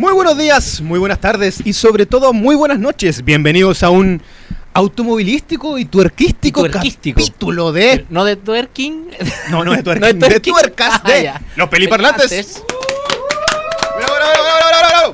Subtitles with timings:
[0.00, 3.22] Muy buenos días, muy buenas tardes y sobre todo muy buenas noches.
[3.22, 4.22] Bienvenidos a un
[4.72, 7.20] automovilístico y tuerquístico, Y tuerquístico.
[7.20, 8.06] capítulo de...
[8.08, 9.08] No de twerking.
[9.50, 10.54] No, no de No de de twerking.
[10.54, 11.42] tuercas Ah, de ya.
[11.54, 12.28] los peliparlantes.
[12.30, 12.62] Parlantes.
[13.98, 15.12] Bravo, bravo, bravo, bravo, bravo.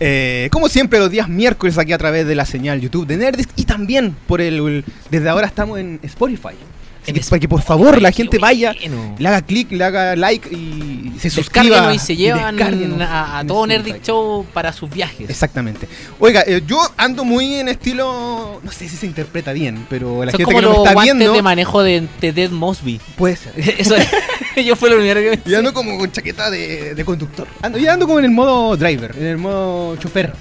[0.00, 3.50] Eh, como siempre, los días miércoles aquí a través de la señal YouTube de Nerdist
[3.54, 6.56] y también por el, el- desde ahora estamos en Spotify.
[7.04, 8.74] Así que para que por favor la gente vaya,
[9.18, 11.94] le haga clic, le haga like y se suscriba.
[11.94, 12.58] Y se llevan
[13.02, 13.66] a, todo.
[13.66, 15.28] Nerdic Show para sus viajes.
[15.28, 15.86] Exactamente.
[16.18, 18.60] Oiga, eh, yo ando muy en estilo.
[18.62, 21.02] No sé si se interpreta bien, pero la Son gente como que los me está
[21.02, 21.32] viendo.
[21.34, 23.00] de manejo de, de Dead Mosby.
[23.16, 23.52] Puede ser.
[23.78, 23.94] Eso
[24.64, 27.46] yo fue lo primero que Yo ando como con chaqueta de, de conductor.
[27.60, 30.32] Ando, yo ando como en el modo driver, en el modo chofer.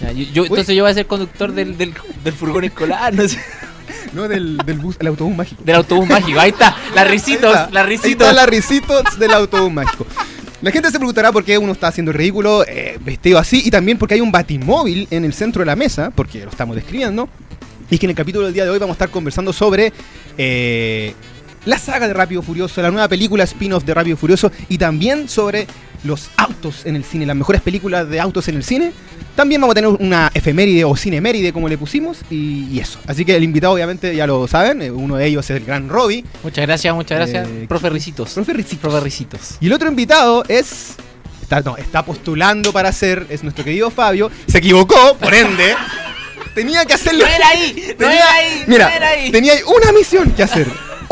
[0.00, 3.26] Ya, yo, yo- entonces yo voy a ser conductor del, del, del furgón escolar, no
[3.28, 3.38] sé,
[4.12, 5.62] No del, del bus, el autobús mágico.
[5.64, 6.38] del autobús mágico.
[6.40, 8.34] Ahí está, las risitos, las Ahí risitos.
[8.34, 10.06] las risitos del autobús mágico.
[10.60, 13.70] La gente se preguntará por qué uno está haciendo el ridículo eh, vestido así y
[13.70, 17.28] también porque hay un batimóvil en el centro de la mesa, porque lo estamos describiendo.
[17.90, 19.92] Y que en el capítulo del día de hoy vamos a estar conversando sobre
[20.38, 21.14] eh,
[21.66, 25.66] la saga de Rápido Furioso, la nueva película spin-off de Rápido Furioso y también sobre
[26.04, 28.92] los autos en el cine, las mejores películas de autos en el cine.
[29.36, 32.98] También vamos a tener una efeméride o cineméride como le pusimos y, y eso.
[33.06, 35.88] Así que el invitado obviamente ya lo saben, eh, uno de ellos es el gran
[35.88, 37.48] Robbie, Muchas gracias, muchas gracias.
[37.48, 38.32] Eh, profe Risitos.
[38.34, 38.80] profe Ricitos.
[38.80, 39.40] Profe Risitos.
[39.60, 40.96] Y el otro invitado es.
[41.40, 43.26] Está, no, está postulando para ser.
[43.30, 44.30] Es nuestro querido Fabio.
[44.48, 45.74] Se equivocó, por ende.
[46.54, 47.24] tenía que hacerlo.
[47.24, 49.30] No era ahí, no tenía- era ahí, Mira, no era ahí.
[49.30, 50.66] tenía una misión que hacer.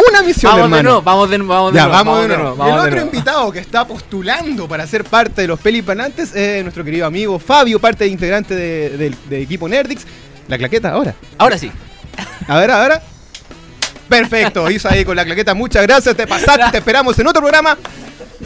[0.09, 0.83] Una misión, Vamos de hermano.
[0.83, 1.97] nuevo, vamos de nuevo, vamos de Ya, nuevo.
[2.05, 2.57] vamos, de nuevo.
[2.57, 3.07] vamos y el otro nuevo.
[3.07, 7.79] invitado que está postulando para ser parte de los pelipanantes es nuestro querido amigo Fabio,
[7.81, 10.05] parte de integrante de- equipo Nerdix.
[10.49, 11.15] La claqueta ahora.
[11.39, 11.71] Ahora sí.
[12.49, 13.01] A ver, ahora.
[14.09, 15.55] Perfecto, hizo ahí con la claqueta.
[15.55, 17.77] Muchas gracias, te pasaste, te esperamos en otro programa.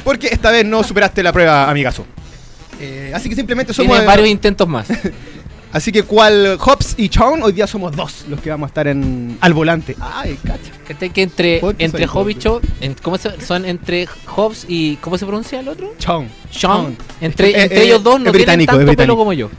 [0.03, 2.05] Porque esta vez no superaste la prueba, amigazo.
[2.81, 3.91] Eh, así que simplemente somos.
[3.93, 4.87] Tienes varios intentos más.
[5.75, 8.87] Así que cual Hobbs y Chong, hoy día somos dos los que vamos a estar
[8.87, 9.97] en al volante.
[10.01, 10.71] Ay, cacha.
[10.89, 12.37] Este que entre, entre Hobbs
[12.81, 14.95] y en- ¿cómo se, son entre Hobbs y.
[14.97, 15.93] ¿Cómo se pronuncia el otro?
[15.99, 16.29] Chong.
[16.49, 16.97] Sean.
[17.21, 19.17] Entre, Eh, entre eh, ellos dos es no británico, tienen es tanto pelo británico.
[19.17, 19.51] como yo.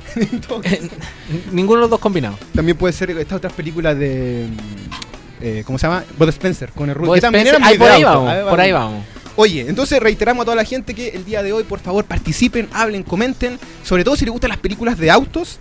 [1.51, 2.39] Ninguno de los dos combinados.
[2.53, 4.47] También puede ser estas otras películas de.
[5.41, 6.05] eh, ¿Cómo se llama?
[6.17, 9.03] Bud Spencer con el que también ahí muy por ahí por ahí vamos.
[9.37, 12.69] Oye, entonces reiteramos a toda la gente que el día de hoy, por favor, participen,
[12.71, 15.59] hablen, comenten, sobre todo si les gustan las películas de autos,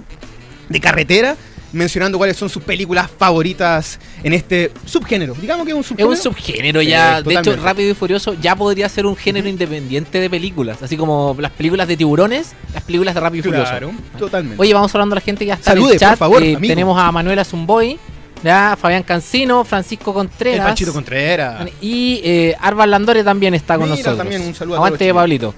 [0.69, 1.37] de carretera,
[1.73, 5.35] mencionando cuáles son sus películas favoritas en este subgénero.
[5.35, 6.11] Digamos que es un Es subgénero.
[6.11, 7.21] un subgénero ya.
[7.23, 7.57] de hecho.
[7.57, 10.81] Rápido y Furioso ya podría ser un género independiente de películas.
[10.83, 14.19] Así como las películas de tiburones, las películas de Rápido y Claro, Furioso.
[14.19, 14.63] totalmente.
[14.63, 16.11] Oye, vamos hablando a la gente que ya está en Salude, el chat.
[16.11, 17.99] por favor, Eh, tenemos a Manuela Zumboy,
[18.45, 20.67] ya, Fabián Cancino, Francisco el Contreras.
[20.67, 21.67] Panchito Contreras.
[21.81, 24.19] Y eh, Arval Landore también está con Mira, nosotros.
[24.19, 25.55] también un saludo a todos Pablito.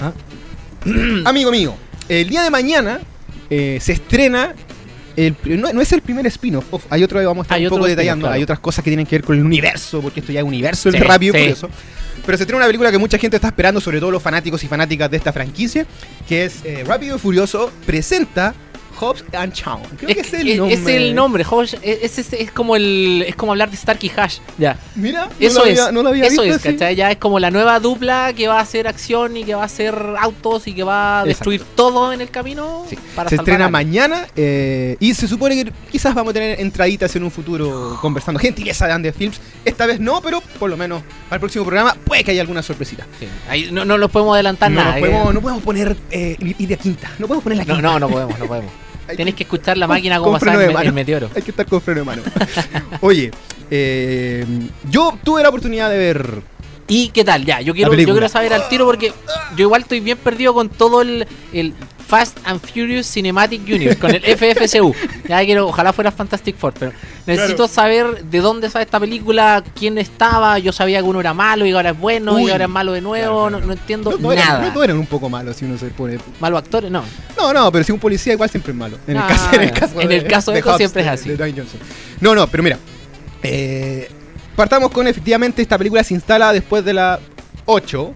[1.26, 1.74] Amigo mío,
[2.08, 3.00] el día de mañana
[3.50, 4.54] eh, se estrena.
[5.16, 7.64] El, no, no es el primer spin-off, off, hay otro que vamos a estar Hay
[7.66, 8.22] un poco detallando.
[8.22, 8.36] claro.
[8.36, 10.90] Hay otras cosas que tienen que ver con el universo, porque esto ya es universo,
[10.90, 11.42] Sí, rápido y sí.
[11.54, 11.68] furioso.
[12.24, 14.68] Pero se estrena una película que mucha gente está esperando, sobre todo los fanáticos y
[14.68, 15.84] fanáticas de esta franquicia,
[16.28, 18.54] que es eh, Rápido y Furioso presenta
[19.00, 19.80] Hobbs and Shaw.
[19.98, 20.74] Creo que es el es- nombre.
[20.74, 24.10] es el nombre, Hobbs, es, es- es como el es como hablar de Stark y
[24.14, 24.38] Hash.
[24.58, 24.76] Ya.
[24.94, 25.78] Mira, no Eso lo es.
[25.80, 26.74] había- no lo había eso visto es.
[26.74, 26.94] ¿cachai?
[26.96, 29.66] Ya es como la nueva dupla que va a hacer acción y que va a
[29.66, 31.28] hacer autos y que va a Exacto.
[31.50, 32.96] destruir todo en el camino Sí.
[33.16, 37.14] para se estrena a- mañana eh, y se supone que quizás vamos a tener entraditas
[37.16, 38.38] en un futuro conversando.
[38.40, 39.40] Gentileza de Andes Films.
[39.64, 42.62] Esta vez no, pero por lo menos para el próximo programa puede que haya alguna
[42.62, 43.06] sorpresita.
[43.18, 43.26] Sí.
[43.48, 44.98] Ahí no, no lo podemos adelantar No, nada.
[44.98, 45.02] eh.
[45.32, 47.10] no podemos poner eh, idea quinta.
[47.18, 47.90] No podemos poner la no, quinta.
[47.92, 48.72] no, no podemos, no podemos.
[49.16, 51.30] Tienes que escuchar la máquina como de el, el meteoro.
[51.34, 52.22] Hay que estar con freno de mano.
[53.00, 53.30] Oye,
[53.70, 54.44] eh,
[54.90, 56.42] yo tuve la oportunidad de ver.
[56.90, 57.44] ¿Y qué tal?
[57.46, 59.12] Ya, yo quiero, yo quiero saber al tiro porque
[59.56, 61.72] yo igual estoy bien perdido con todo el, el
[62.06, 64.92] Fast and Furious Cinematic Universe, con el FFCU.
[65.28, 66.92] Ya quiero, ojalá fuera Fantastic Four, pero
[67.26, 70.58] necesito saber de dónde sale esta película, quién estaba.
[70.58, 72.48] Yo sabía que uno era malo y ahora es bueno Uy.
[72.48, 73.46] y ahora es malo de nuevo.
[73.48, 73.66] Claro, no, claro.
[73.66, 74.66] no entiendo No, no eran, nada.
[74.66, 76.18] no todos eran un poco malos si uno se pone.
[76.40, 77.04] Malo actores, no.
[77.38, 78.98] No, no, pero si un policía igual siempre es malo.
[79.06, 81.08] En el Ah, caso, en el caso, en el caso de esto Hobbs, siempre es
[81.08, 81.28] así.
[81.30, 81.64] de.
[82.20, 82.78] No, no, pero mira.
[83.44, 84.10] eh,
[84.60, 87.18] partamos con efectivamente esta película se instala después de la
[87.64, 88.12] 8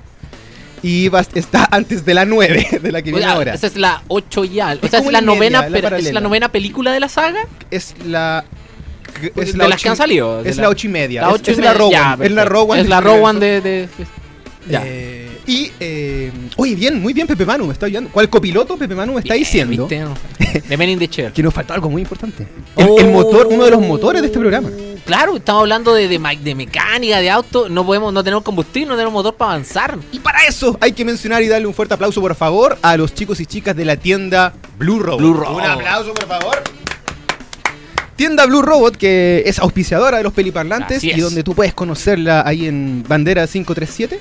[0.83, 3.55] y va- está antes de la 9 de la que viene ahora.
[3.55, 4.79] Esa es la 8 y al.
[4.83, 7.09] O Es sea, es la la media, novena, la es la novena película de la
[7.09, 7.47] saga.
[7.71, 8.45] Es la.
[9.37, 10.43] Es de la las ocho que han salido.
[10.43, 11.23] de Es la 8 y media.
[11.23, 12.19] La es, ocho y es la media, Rowan.
[12.19, 12.45] ya, es la.
[12.45, 12.79] Rowan.
[12.81, 13.61] Es la Rowan de.
[13.63, 13.89] de-
[14.69, 14.83] ya.
[14.85, 18.11] Eh, y, eh, oye, bien, muy bien, Pepe Manu, me está ayudando.
[18.11, 19.87] ¿Cuál copiloto Pepe Manu me está Bien, diciendo?
[19.87, 20.63] ¿viste?
[20.69, 21.33] The Men in the Chair.
[21.33, 22.47] Que nos faltó algo muy importante.
[22.77, 22.99] El, Oh.
[22.99, 24.71] el motor, uno de los motores de este programa.
[25.05, 29.13] Claro, estamos hablando de, de, mecánica, de auto, no podemos, no tenemos combustible, no tenemos
[29.13, 29.99] motor para avanzar.
[30.13, 33.15] Y para eso hay que mencionar y darle un fuerte aplauso, por favor, a los
[33.15, 35.21] chicos y chicas de la tienda Blue Robot.
[35.21, 35.55] Blue Robot.
[35.55, 36.63] Un aplauso, por favor.
[38.17, 42.67] Tienda Blue Robot, que es auspiciadora de los peliparlantes y donde tú puedes conocerla ahí
[42.67, 44.21] en Bandera 537.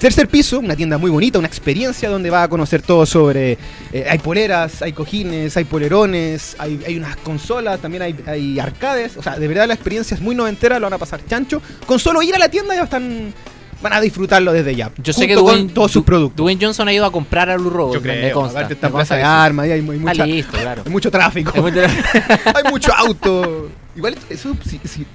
[0.00, 3.58] Tercer piso, una tienda muy bonita, una experiencia donde vas a conocer todo sobre...
[3.92, 9.18] eh, hay poleras, hay cojines, hay polerones, hay, hay unas consolas, también hay, hay arcades.
[9.18, 11.60] O sea, de verdad la experiencia es muy noventera, lo van a pasar chancho.
[11.84, 13.34] Con solo ir a la tienda ya están...
[13.82, 14.90] Van a disfrutarlo desde ya.
[15.02, 16.36] Yo sé que Dwayne, con todos sus Du- productos.
[16.36, 17.94] Dwayne Johnson ha ido a comprar a Blue Robot.
[17.94, 20.56] Yo me- me creo, consta, aparte está me plaza de armas, hay, muy- Ah, listo,
[20.58, 20.82] claro.
[20.84, 21.52] hay mucho tráfico.
[21.54, 21.80] Hay mucho-
[22.54, 23.68] hay mucho auto.
[23.96, 25.06] Igual eso sí, sí,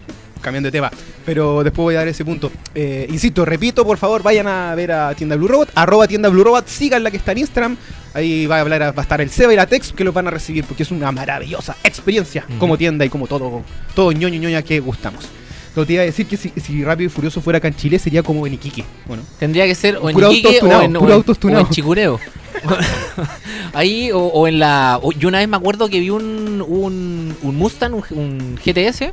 [0.45, 0.89] cambiando de tema.
[1.25, 2.51] Pero después voy a dar ese punto.
[2.73, 6.43] Eh, insisto, repito, por favor, vayan a ver a Tienda Blue Robot, arroba Tienda Blue
[6.43, 7.77] Robot, sigan la que está en Instagram.
[8.13, 10.27] Ahí va a hablar, va a estar el Seba y la Tex que los van
[10.27, 13.63] a recibir porque es una maravillosa experiencia como tienda y como todo,
[13.93, 15.27] todo ñoño ñoña que gustamos.
[15.75, 17.99] Lo te iba a decir que si, si Rápido y Furioso fuera acá en Chile
[17.99, 18.83] sería como en Iquique.
[19.07, 21.67] Bueno, Tendría que ser o en Iquique o en, o en- autos o tunados.
[21.67, 22.19] en Chicureo.
[23.73, 24.99] Ahí o, o en la.
[25.17, 29.11] yo una vez me acuerdo que vi un, un, un Mustang, un, un GTS,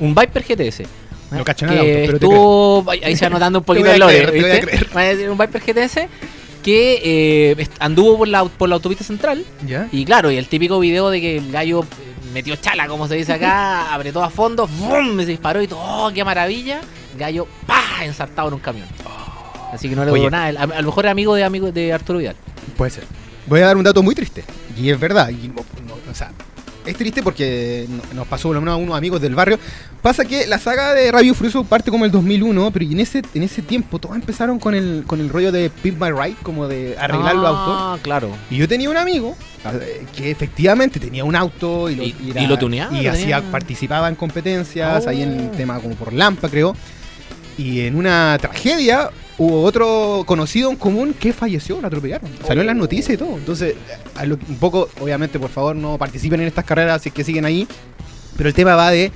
[0.00, 0.82] un Viper GTS.
[1.30, 5.28] No cacho nada pero te estuvo, ahí se va notando un poquito el lore, ¿viste?
[5.28, 5.98] un Viper GTS
[6.62, 7.00] que
[7.58, 9.88] eh, anduvo por la, por la autopista central ¿Ya?
[9.92, 11.86] y claro, y el típico video de que el gallo eh,
[12.32, 15.18] metió chala, como se dice acá, apretó a fondo, ¡bum!
[15.20, 16.80] se disparó y todo, ¡oh, qué maravilla!
[17.18, 18.04] Gallo, ¡pa!
[18.04, 18.86] ensartado en un camión.
[19.72, 20.60] Así que no le duró nada.
[20.60, 22.36] A, a lo mejor era amigo de amigo de Arturo Vidal.
[22.76, 23.04] Puede ser.
[23.46, 24.44] Voy a dar un dato muy triste.
[24.76, 25.28] Y es verdad.
[25.30, 25.54] y no-
[25.86, 26.32] no- o sea,
[26.86, 29.58] es triste porque no- nos pasó a unos amigos del barrio.
[30.02, 33.22] Pasa que la saga de Rabio Furioso parte como el 2001, pero y en ese,
[33.34, 36.66] en ese tiempo todos empezaron con el, con el rollo de Pimp My Ride, como
[36.68, 37.74] de arreglar los autos.
[37.78, 38.30] Ah, claro.
[38.50, 42.46] Y yo tenía un amigo eh, que efectivamente tenía un auto y lo, ¿Y- y
[42.46, 42.96] lo tuneaba?
[42.98, 43.52] Y ¿Lo hacía, tenía?
[43.52, 45.56] participaba en competencias, ahí en el Oh.
[45.56, 46.74] tema como por Lampa, creo.
[47.58, 52.30] Y en una tragedia hubo otro conocido en común que falleció, lo atropellaron.
[52.46, 53.38] Salió en las noticias y todo.
[53.38, 53.74] Entonces,
[54.22, 57.66] un poco, obviamente, por favor, no participen en estas carreras si que siguen ahí.
[58.36, 59.10] Pero el tema va de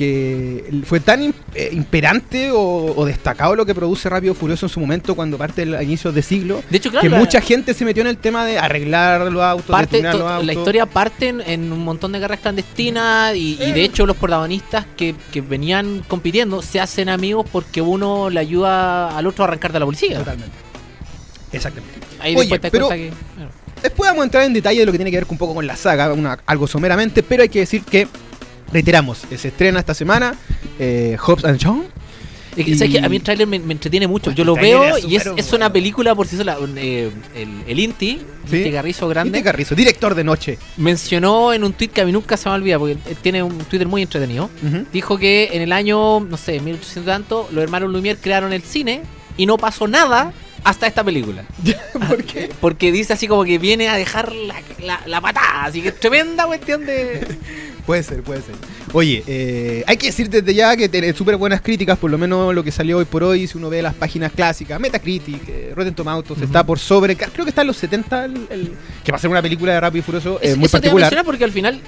[0.00, 4.80] que fue tan eh, imperante o, o destacado lo que produce Rápido Furioso en su
[4.80, 7.84] momento cuando parte a inicios de siglo De hecho, claro, que la- mucha gente se
[7.84, 10.46] metió en el tema de arreglar los autos, parte, los autos.
[10.46, 14.16] la historia parte en, en un montón de guerras clandestinas y, y de hecho los
[14.16, 19.48] protagonistas que, que venían compitiendo se hacen amigos porque uno le ayuda al otro a
[19.48, 20.18] arrancar de la policía.
[20.18, 20.56] Totalmente.
[21.52, 21.98] Exactamente.
[22.20, 23.12] Ahí Oye, después te pero- que...
[23.36, 23.50] bueno.
[23.82, 25.66] Después vamos a entrar en detalle de lo que tiene que ver un poco con
[25.66, 28.06] la saga, una- algo someramente, pero hay que decir que,
[28.72, 30.34] reiteramos, se estrena esta semana
[30.78, 31.84] eh, Hobbs and Shaw.
[32.56, 33.00] Es que, Y- ¿sabes qué?
[33.04, 34.32] A mí el tráiler me, me entretiene mucho.
[34.32, 36.58] Yo El lo veo y es, es una película por si sola.
[36.58, 38.20] un, eh, el, el Inti,
[38.50, 38.56] Sí.
[38.56, 40.58] Inti Carrizo Grande, Inti Carrizo, director de noche.
[40.76, 43.86] mencionó en un tweet que a mí nunca se me olvida porque tiene un Twitter
[43.86, 44.50] muy entretenido.
[44.92, 48.62] Dijo que en el año, no sé, 1800 y tanto, los hermanos Lumière crearon el
[48.62, 49.02] cine
[49.36, 50.32] y no pasó nada
[50.64, 51.44] hasta esta película.
[52.08, 52.50] ¿Por qué?
[52.60, 55.64] Porque dice así como que viene a dejar la, la, la patada.
[55.66, 57.26] Así que es tremenda cuestión de.
[57.86, 58.54] Puede ser, puede ser.
[58.92, 62.54] Oye, eh, hay que decir desde ya que tiene súper buenas críticas, por lo menos
[62.54, 65.94] lo que salió hoy por hoy, si uno ve las páginas clásicas, Metacritic, eh, Rotten
[65.94, 66.44] Tomatoes, Ujú.
[66.46, 68.72] está por sobre, creo que está en los 70, el, el-
[69.04, 71.24] que va a ser una película de Rápido y Furioso eh, Es- muy eso particular.
[71.24, 71.80] porque al final,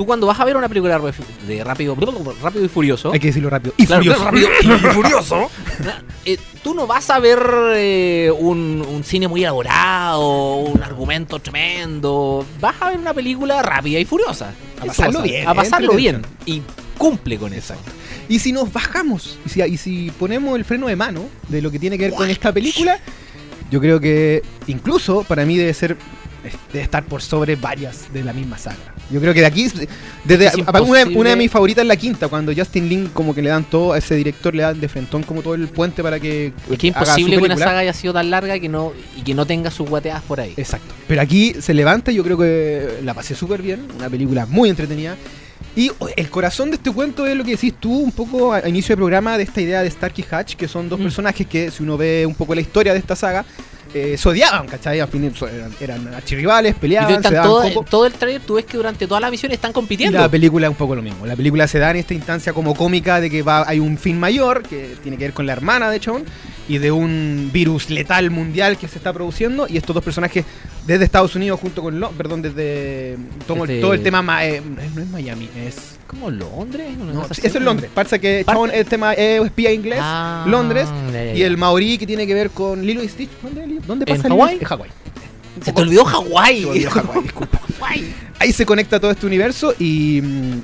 [0.00, 0.98] tú cuando vas a ver una película
[1.46, 1.94] de rápido,
[2.42, 3.12] rápido y furioso.
[3.12, 3.74] Hay que decirlo rápido.
[3.76, 4.24] Y Claro, furioso.
[4.24, 5.50] rápido y furioso.
[6.24, 7.38] eh, tú no vas a ver
[7.74, 12.46] eh, un, un cine muy elaborado, un argumento tremendo.
[12.62, 14.54] Vas a ver una película rápida y furiosa.
[14.80, 16.22] A pasarlo bien, A pasarlo bien.
[16.46, 16.62] Y
[16.96, 17.74] cumple con eso.
[17.74, 17.92] Exacto.
[18.26, 21.70] Y si nos bajamos, y si, y si ponemos el freno de mano de lo
[21.70, 22.98] que tiene que ver con esta película,
[23.70, 25.98] yo creo que incluso para mí debe ser
[26.72, 28.94] debe estar por sobre varias de la misma saga.
[29.10, 29.68] Yo creo que de aquí,
[30.24, 33.48] desde Es una, de mis favoritas es la quinta, cuando Justin Lin como que le
[33.50, 36.52] dan todo a ese director, le dan de frentón como todo el puente para que
[36.70, 39.34] Es que es imposible que una saga haya sido tan larga que no, y que
[39.34, 40.54] no tenga sus guateadas por ahí.
[40.56, 40.94] Exacto.
[41.08, 43.86] Pero aquí se levanta yo creo que la pasé súper bien.
[43.96, 45.16] Una película muy entretenida.
[45.76, 48.56] Y oh, el corazón de este cuento es lo que decís tú un poco a,
[48.58, 51.02] a inicio del programa de esta idea de Stark y Hatch, que son dos Mm.
[51.02, 53.44] personajes que si uno ve un poco la historia de esta saga,
[53.94, 55.00] eh, se odiaban, ¿cachai?
[55.00, 58.54] Al fin eran, eran archirrivales, Y peleaban, tú se daban todo, todo el trailer tú
[58.54, 60.18] ves que durante toda la misión están Y compitiendo.
[60.18, 61.26] la película es un poco lo mismo.
[61.26, 64.18] La película se da en esta instancia como cómica de que va, hay un fin
[64.18, 66.24] mayor que tiene que ver con la hermana de Chon
[66.70, 70.44] y de un virus letal mundial que se está produciendo y estos dos personajes
[70.86, 74.44] desde Estados Unidos junto con lo, perdón desde todo, el- Desde- todo el tema ma-
[74.46, 74.62] eh,
[74.94, 76.96] no es- Miami es ¿Como Londres?
[76.96, 77.88] No, eso es Londres.
[77.94, 81.98] Pasa que Chon el tema es espía inglés Ah, Londres ya, ya, y el maorí
[81.98, 84.58] que tiene que ver con Lilo y Stitch ¿dónde, dónde ¿En pasa y- Hawái?
[84.58, 84.90] en Hawái.
[85.64, 86.84] Se te olvidó Hawái.
[88.38, 90.60] ahí se conecta todo este universo y mm,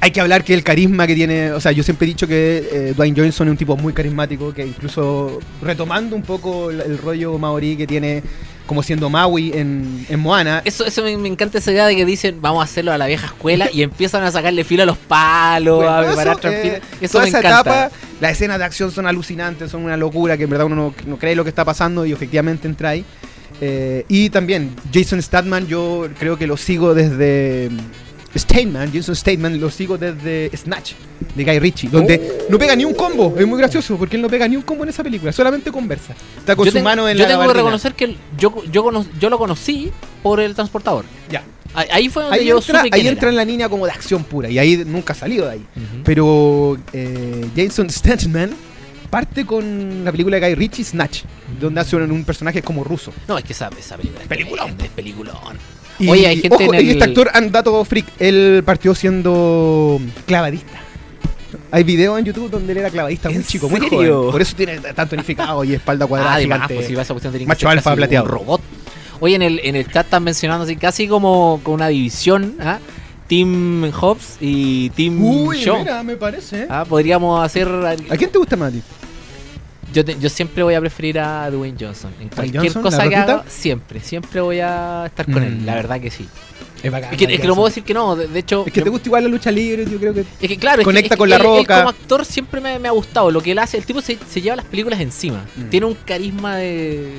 [0.00, 2.68] Hay que hablar que el carisma que tiene, o sea, yo siempre he dicho que
[2.70, 6.98] eh, Dwayne Johnson es un tipo muy carismático, que incluso retomando un poco el, el
[6.98, 8.22] rollo maorí que tiene
[8.66, 10.60] como siendo Maui en, en Moana.
[10.64, 13.06] Eso, eso me, me encanta esa idea de que dicen vamos a hacerlo a la
[13.06, 16.40] vieja escuela y empiezan a sacarle filo a los palos, Bueno, a eso, preparar eh,
[16.40, 16.74] trampina.
[17.00, 17.60] Eso toda me esa encanta.
[17.60, 20.94] etapa, las escenas de acción son alucinantes, son una locura que en verdad uno no,
[21.06, 23.04] no cree lo que está pasando y efectivamente entra ahí.
[23.60, 27.70] Eh, y también Jason Statham, yo creo que lo sigo desde
[28.38, 30.92] Stateman, Jason Statham lo sigo desde Snatch
[31.34, 32.16] de Guy Ritchie, donde
[32.46, 32.50] Oh.
[32.52, 33.34] no pega ni un combo.
[33.38, 36.14] Es muy gracioso porque él no pega ni un combo en esa película, solamente conversa.
[36.38, 38.82] Está con yo su tengo, mano en yo la tengo que reconocer que yo, yo,
[38.82, 39.90] cono- yo lo conocí
[40.22, 41.04] por el transportador.
[41.30, 41.42] Ya.
[41.74, 43.30] Ahí, fue donde Ahí, yo entra, supe ahí entra era.
[43.30, 45.66] en la línea como de acción pura y ahí nunca ha salido de ahí.
[46.04, 48.50] Pero eh, Jason Statham
[49.10, 51.22] parte con la película de Guy Ritchie, Snatch,
[51.60, 53.12] donde hace un, un personaje como ruso.
[53.28, 54.74] No, es que esa, esa película es Peliculón.
[54.82, 55.36] es peliculón.
[55.98, 58.94] Y, Oye, hay gente ojo, en y este el- actor, and- dato freak, él partió
[58.94, 60.80] siendo clavadista.
[61.70, 64.16] Hay videos en YouTube donde él era clavadista muy ¿En chico, muy serio?
[64.18, 64.32] joven.
[64.32, 67.32] Por eso tiene tanto tonificado y espalda cuadrada Ah, además, pues si va esa cuestión
[67.32, 68.24] que Macho alfa plateado.
[68.26, 68.60] Un robot.
[69.20, 72.78] Oye, en el, en el chat están mencionando así casi como con una división, ¿ah?
[73.28, 75.78] Team Hobbs y Team Uy, Shaw.
[75.78, 76.62] mira, me parece.
[76.62, 76.66] ¿eh?
[76.68, 77.66] Ah, podríamos hacer.
[77.68, 78.84] ¿A quién te gusta más, a?
[79.92, 82.12] Yo, te- yo siempre voy a preferir a Dwayne Johnson.
[82.20, 84.00] En cualquier Johnson, cosa que haga, siempre.
[84.00, 85.46] Siempre voy a estar con Mm.
[85.46, 85.66] él.
[85.66, 86.26] La verdad que sí.
[86.82, 87.10] Es bacán.
[87.12, 88.14] Es que, es que no puedo decir que no.
[88.14, 90.20] De, de hecho, Es que te gusta igual la lucha libre, yo creo que.
[90.20, 91.78] es que claro, Conecta es que con La él- él Roca.
[91.78, 93.30] como actor siempre me, me ha gustado.
[93.30, 95.44] Lo que él hace, el tipo se, se lleva las películas encima.
[95.56, 95.70] Mm.
[95.70, 97.10] Tiene un carisma de.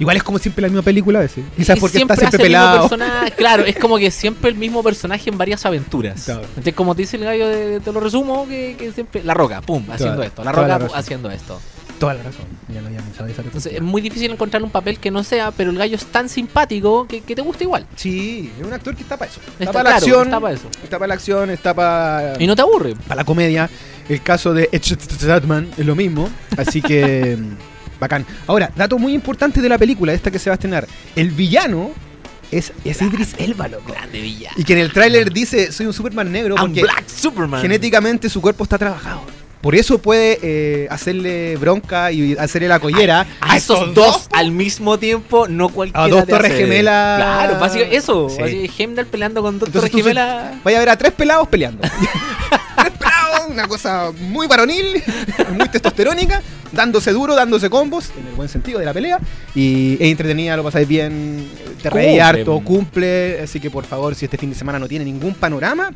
[0.00, 1.44] Igual es como siempre la misma película a veces.
[1.56, 3.24] Quizás porque está siempre el mismo pelado.
[3.36, 6.24] Claro, es como que siempre el mismo personaje en varias aventuras.
[6.24, 6.42] Claro.
[6.48, 9.22] Entonces, como te dice el gallo, de- te lo resumo, que, siempre.
[9.22, 10.42] La roca, pum, haciendo esto.
[10.42, 11.60] La roca la haciendo esto.
[11.98, 12.44] Toda la razón.
[12.72, 15.22] Ya no, ya no sabes esa Entonces, es muy difícil encontrar un papel que no
[15.22, 17.86] sea, pero el gallo es tan simpático que, que te gusta igual.
[17.96, 19.40] Sí, es un actor que está para eso.
[19.40, 20.26] Está, Está para la claro, acción.
[20.26, 20.68] está para eso.
[20.82, 22.94] Está para la acción, está para, Y no te aburre.
[22.96, 23.70] para la comedia.
[24.08, 24.68] El caso de
[25.26, 26.28] Batman es lo mismo.
[26.56, 27.36] Así que.
[27.40, 28.26] mm, bacán.
[28.46, 30.86] Ahora, dato muy importante de la película, esta que se va a estrenar.
[31.16, 31.92] El villano
[32.50, 33.92] es, es Idris Elba, loco.
[33.92, 34.54] Grande villano.
[34.58, 37.62] Y que en el tráiler dice: Soy un Superman negro I'm porque Black Superman.
[37.62, 39.22] genéticamente su cuerpo está trabajado.
[39.64, 44.98] Por eso puede eh, hacerle bronca y hacerle la collera A esos dos al mismo
[44.98, 46.04] tiempo, no cualquiera.
[46.04, 46.64] A dos torres hace.
[46.64, 47.16] gemelas.
[47.16, 48.28] Claro, básicamente eso.
[48.28, 48.70] Sí.
[48.78, 50.62] Heimdall peleando con dos Entonces torres gemelas.
[50.62, 51.80] Vaya a ver a tres pelados peleando.
[52.76, 55.02] tres pelados, una cosa muy varonil,
[55.56, 59.18] muy testosterónica, dándose duro, dándose combos, en el buen sentido de la pelea.
[59.54, 61.48] Y es entretenida, lo pasáis bien,
[61.82, 62.20] te Cumple.
[62.20, 63.40] harto, cumple.
[63.40, 65.90] Así que por favor, si este fin de semana no tiene ningún panorama,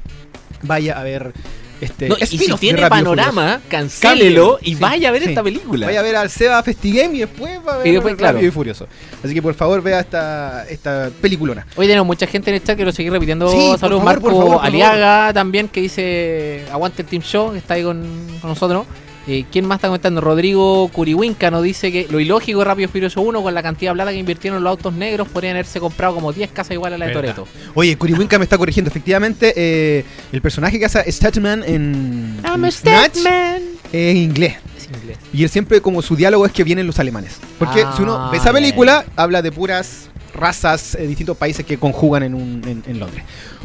[0.63, 1.35] vaya a ver
[1.80, 5.28] este No, y si tiene panorama, cancélelo y Sí, vaya a ver sí.
[5.30, 5.87] esta película.
[5.87, 8.35] Vaya a ver al Seba Festigame y después va a ver Y después, claro.
[8.35, 8.87] Rápido y Furioso.
[9.23, 11.66] Así que por favor vea esta, esta peliculona.
[11.76, 13.50] Hoy tenemos mucha gente en el chat que lo sigue repitiendo.
[13.50, 17.58] Sí, Saludos, Marco por favor, por Aliaga también, que dice Aguante el Team Show, que
[17.58, 18.02] está ahí con,
[18.40, 18.87] con nosotros.
[19.28, 20.23] Eh, ¿Quién más está comentando?
[20.23, 23.90] Rodrigo Curiwinca nos dice que lo ilógico de Rápido y Furioso 1 con la cantidad
[23.90, 26.99] de plata que invirtieron los autos negros podrían haberse comprado como 10 casas igual a
[26.99, 27.12] la de.
[27.12, 27.47] Toreto.
[27.75, 28.88] Oye, Kuriwinka me está corrigiendo.
[28.90, 33.62] Efectivamente, eh, el personaje que hace Statman en, I'm en a Snatch Statman.
[33.92, 34.54] es inglés.
[34.78, 35.18] Es inglés.
[35.35, 37.37] Y él siempre, como su diálogo es que vienen los alemanes.
[37.58, 41.78] Porque Ah, si uno ve esa película, habla de puras razas de distintos países que
[41.78, 43.25] conjugan en, un, en, en Londres.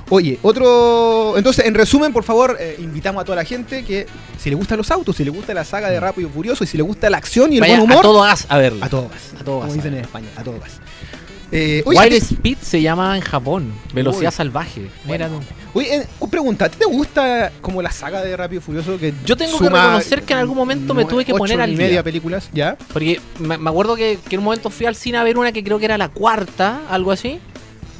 [0.09, 1.37] Oye, otro.
[1.37, 4.05] Entonces, en resumen, por favor, eh, invitamos a toda la gente que
[4.37, 6.67] si le gustan los autos, si le gusta la saga de Rápido y Furioso y
[6.67, 8.83] si le gusta la acción y el Vaya, buen humor, a todo gas a verlo.
[8.83, 9.33] a todo gas.
[9.39, 10.71] A todo gas, Como dicen en España, a todo gas.
[11.55, 13.71] Eh, oye, Wild ¿a ti- Speed se llama en Japón.
[13.93, 14.89] Velocidad salvaje.
[15.05, 15.39] Mira tú.
[15.75, 18.97] Oye, eh, pregunta, ¿a ti te gusta como la saga de Rápido y Furioso?
[18.97, 21.75] Que Yo tengo que reconocer que en algún momento me tuve que poner al y
[21.75, 21.85] día.
[21.85, 22.75] media películas, ¿ya?
[22.91, 25.51] Porque me, me acuerdo que, que en un momento fui al cine a ver una
[25.51, 27.39] que creo que era la cuarta, algo así.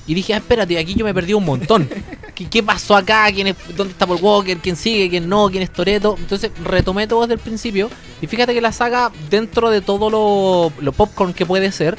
[0.07, 1.89] Y dije, ah, espérate, aquí yo me perdí un montón.
[2.35, 3.25] ¿Qué, qué pasó acá?
[3.31, 4.57] ¿Quién es, ¿Dónde está Paul Walker?
[4.57, 5.09] ¿Quién sigue?
[5.09, 5.49] ¿Quién no?
[5.49, 6.15] ¿Quién es Toreto?
[6.17, 7.89] Entonces retomé todo desde el principio.
[8.21, 11.97] Y fíjate que la saga, dentro de todo lo, lo popcorn que puede ser,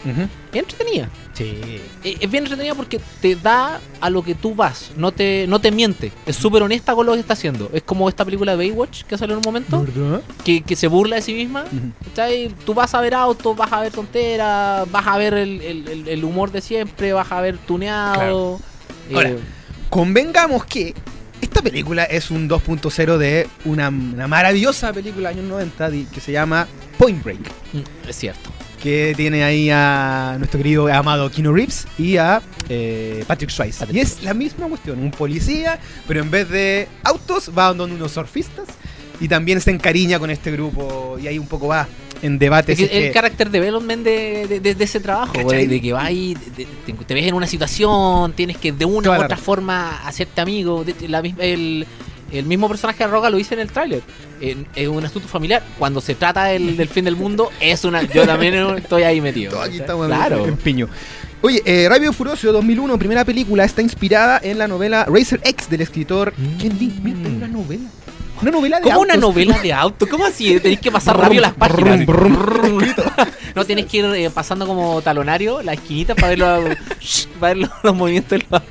[0.53, 1.09] es entretenida.
[1.35, 1.59] Sí.
[2.05, 4.93] Eh, Es bien entretenida porque te da a lo que tú vas.
[4.97, 6.12] No te, no te miente.
[6.26, 7.71] Es súper honesta con lo que está haciendo.
[7.75, 9.85] Es como esta película de Baywatch que salió en un momento.
[10.45, 11.64] Que, que se burla de sí misma.
[12.09, 12.49] ¿Cachai?
[12.64, 16.09] Tú vas a ver autos, vas a ver tonteras, vas a ver el, el- el-
[16.09, 18.61] el humor de siempre, vas a ver tuneado.
[19.11, 19.31] Eh, Ahora,
[19.99, 20.93] Convengamos que
[21.41, 26.21] esta película es un 2.0 de una, una maravillosa película de años 90 di- que
[26.21, 26.67] se llama
[26.99, 27.39] Point Break.
[27.75, 28.51] mm, es cierto.
[28.83, 33.79] Que tiene ahí a nuestro querido amado Keanu Reeves y a eh, Patrick Swayze.
[33.79, 37.95] Patrick Y es la misma cuestión, un policía, pero en vez de autos va donde
[37.95, 38.67] unos surfistas
[39.21, 41.87] y también se encariña con este grupo y ahí un poco va
[42.25, 42.73] en debate.
[42.73, 45.81] Es si que es el que- carácter development de, de, de- ese trabajo, de, de
[45.81, 49.37] que vas y te, te ves en una situación, tienes que de una u otra
[49.37, 50.85] forma hacerte amigo.
[51.09, 51.87] la el,
[52.33, 54.02] el mismo personaje de Roca lo dice en el tráiler.
[54.75, 55.62] Es un asunto familiar.
[55.78, 58.02] Cuando se trata del, del fin del mundo, es una.
[58.02, 59.52] Yo también estoy ahí metido.
[59.52, 60.45] Todo aquí estamos claro.
[60.47, 60.88] en piño.
[61.43, 65.83] Oye, eh, y Furioso 2001, primera película, está inspirada en la novela Racer X del
[65.83, 66.99] escritor Ken Lee.
[67.02, 67.85] Mira, hay una novela.
[68.45, 69.31] Una novela de ¿Cómo una autos.
[69.31, 70.07] novela de auto?
[70.07, 70.61] ¿Cómo así?
[70.61, 72.07] Tenéis que pasar rápido las páginas.
[73.55, 76.77] No tienes que ir eh, pasando como talonario la esquinita para ver, los,
[77.41, 78.63] para ver los, los movimientos de los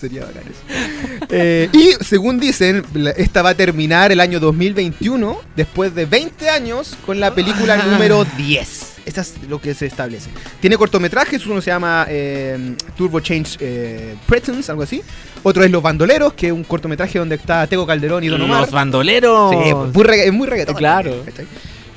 [0.00, 1.26] Sería bacán eso.
[1.30, 2.84] Eh, y según dicen,
[3.16, 8.26] esta va a terminar el año 2021, después de 20 años, con la película número
[8.36, 8.95] 10.
[9.06, 10.28] Eso es lo que se establece.
[10.60, 14.14] Tiene cortometrajes, uno se llama eh, Turbo Change eh,
[14.68, 15.00] algo así.
[15.44, 18.62] Otro es Los Bandoleros, que es un cortometraje donde está Tego Calderón y Don Omar.
[18.62, 19.52] Los bandoleros.
[19.52, 20.74] Sí, muy regga- es muy reggaetón.
[20.74, 21.24] Claro.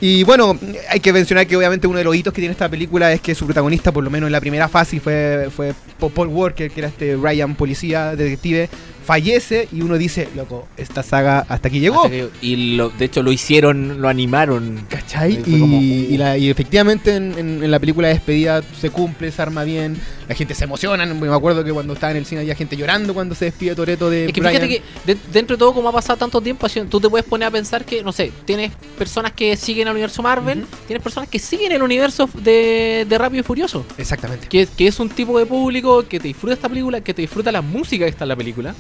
[0.02, 0.58] Y bueno,
[0.90, 3.36] hay que mencionar que obviamente uno de los hitos que tiene esta película es que
[3.36, 6.88] su protagonista, por lo menos en la primera fase, fue, fue Paul Walker, que era
[6.88, 8.70] este Ryan, policía, detective,
[9.10, 11.98] fallece y uno dice, loco, esta saga hasta aquí llegó.
[12.04, 14.86] Hasta que- y lo, de hecho lo hicieron, lo animaron.
[14.88, 15.40] ¿Cachai?
[15.48, 15.82] Y, como, uh.
[15.82, 19.64] y la- y efectivamente en, en- en la película de despedida se cumple, se arma
[19.64, 19.98] bien,
[20.30, 21.06] la gente se emociona.
[21.08, 24.10] Me acuerdo que cuando estaba en el cine había gente llorando cuando se despide Toreto
[24.10, 24.62] de Es que Brian.
[24.62, 27.48] fíjate que de- dentro de todo, como ha pasado tanto tiempo, tú te puedes poner
[27.48, 31.40] a pensar que, no sé, tienes personas que siguen al universo Marvel, tienes personas que
[31.40, 33.86] siguen el universo de, de Rápido y Furioso.
[33.98, 34.48] Exactamente.
[34.48, 37.52] Que, que es un tipo de público que te disfruta esta película, que te disfruta
[37.52, 38.76] la música que está en la película.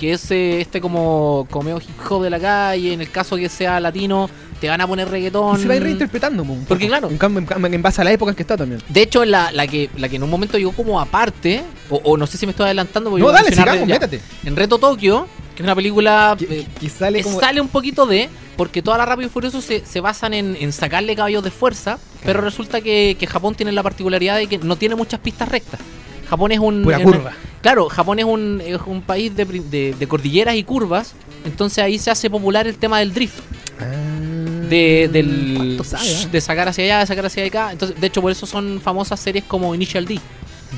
[0.00, 3.78] Que es este como comeo hip hop de la calle, en el caso que sea
[3.80, 5.58] latino, te van a poner reggaetón.
[5.58, 6.42] Y se va a ir reinterpretando.
[6.66, 7.10] Porque claro.
[7.10, 8.80] En, cambio, en, base a la época en que está también.
[8.88, 12.16] De hecho, la, la, que, la que en un momento llegó como aparte, o, o
[12.16, 14.22] no sé si me estoy adelantando, porque No, dale, sigamos, métate.
[14.42, 17.38] En Reto Tokio, que es una película Que, eh, que sale Eh, como.
[17.38, 20.72] sale un poquito de, porque todas las Rápido y Furioso se, se basan en, en
[20.72, 24.76] sacarle caballos de fuerza, pero resulta que, que Japón tiene la particularidad de que no
[24.76, 25.78] tiene muchas pistas rectas.
[26.30, 26.82] Japón es un...
[26.82, 27.32] Pura.
[27.60, 31.12] Claro, Japón es un, es un país de, de- de cordilleras y curvas,
[31.44, 33.40] entonces ahí se hace popular el tema del drift,
[33.78, 33.84] Ah,
[34.68, 36.28] de, del, ¿cuánto sabe, eh?
[36.30, 37.72] de sacar hacia allá, de sacar hacia acá.
[37.72, 40.20] Entonces, de hecho, por eso son famosas series como Initial D,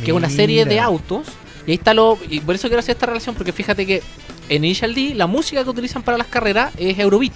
[0.05, 1.27] que es una serie de autos.
[1.67, 2.19] Y ahí está lo.
[2.31, 4.03] Y por eso quiero hacer esta relación, porque fíjate que
[4.49, 7.33] en Initial D la música que utilizan para las carreras es Eurobeat.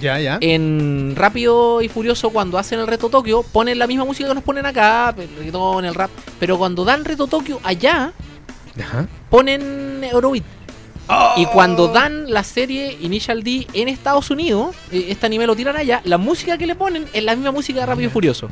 [0.00, 0.38] Ya, ya.
[0.40, 4.44] En Rápido y Furioso, cuando hacen el reto Tokio, ponen la misma música que nos
[4.44, 6.10] ponen acá, el reggaetón, el rap.
[6.38, 8.12] Pero cuando dan reto Tokio allá,
[8.80, 9.06] Ajá.
[9.30, 10.44] ponen Eurobeat.
[11.38, 11.50] Y Oh.
[11.52, 16.18] cuando dan la serie Initial D en Estados Unidos, este anime lo tiran allá, la
[16.18, 18.48] música que le ponen es la misma música de Rápido y Furioso.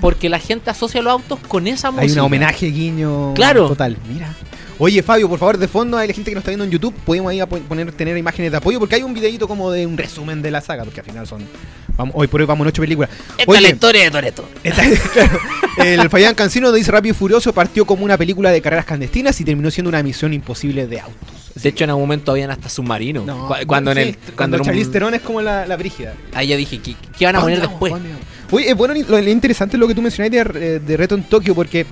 [0.00, 2.04] Porque la gente asocia los autos con esa música.
[2.12, 3.66] Hay un homenaje guiño Claro.
[3.68, 3.96] total.
[4.12, 4.32] Mira.
[4.78, 6.94] Oye, Fabio, por favor, de fondo, hay la gente que nos está viendo en YouTube,
[7.04, 9.86] podemos ahí a po- poner, tener imágenes de apoyo, porque hay un videito como de
[9.86, 11.42] un resumen de la saga, porque al final son.
[11.96, 13.08] Vamos, hoy por hoy vamos en ocho películas.
[13.38, 14.48] Esta es la historia de Toreto.
[15.76, 16.00] Claro.
[16.02, 19.44] El Fabián Cancino dice Rápido y Furioso partió como una película de carreras clandestinas y
[19.44, 21.52] terminó siendo una misión imposible de autos.
[21.54, 23.26] De hecho, en algún momento habían hasta submarinos.
[23.26, 24.14] No, Cu- cuando sí, en el.
[24.14, 26.14] cuando, Cuando en un- es como la, la brígida.
[26.34, 27.92] Ahí ya dije, ¿qué, qué van a poner ¿Dónde después?
[27.92, 28.08] vamos?
[28.50, 31.24] Oye, es bueno, lo, lo interesante es lo que tú mencionaste de, de Reto en
[31.24, 31.84] Tokio, porque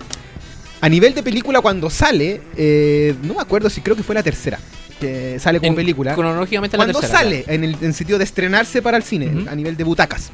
[0.85, 4.23] a nivel de película, cuando sale, eh, no me acuerdo si creo que fue la
[4.23, 4.59] tercera,
[5.01, 6.15] que sale como En- película.
[6.15, 7.21] Cronológicamente la Cuando tercera.
[7.21, 10.31] sale, en el en sentido de estrenarse para el cine, a nivel de butacas.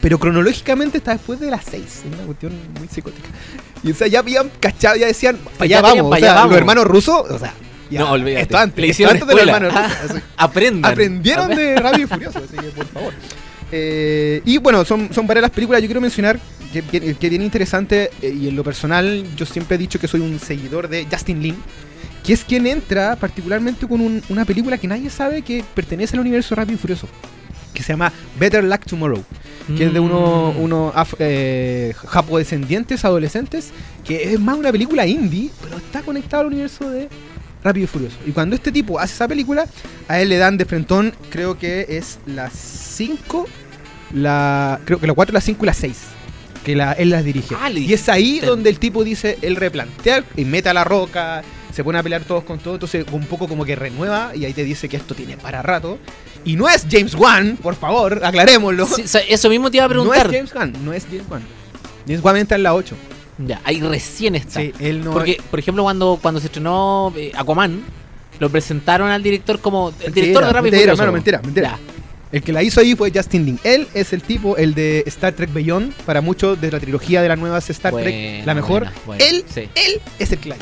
[0.00, 1.82] Pero cronológicamente está después de las 6.
[1.84, 3.28] Es una cuestión muy psicótica.
[3.82, 6.10] Y o sea, ya habían cachado, ya decían, para allá vamos.
[6.10, 6.50] pa' o sea, allá vamos.
[6.52, 7.52] los hermanos rusos, o sea,
[7.90, 8.42] ya, No, olvídate.
[8.42, 10.10] esto antes, Le esto hicieron antes de los hermanos rusos.
[10.10, 10.20] así.
[10.38, 10.92] Aprendan.
[10.92, 13.12] Aprendieron de Rápido y Furioso, así que por favor.
[13.72, 15.80] Eh, y bueno, son, son varias las películas.
[15.82, 16.38] Yo quiero mencionar
[16.72, 20.08] que, que, que bien interesante, eh, y en lo personal, yo siempre he dicho que
[20.08, 21.56] soy un seguidor de Justin Lin,
[22.24, 26.20] que es quien entra particularmente con un- una película que nadie sabe que pertenece al
[26.20, 27.06] universo Rápido y Furioso,
[27.72, 29.22] que se llama Better Luck Tomorrow,
[29.76, 30.60] que es de unos Mm.
[30.60, 33.70] uno af- eh, japodescendientes adolescentes,
[34.04, 37.08] que es más una película indie, pero está conectado al universo de
[37.64, 38.16] Rápido y Furioso.
[38.26, 39.66] Y cuando este tipo hace esa película,
[40.06, 43.46] a él le dan de frentón, creo que es las 5,
[44.12, 45.96] la, creo que la 4, la 5 y la 6.
[46.62, 47.54] Que la, él las dirige.
[47.58, 51.42] Ah, y es ahí donde el tipo dice, él replantea y mete a la roca,
[51.72, 54.52] se pone a pelear todos con todos, entonces un poco como que renueva y ahí
[54.52, 55.98] te dice que esto tiene para rato.
[56.44, 58.86] Y no es James Wan, por favor, aclarémoslo.
[58.86, 60.30] Sí, o sea, eso mismo te iba a no es preguntar.
[60.30, 61.42] James Wan, no es James Wan.
[62.06, 62.94] James Wan está en la 8.
[63.38, 64.60] Ya, ahí recién está.
[64.60, 67.82] Sí, él no Porque, por ejemplo, cuando, cuando se estrenó eh, Aquaman,
[68.38, 71.68] lo presentaron al director como el Mentira, director de Rápido mentira, hermano, mentira, mentira.
[71.70, 71.78] Ya.
[72.32, 73.60] El que la hizo ahí fue Justin Lin.
[73.62, 77.28] Él es el tipo, el de Star Trek Beyond, para muchos de la trilogía de
[77.28, 78.84] las nuevas Star Trek, la mejor.
[78.84, 79.68] buena, buena, él, sí.
[79.74, 80.56] él es el que la.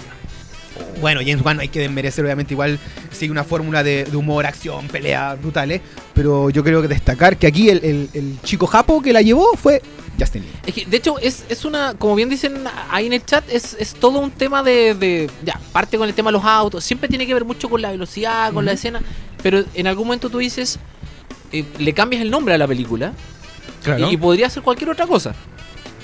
[1.00, 2.78] Bueno, James Wan hay que desmerecer, obviamente, igual
[3.10, 5.80] sigue una fórmula de, de humor, acción, pelea brutales.
[6.14, 9.56] Pero yo creo que destacar que aquí el, el- el chico japo que la llevó
[9.56, 9.82] fue
[10.18, 10.48] Justin Lee.
[10.66, 13.76] Es que, de hecho, es, es una, como bien dicen ahí en el chat, es,
[13.80, 17.08] es todo un tema de, de- Ya, parte con el tema de los autos, siempre
[17.08, 19.00] tiene que ver mucho con la velocidad, con la escena,
[19.42, 20.78] pero en algún momento tú dices,
[21.52, 23.12] eh, le cambias el nombre a la película
[23.98, 25.34] y, y podría ser cualquier otra cosa.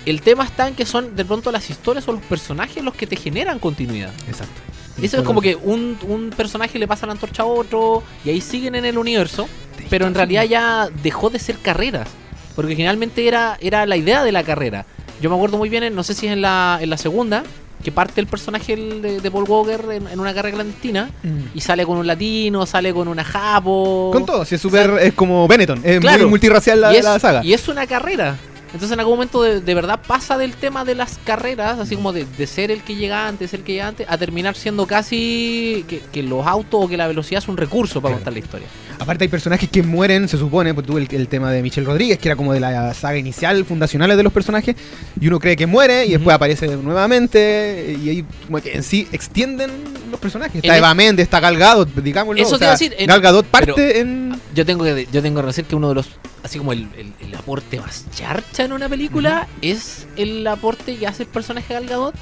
[0.08, 3.06] El tema está en que son de pronto las historias o los personajes los que
[3.06, 4.10] te generan continuidad.
[4.26, 4.60] Exacto.
[5.02, 8.40] Eso es como que un, un personaje le pasa la antorcha a otro y ahí
[8.40, 9.48] siguen en el universo,
[9.90, 12.08] pero en realidad ya dejó de ser carreras,
[12.56, 14.86] porque generalmente era, era la idea de la carrera.
[15.20, 17.44] Yo me acuerdo muy bien, en- no sé si es en la, en la segunda,
[17.84, 21.10] que parte el personaje de, de Paul Walker en, en una carrera clandestina
[21.54, 24.10] y sale con un latino, sale con una japo.
[24.12, 24.90] Con todo, si es súper.
[25.00, 25.80] Es como Benetton.
[25.84, 26.22] Es Claro.
[26.22, 27.44] muy multirracial la, y, es, la saga.
[27.44, 28.36] y es una carrera.
[28.68, 32.12] Entonces en algún momento de, de verdad pasa del tema de las carreras, así como
[32.12, 35.84] de, de ser el que llega antes, el que llega antes, a terminar siendo casi
[35.88, 38.18] que, que los autos o que la velocidad es un recurso para Claro.
[38.24, 38.68] contar la historia.
[39.00, 42.18] Aparte hay personajes que mueren, se supone, pues tuve el, el tema de Michelle Rodríguez,
[42.18, 44.74] que era como de la saga inicial, fundacionales de los personajes,
[45.20, 49.06] y uno cree que muere y después aparece nuevamente, y ahí como que en sí
[49.12, 49.70] extienden
[50.10, 50.56] los personajes.
[50.56, 52.42] Está En Eva Méndez, está Gal Gadot, digámoslo.
[52.42, 54.28] Eso o sea, a decir, en- Gal Gadot parte pero- en...
[54.54, 56.08] Yo tengo que yo tengo que decir que uno de los
[56.42, 61.06] así como el, el- el aporte más charcha en una película es el aporte que
[61.06, 62.14] hace el personaje Gal Gadot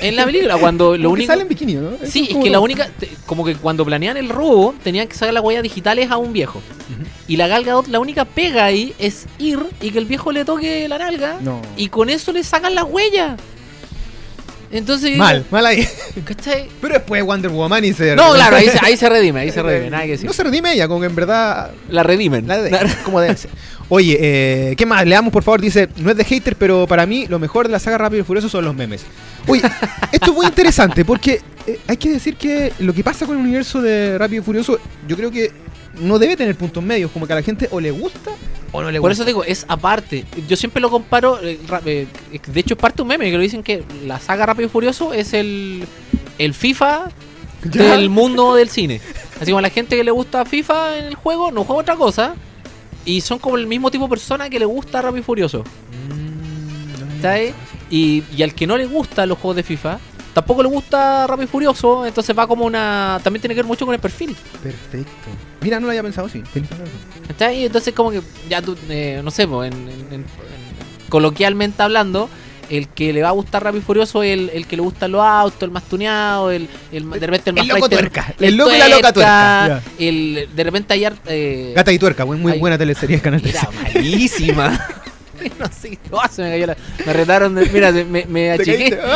[0.00, 1.90] en la película cuando lo como que único sale en bikini, ¿no?
[1.94, 2.88] Eso Sí, es como que la única.
[2.98, 6.32] te- Como que cuando planean el robo, tenían que sacar las huellas digitales a un
[6.32, 6.60] viejo.
[7.28, 10.44] Y la Gal Gadot, la única pega ahí es ir y que el viejo le
[10.44, 11.38] toque la nalga.
[11.40, 11.62] No.
[11.76, 13.40] Y con eso le sacan las huellas.
[14.72, 15.16] Entonces.
[15.16, 15.86] Mal, mal ahí.
[16.24, 16.68] ¿cachai?
[16.80, 18.14] Pero después Wonder Woman y se...
[18.14, 20.26] No, claro, ahí se, ahí se redime, ahí se redime, nada que decir.
[20.26, 22.46] No se redime ella, como que en verdad La redimen.
[22.46, 23.50] La de- como debe ser.
[23.88, 25.04] Oye, eh, ¿qué más?
[25.04, 27.80] Leamos por favor, dice, no es de hater, pero para mí lo mejor de la
[27.80, 29.02] saga Rápido y Furioso son los memes.
[29.48, 29.62] Oye,
[30.12, 33.42] esto es muy interesante porque eh, hay que decir que lo que pasa con el
[33.42, 34.78] universo de Rápido y Furioso,
[35.08, 35.50] yo creo que
[36.00, 38.30] no debe tener puntos medios, como que a la gente o le gusta
[38.72, 39.22] o no le Por gusta.
[39.22, 40.24] eso digo, es aparte.
[40.48, 41.38] Yo siempre lo comparo.
[41.42, 42.06] eh, eh,
[42.46, 44.70] de hecho, es parte de un meme que lo dicen que la saga Rápido y
[44.70, 45.84] Furioso es el,
[46.38, 47.10] el FIFA
[47.70, 47.96] ¿Ya?
[47.96, 49.00] del mundo del cine.
[49.40, 52.34] Así como la gente que le gusta FIFA en el juego, no juega otra cosa.
[53.04, 55.64] Y son como el mismo tipo de persona que le gusta Rápido y Furioso.
[55.64, 57.54] Mm, ¿Sabes?
[57.90, 59.98] Y, y al que no le gusta los juegos de FIFA,
[60.34, 62.06] tampoco le gusta Rápido y Furioso.
[62.06, 63.20] Entonces va como una.
[63.22, 64.36] También tiene que ver mucho con el perfil.
[64.62, 65.10] Perfecto.
[65.60, 66.44] Mira, no lo había pensado razón.
[67.28, 67.64] ¿Cachai?
[67.66, 70.24] Entonces como que ya tú, eh, no sé, pues, en- en- en- en-
[71.08, 72.28] coloquialmente hablando,
[72.70, 75.10] el que le va a gustar Rápido y Furioso es el, el que le gustan
[75.12, 78.56] los autos, el más tuneado, el, el de repente el más El loco tuerca, el
[78.56, 81.06] loco y la loca tuerca, El, de repente hay...
[81.26, 82.58] Eh, Gata y Tuerca, buen- muy Ay.
[82.60, 83.58] buena teleserie de Canal 13.
[83.58, 84.86] era malísima.
[85.58, 86.76] no sé, oh, se me cayó la...
[87.04, 88.98] Me retaron, de- mira, me, me ¿Te achiqué.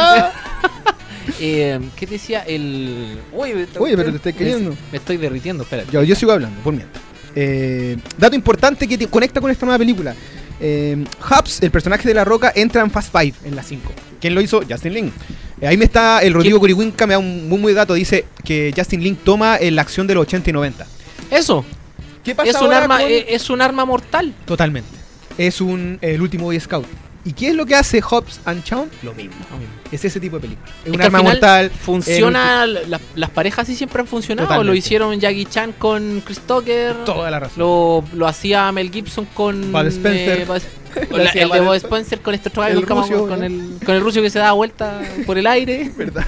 [1.41, 2.41] Eh, ¿Qué decía?
[2.47, 3.19] El...
[3.33, 4.77] Uy, me- Oye, pero te estás me- cayendo.
[4.93, 5.91] Me estoy derritiendo, espérate.
[5.93, 7.03] Yo, yo sigo hablando, por mientras.
[7.37, 10.15] Eh, dato importante que te conecta con esta nueva película.
[10.61, 13.93] Eh, Hubs, el personaje de La Roca, entra en Fast Five en la 5.
[14.21, 14.63] ¿Quién lo hizo?
[14.69, 15.13] Justin Lin.
[15.61, 17.95] Eh, ahí me está el Rodrigo Corihuinca, me da un muy muy dato.
[17.95, 20.87] Dice que Justin Lin toma eh, la acción de los 80 y 90.
[21.31, 21.65] Eso,
[22.23, 24.33] ¿Qué pasa es un, ahora arma, con- eh, es un arma mortal.
[24.47, 24.89] Totalmente.
[25.37, 26.87] Es un el último Boy Scout.
[27.27, 28.87] ¿Y qué es lo que hace Hobbs and Shaw?
[29.03, 29.35] Lo mismo.
[29.91, 30.69] Es ese tipo de película.
[30.85, 31.71] Es Es un arma mortal.
[31.71, 34.47] Funciona, la- las parejas sí siempre han funcionado.
[34.49, 34.71] Totalmente.
[34.73, 36.95] Lo hicieron Jackie Chan con Chris Tucker.
[37.07, 37.59] Toda la razón.
[37.59, 39.73] Lo, lo hacía Mel Gibson con.
[39.73, 40.41] Bud Spencer.
[40.41, 41.91] eh, Bud- la- hacía el de Bud Spencer.
[41.91, 42.87] Spencer con este acuerdo,
[43.27, 43.47] con, ¿no?
[43.47, 45.91] el, con el ruso que se daba vuelta por el aire.
[45.97, 46.27] ¿Verdad?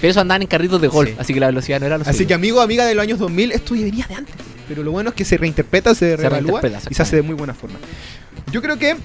[0.00, 1.16] Pero eso andaban en carritos de golf, Sí.
[1.18, 2.28] así que la velocidad no era lo Así suyo.
[2.28, 4.34] que amigo, amiga de los años 2000, esto ya venía de antes.
[4.68, 7.54] Pero lo bueno es que se reinterpreta, se, reevalúa y se hace de muy buena
[7.54, 7.78] forma.
[8.50, 8.96] Yo creo que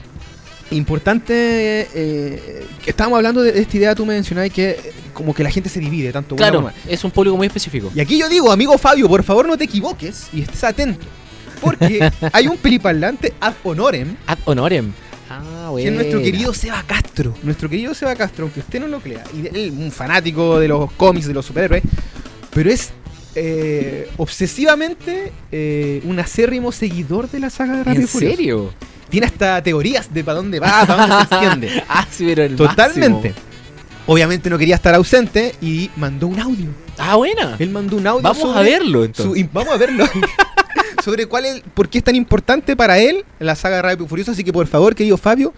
[0.72, 4.80] importante eh, que estábamos hablando de esta idea, tú me mencionabas que eh,
[5.14, 7.92] como que la gente se divide, tanto bueno Claro, es un público muy específico.
[7.96, 11.06] Y aquí yo digo, amigo Fabio, por favor no te equivoques y estés atento.
[11.62, 14.92] Porque hay un peliparlante ad honorem, Ad honorem.
[15.30, 17.34] Ah, que es nuestro querido Seba Castro.
[17.44, 20.92] Nuestro querido Seba Castro, aunque usted no lo crea, y él, un fanático de los
[20.94, 21.84] cómics, de los superhéroes,
[22.54, 22.92] pero es
[23.40, 28.36] eh, obsesivamente eh, un acérrimo seguidor de la saga de Rápido y ¿En Furioso.
[28.36, 28.74] serio?
[29.10, 31.84] Tiene hasta teorías de para dónde va, para dónde se extiende.
[31.88, 33.30] ah, sí, pero el Totalmente.
[33.30, 33.48] máximo.
[34.08, 36.70] Obviamente no quería estar ausente y mandó un audio.
[36.98, 37.56] Ah, buena.
[37.60, 38.24] Él mandó un audio.
[38.24, 39.48] Vamos a verlo entonces.
[39.54, 40.06] vamos a verlo.
[41.04, 44.08] sobre cuál es, por qué es tan importante para él la saga de Rápido y
[44.10, 44.32] Furioso.
[44.32, 45.54] Así que por favor, querido Fabio,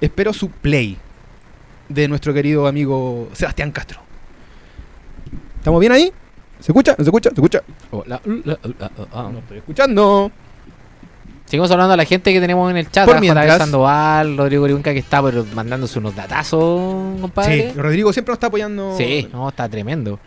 [0.00, 0.98] espero su play
[1.88, 4.00] de nuestro querido amigo Sebastián Castro.
[5.58, 6.12] ¿Estamos bien ahí?
[6.64, 6.94] ¿Se escucha?
[6.96, 7.28] ¿No se escucha?
[7.28, 7.62] ¿Se escucha?
[7.90, 9.28] Hola, la, la, la, ah.
[9.30, 10.32] No estoy escuchando.
[11.44, 13.04] Seguimos hablando a la gente que tenemos en el chat.
[13.04, 17.72] Por mientras- Sandoval, Rodrigo Riunca que está pero mandándose unos datazos, compadre.
[17.74, 18.96] Sí, Rodrigo siempre nos está apoyando.
[18.96, 20.18] Sí, no, está tremendo.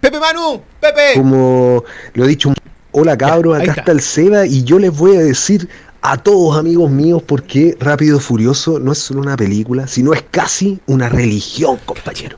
[0.00, 1.14] Pepe Manu, Pepe.
[1.16, 1.82] Como
[2.14, 2.52] lo he dicho,
[2.92, 3.80] hola cabros, acá está.
[3.80, 5.68] está el Seba y yo les voy a decir
[6.00, 10.22] a todos amigos míos por qué Rápido Furioso no es solo una película, sino es
[10.30, 12.36] casi una religión, compañero.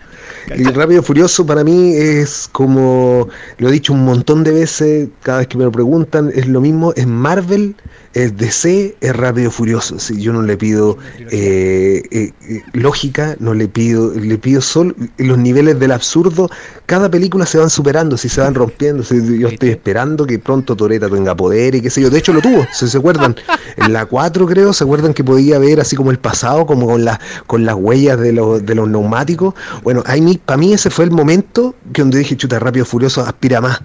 [0.56, 5.38] Y Rápido Furioso para mí es como, lo he dicho un montón de veces, cada
[5.38, 7.74] vez que me lo preguntan, es lo mismo, es Marvel,
[8.14, 9.98] es DC, es Rápido Furioso.
[9.98, 10.96] Si yo no le pido
[11.30, 16.50] eh, eh, eh, lógica, no le pido, le pido solo los niveles del absurdo,
[16.88, 20.74] cada película se van superando, si se van rompiendo, si yo estoy esperando que pronto
[20.74, 23.36] Toreta tenga poder y qué sé yo, de hecho lo tuvo, si se acuerdan,
[23.76, 27.04] en la 4 creo, se acuerdan que podía ver así como el pasado, como con
[27.04, 30.02] las con las huellas de los, de los neumáticos, bueno,
[30.46, 33.80] para mí ese fue el momento que donde dije, chuta, Rápido Furioso aspira más,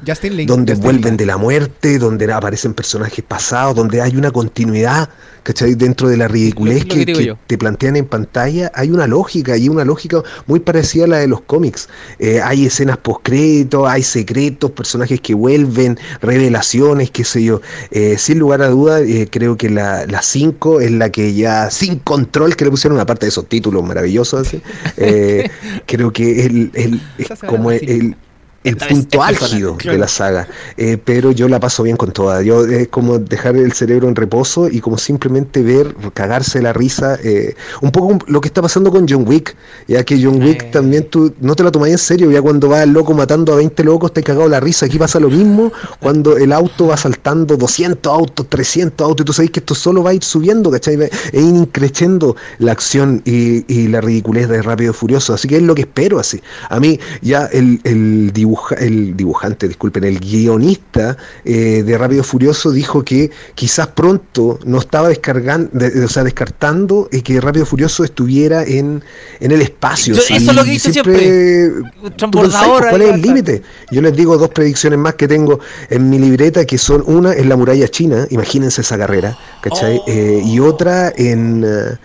[0.47, 5.09] donde Justin vuelven de la muerte, donde aparecen personajes pasados, donde hay una continuidad,
[5.43, 5.75] ¿cachai?
[5.75, 9.67] Dentro de la ridiculez Lo- lo que te plantean en pantalla, hay una lógica y
[9.67, 11.89] una lógica muy parecida a la de los cómics.
[12.19, 17.61] Eh, hay escenas postcréditos, hay secretos, personajes que vuelven, revelaciones, qué sé yo.
[17.91, 19.69] Eh, sin lugar a duda, eh, creo que
[20.07, 23.83] la 5 es la que ya, sin control, que le pusieron, aparte de esos títulos
[23.83, 24.55] maravillosos,
[24.97, 25.49] eh,
[25.85, 28.15] creo que es, el- el- es como la el-
[28.63, 30.47] el punto álgido de la saga.
[30.77, 32.43] Eh, pero yo la paso bien con todas.
[32.45, 37.17] Yo es como dejar el cerebro en reposo y como simplemente ver, cagarse la risa.
[37.23, 39.55] eh, un poco lo que está pasando con John Wick.
[39.87, 40.69] Ya que John Wick Eh.
[40.71, 42.31] también tú no te la tomas en serio.
[42.31, 44.85] Ya cuando va el loco matando a 20 locos, te cagado la risa.
[44.85, 49.23] Aquí pasa lo mismo cuando el auto va saltando 200 autos, 300 autos.
[49.23, 50.95] Y tú sabes que esto solo va a ir subiendo, ¿cachai?
[50.95, 55.33] Ir increciendo la acción y, y la ridiculez de Rápido y Furioso.
[55.33, 56.41] Así que es lo que espero así.
[56.69, 62.71] A mí ya el, el, dibuja, el dibujante, disculpen, el guionista eh, de Rápido Furioso
[62.71, 65.71] dijo que quizás pronto no estaba descargando,
[66.05, 69.03] o sea, descartando eh, que Rápido Furioso estuviera en,
[69.39, 70.13] en el espacio.
[70.15, 71.71] Yo- eso es lo que dicho siempre,
[72.17, 72.89] Transbordador.
[72.89, 73.61] ¿Cuál es el límite?
[73.91, 77.49] Yo les digo dos predicciones más que tengo en mi libreta, que son una en
[77.49, 79.97] la muralla china, imagínense esa carrera, ¿cachai?
[79.97, 80.05] Oh.
[80.07, 81.63] Eh, y otra en...
[81.65, 81.97] eh,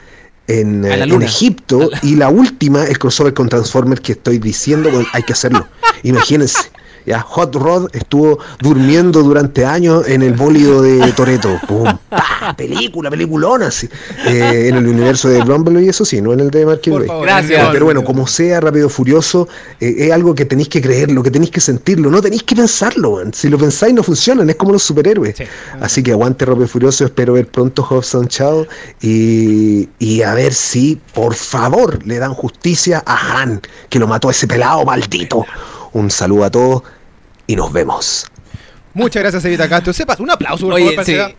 [0.48, 1.22] en, eh, en.
[1.22, 5.66] Egipto y la última, el crossover con Transformers que estoy diciendo, bueno, hay que hacerlo.
[6.02, 6.70] Imagínense.
[7.09, 11.59] Ya, Hot Rod estuvo durmiendo durante años en el bólido de Toreto.
[11.66, 11.87] ¡Pum!
[12.11, 12.55] ¡Pa!
[12.55, 13.71] Película, peliculona.
[13.71, 13.88] sí.
[14.27, 17.07] Eh, en el universo de Bumblebee, y eso sí, no en el de Marky Por
[17.07, 17.66] favor, Gracias.
[17.73, 19.49] Pero bueno, como sea Rápido Furioso,
[19.81, 23.14] eh, es algo que tenéis que creerlo, que tenéis que sentirlo, no tenéis que pensarlo,
[23.14, 23.33] weón.
[23.33, 25.38] Si lo pensáis no funcionan, es como los superhéroes.
[25.38, 25.44] Sí.
[25.81, 28.66] Así que aguante Rápido Furioso, espero ver pronto Hobbs and Shaw
[29.01, 34.29] y, y a ver si, por favor, le dan justicia a Han, que lo mató
[34.29, 35.47] a ese pelado maldito.
[35.94, 36.83] Un saludo a todos
[37.48, 38.26] y nos vemos.
[38.94, 39.92] Muchas gracias, Evita Castro.
[39.92, 41.12] Sepas, un aplauso, por Oye, favor, para sí.
[41.12, 41.32] Seba.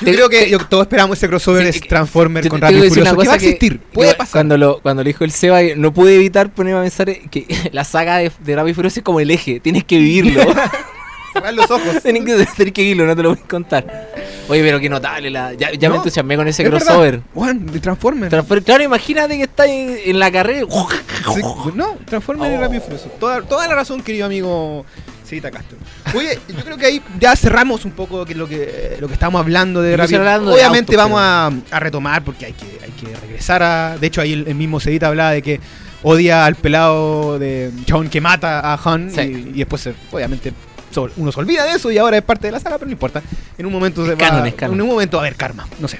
[0.00, 2.84] Yo Te- creo que te- yo- todos esperamos ese crossover Sí, de Transformer con Rápido
[2.84, 3.16] y Furioso.
[3.16, 4.32] Que va a que- existir, puede pasar.
[4.32, 7.84] Cuando lo, cuando lo dijo el Seba, no pude evitar ponerme a pensar que la
[7.84, 10.42] saga de, de Rápido y Furioso es como el eje, tienes que vivirlo.
[11.32, 11.82] Cerrar los ojos.
[12.02, 14.10] tienes, que, no te lo voy a contar.
[14.48, 15.30] Oye, pero qué notable.
[15.30, 17.20] La, ya ya me entusiasmé con ese Es crossover.
[17.34, 18.30] Juan, de Transformer.
[18.30, 20.66] Transfer- claro, imagínate que estás en, en la carrera.
[21.34, 21.40] Sí,
[21.74, 22.60] no, Transformer y Oh.
[22.60, 23.08] Rápido y Furioso.
[23.20, 24.84] Toda, toda la razón, querido amigo
[25.24, 25.78] Cevita Castro.
[26.14, 29.38] Oye, yo creo que ahí ya cerramos un poco que lo que lo que estamos
[29.40, 30.18] hablando de Rápido.
[30.18, 33.96] hablando de Obviamente vamos a, a retomar porque hay que, hay que regresar a.
[33.98, 35.60] De hecho, ahí el, el mismo Cevita hablaba de que
[36.02, 39.20] odia al pelado de Chabón que mata a Han Sí.
[39.20, 40.52] y, y después, obviamente,
[41.16, 43.22] uno se olvida de eso y ahora es parte de la saga, pero no importa.
[43.58, 44.18] En un momento se va.
[44.18, 44.74] canon, canon.
[44.74, 45.98] En un momento va a haber karma, no sé.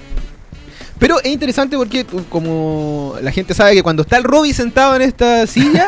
[0.98, 4.94] Pero es interesante porque tú, como la gente sabe que cuando está el Robby sentado
[4.94, 5.86] en esta silla,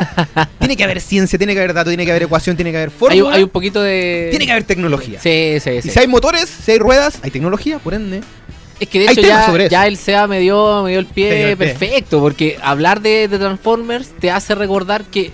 [0.58, 2.90] tiene que haber ciencia, tiene que haber datos, tiene que haber ecuación, tiene que haber
[2.90, 4.26] fórmula, hay un poquito de.
[4.30, 5.20] tiene que haber tecnología.
[5.20, 5.88] Sí, sí, sí.
[5.88, 8.22] Y si hay motores, si hay ruedas, hay tecnología, por ende.
[8.80, 11.36] Es que de hecho ya, ya el SEA me dio, me dio el pie Te
[11.36, 11.68] dio el pie.
[11.68, 15.30] perfecto, porque hablar de, de Transformers te hace recordar que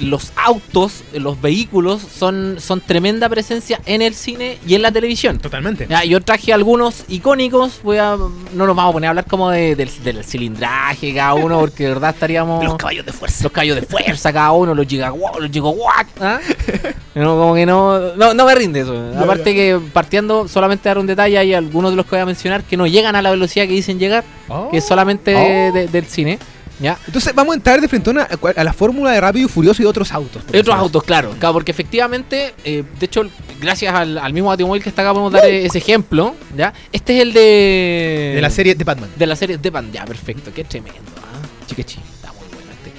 [0.00, 5.38] los autos, los vehículos son, son tremenda presencia en el cine y en la televisión.
[5.38, 5.86] Totalmente.
[5.88, 9.50] Ya, yo traje algunos icónicos, voy a, no nos vamos a poner a hablar como
[9.50, 12.64] de- del, del cilindraje cada uno, porque de verdad estaríamos...
[12.64, 13.42] Los caballos de fuerza.
[13.44, 16.38] los caballos de fuerza cada uno, los gigawatt, los gigawatt, ¿ah?
[17.14, 18.94] No, como que no, no, no me rinde eso.
[19.18, 19.56] Aparte ya.
[19.56, 22.76] que partiendo, solamente dar un detalle, hay algunos de los que voy a mencionar que
[22.76, 24.22] no llegan a la velocidad que dicen llegar,
[24.70, 25.72] que es solamente Oh.
[25.74, 26.38] de- del cine,
[26.80, 26.98] ¿ya?
[27.06, 28.28] Entonces vamos a entrar de frente a,
[28.60, 30.42] a la fórmula de Rápido y Furioso y de otros autos.
[30.46, 33.22] Otros autos, claro, claro, porque efectivamente, eh, de hecho,
[33.60, 36.72] gracias al, al mismo Batimóvil que está acá podemos dar ese ejemplo, ¿ya?
[36.92, 38.32] Este es el de...
[38.36, 39.10] De la serie de Batman.
[39.16, 41.66] De la serie de Pan, ya, perfecto, qué tremendo, ¿ah?
[41.66, 42.92] Chiquechi, está muy bueno este.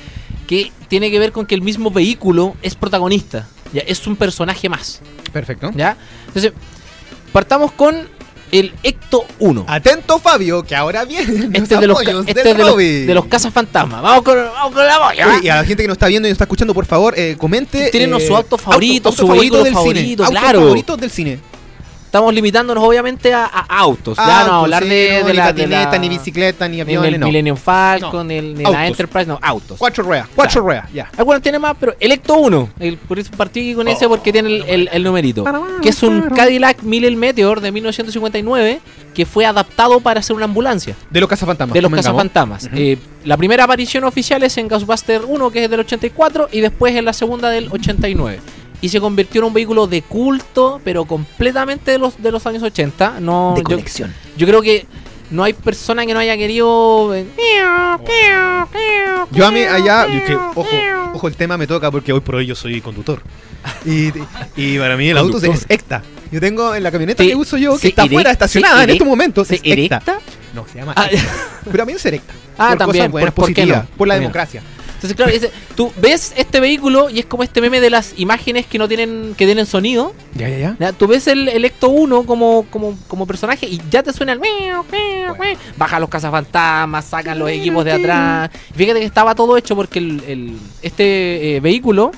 [0.48, 4.70] Que tiene que ver con que el mismo vehículo es protagonista, ya, es un personaje
[4.70, 5.72] más, Perfecto.
[5.76, 5.96] ¿ya?
[6.28, 6.54] Entonces,
[7.32, 8.08] partamos con
[8.52, 9.66] el Ecto 1.
[9.68, 13.26] Atento Fabio, que ahora viene Este es de los, este es de los, de los
[13.26, 14.02] cazafantasmas.
[14.02, 15.28] Vamos con, vamos con la boya.
[15.28, 17.14] Oye, y a la gente que nos está viendo y nos está escuchando, por favor,
[17.18, 17.90] eh, comente.
[17.92, 20.40] Tírenos eh, su auto favorito, su favorito vehículo del favorito, cine.
[20.40, 20.48] claro.
[20.48, 21.40] Autos favoritos del cine.
[22.10, 24.18] Estamos limitándonos obviamente a, a autos.
[24.18, 26.68] ya no Autos, hablar sí, de, no, de ni la, de patineta, la- ni bicicleta,
[26.68, 27.28] ni ni aviones, del no.
[27.28, 28.24] Millennium Falcon, No.
[28.24, 29.78] ni el, ni la Enterprise, no, autos.
[29.78, 31.08] Cuatro ruedas, cuatro ruedas, ya.
[31.16, 34.50] Algunos tienen más, pero el Ecto 1, el, por eso partí con ese porque tiene
[34.50, 35.46] el, el- el numerito.
[35.84, 38.82] Que es un Cadillac Mille Meteor de 1959
[39.14, 41.74] que fue adaptado para hacer una ambulancia De los cazafantasmas.
[41.74, 42.64] de los cazafantasmas.
[42.66, 42.76] Ujú.
[42.76, 46.96] Eh, la primera aparición oficial es en Ghostbuster 1, que es del 84, y después
[46.96, 48.40] en la segunda del 89.
[48.82, 52.64] Y se convirtió en un vehículo de culto, pero completamente de los, de los años
[52.64, 53.20] 80.
[53.20, 54.14] No, De colección.
[54.38, 54.86] yo creo que
[55.32, 57.14] no hay persona que no haya querido.
[57.14, 57.26] eh,
[59.32, 60.66] Yo a mí allá, yo que, ojo,
[61.14, 63.22] ojo, el tema me toca porque hoy por hoy yo soy conductor.
[63.86, 64.12] Y,
[64.56, 65.56] y para mí el auto Conductor.
[65.56, 66.02] es ecta.
[66.32, 69.08] Yo tengo en la camioneta ¿Se- que uso yo, que está afuera, estacionada en estos
[69.08, 69.74] momentos, ¿Se es ecta.
[69.98, 70.20] erecta?
[70.56, 71.28] No, se llama Ah, ecta.
[71.72, 72.34] Pero a mí es erecta.
[72.58, 73.98] Ah, por también, cosas buenas, ¿por- por qué positivas, no?
[73.98, 74.32] por la También.
[74.32, 74.62] democracia.
[75.02, 75.32] Entonces, claro,
[75.78, 79.34] tú ves este vehículo y es como este meme de las imágenes que no tienen,
[79.38, 80.14] que tienen sonido.
[80.36, 80.92] Ya, ya, ya.
[80.92, 84.40] Tú ves el, el Ecto 1 como, como, como personaje y ya te suena el
[84.42, 84.84] miau.
[85.78, 88.50] Bajan los cazafantasmas, sacan los equipos de atrás.
[88.76, 92.12] Fíjate que estaba todo hecho porque el, el- este eh, vehículo,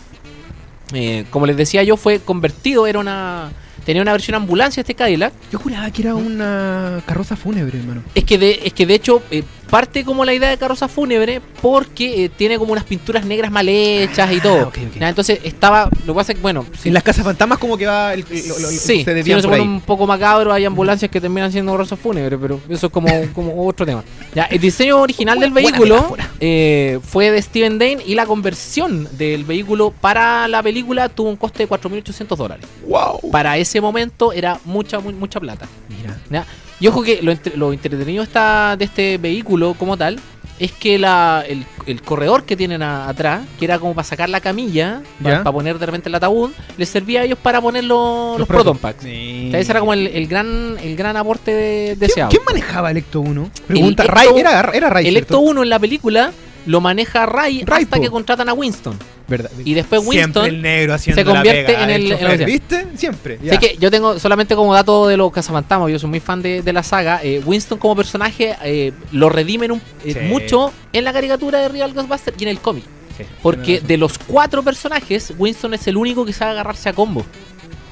[0.94, 3.52] eh, como les decía yo, fue convertido, era una.
[3.86, 5.34] Tenía una versión ambulancia este Cadillac.
[5.52, 8.04] Yo juraba que era una carroza fúnebre, hermano.
[8.14, 11.42] Es que de, es que de hecho eh, parte como la idea de carroza fúnebre
[11.62, 14.68] porque eh, tiene como unas pinturas negras mal hechas y todo.
[14.68, 14.78] ok.
[15.00, 17.78] Ya, Entonces estaba, lo que pasa es que, bueno, si- En las casas fantasmas como
[17.78, 20.52] que va el, el- lo- lo- sí, se si uno se pone un poco macabro,
[20.54, 24.04] hay ambulancias que terminan siendo carrozas fúnebres, pero eso es como, como otro tema.
[24.36, 29.46] Ya, el diseño original del vehículo eh, fue de Steven Dane y la conversión del
[29.46, 32.66] vehículo para la película tuvo un coste de 4.800 dólares.
[32.86, 33.32] Wow.
[33.32, 35.68] Para ese momento era mucha, mu- mucha plata.
[35.90, 36.18] Mira.
[36.30, 36.46] ¿ya?
[36.82, 40.20] Y ojo que lo, entre- lo entretenido está de este vehículo como tal
[40.60, 44.30] es que la, el, el corredor que tienen a- atrás, que era como para sacar
[44.30, 48.38] la camilla, para poner de repente el ataúd, les servía a ellos para poner los,
[48.38, 48.78] los, proton.
[48.78, 49.04] proton packs.
[49.04, 49.46] Sí.
[49.48, 52.24] O sea, ese era como el, el gran el gran aporte de, de ese ¿Quién,
[52.26, 52.36] auto.
[52.38, 53.50] quién manejaba el Ecto 1?
[53.68, 54.04] Pregunta.
[54.04, 55.08] El Ray, era, era Ray.
[55.08, 55.18] El.
[55.18, 56.32] Ecto 1 en la película
[56.68, 58.02] lo maneja Ray, Ray, hasta po.
[58.04, 58.96] que contratan a Winston.
[59.32, 59.50] ¿Verdad?
[59.66, 62.46] Y después Siempre Winston el negro haciendo se convierte la pega en el- en el-
[62.46, 62.86] ¿Viste?
[62.96, 63.40] Siempre.
[63.42, 63.54] ya.
[63.54, 66.62] Sé que yo tengo solamente como dato de los cazafantasmas, yo soy muy fan de,
[66.62, 67.20] de la saga.
[67.24, 70.20] eh, Winston como personaje eh, lo redimen un- eh, Sí.
[70.28, 72.84] mucho en la caricatura de Real Ghostbusters y en el cómic.
[73.18, 77.26] Sí, Porque de los cuatro personajes, Winston es el único que sabe agarrarse a combo.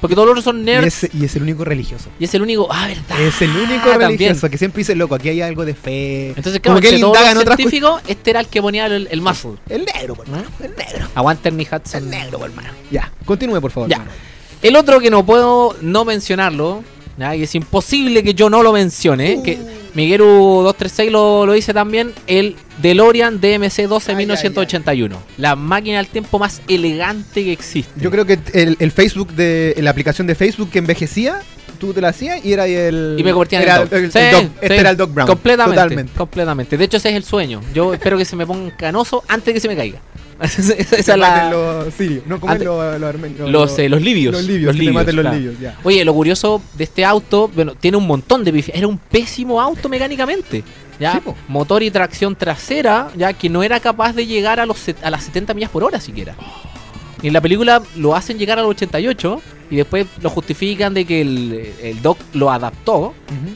[0.00, 2.08] Porque todos los otros son y nerds es, y es el único religioso.
[2.18, 2.68] y es el único.
[2.70, 3.20] Ah, verdad.
[3.20, 4.10] Es el único también.
[4.12, 6.28] religioso que siempre dice, loco, aquí hay algo de fe.
[6.28, 8.86] Entonces, como claro, que él todos indaga en otras científicos, este era el que ponía
[8.86, 9.52] el, el muscle.
[9.68, 10.48] El negro, por hermano.
[10.62, 11.08] El negro.
[11.14, 12.04] Aguanta Ernie Hudson.
[12.04, 12.70] El negro, por hermano.
[12.90, 13.88] Ya, continúe, por favor.
[13.90, 13.96] Ya.
[13.96, 14.12] hermano.
[14.62, 16.84] El otro que no puedo no mencionarlo,
[17.20, 17.36] ¿ya?
[17.36, 19.42] y es imposible que yo no lo mencione, Uh.
[19.42, 19.58] que
[19.94, 25.22] Miguelu 236 lo, lo dice también, el DeLorean DMC-12 Ay, 1981.
[25.36, 27.92] La máquina del tiempo más elegante que existe.
[28.00, 31.40] Yo creo que el, el Facebook de la aplicación de Facebook que envejecía,
[31.80, 33.16] tú te la hacías y era el.
[33.18, 33.92] y me convertía en era el Doc.
[33.94, 34.40] el- el Sí, Doc.
[34.42, 34.50] sí.
[34.60, 35.26] Este era el Doc Brown.
[35.26, 36.12] Completamente, Totalmente.
[36.16, 36.76] completamente.
[36.78, 37.60] De hecho, ese es el sueño.
[37.74, 39.98] Yo espero que se me ponga canoso antes de que se me caiga.
[40.40, 41.50] esa es la...
[41.50, 42.26] los sirios.
[42.26, 43.50] No comen los, los armenios.
[43.50, 44.32] Los, eh, los libios.
[44.32, 44.74] Los libios.
[44.74, 45.36] que te maten los claro.
[45.36, 45.76] libios, ya.
[45.82, 48.76] Oye, lo curioso de este auto, bueno, tiene un montón de pifias.
[48.78, 50.64] Era un pésimo auto mecánicamente.
[50.98, 51.12] ¿ya?
[51.22, 51.30] Sí.
[51.48, 55.24] Motor y tracción trasera, ya que no era capaz de llegar a, los, a las
[55.24, 56.34] 70 millas por hora siquiera.
[57.22, 61.04] Y en la película lo hacen llegar a los 88 y después lo justifican de
[61.04, 63.14] que el, el Doc lo adaptó,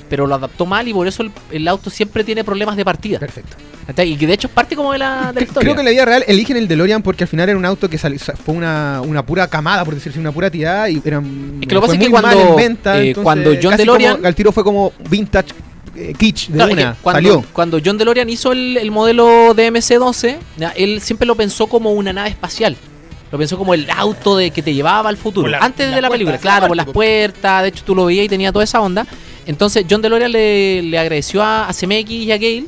[0.09, 3.19] pero lo adaptó mal y por eso el, el auto siempre tiene problemas de partida.
[3.19, 3.57] Perfecto.
[4.03, 5.61] Y que de hecho es parte como de la, de la historia.
[5.61, 7.89] Creo que en la vida real eligen el DeLorean porque al final era un auto
[7.91, 11.03] que sali- sa- fue una, una pura camada, por decirlo así, una pura tirada y
[11.05, 13.23] eran, Es que lo fue pasa es que muy mal cuando, en venta, eh, entonces
[13.25, 15.49] cuando John DeLorean- como- al tiro fue como vintage
[15.97, 17.45] eh, kitsch de es una, que cuando, salió.
[17.53, 22.13] cuando John DeLorean hizo el, el modelo DMC-12, ya, él siempre lo pensó como una
[22.13, 22.77] nave espacial.
[23.35, 25.49] Lo pensó como el auto de que te llevaba al futuro.
[25.49, 27.63] La- Antes de la película, claro, por las puertas.
[27.65, 29.05] De hecho, tú lo veías y tenía toda esa onda.
[29.45, 32.65] Entonces, John DeLorean le, le agradeció a, a CMX y a Gale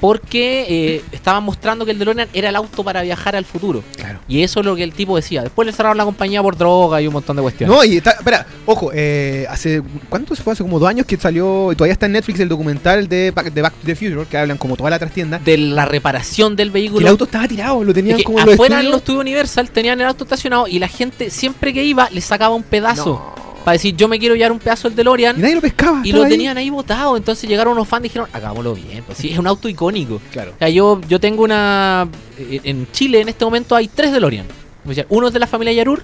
[0.00, 3.82] porque eh, estaban mostrando que el DeLorean era el auto para viajar al futuro.
[3.96, 4.18] Claro.
[4.28, 5.42] Y eso es lo que el tipo decía.
[5.42, 7.76] Después le cerraron la compañía por droga y un montón de cuestiones.
[7.76, 10.52] No, y está, espera, ojo, eh, hace, ¿cuánto se fue?
[10.54, 13.52] Hace como dos años que salió, y todavía está en Netflix el documental de, Back-
[13.52, 15.38] de Back to the Future, que hablan como toda la trastienda.
[15.38, 17.00] De la reparación del Que vehículo.
[17.00, 20.00] el auto estaba tirado, lo tenían Es que como afuera en los estudios Universal tenían
[20.00, 23.34] el auto estacionado y la gente siempre que iba le sacaba un pedazo
[23.64, 26.00] para decir yo me quiero llevar un pedazo del DeLorean Y nadie lo pescaba.
[26.04, 26.30] y lo ahí.
[26.30, 27.16] tenían ahí botado.
[27.16, 29.02] Entonces llegaron unos fans y dijeron hagámoslo bien.
[29.04, 30.20] Pues sí, es un auto icónico.
[30.32, 30.52] Claro.
[30.54, 32.08] O sea, yo, yo tengo una.
[32.38, 34.46] eh, En Chile en este momento hay tres DeLorean.
[34.88, 36.02] O sea, uno es de la familia Yarur,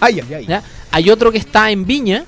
[0.00, 0.60] Ay, ay, ay.
[0.90, 2.24] hay otro que está en Viña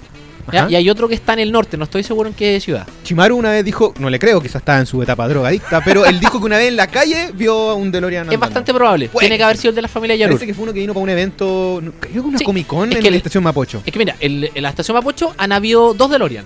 [0.68, 2.86] Y hay otro que está en el norte, no estoy seguro en qué ciudad.
[3.04, 6.20] Chimaru una vez dijo, no le creo, quizás estaba en su etapa drogadicta, pero él
[6.20, 8.40] dijo que una vez en la calle vio a un DeLorean Es andando.
[8.40, 9.08] bastante probable.
[9.18, 10.34] Tiene que haber sido el de la familia Yarur.
[10.34, 12.90] Parece que fue uno que vino para un evento, creo que una Sí, Comic Con
[12.90, 13.82] es en que la estación Mapocho.
[13.84, 16.44] Es que mira, en la estación Mapocho han habido dos DeLorean.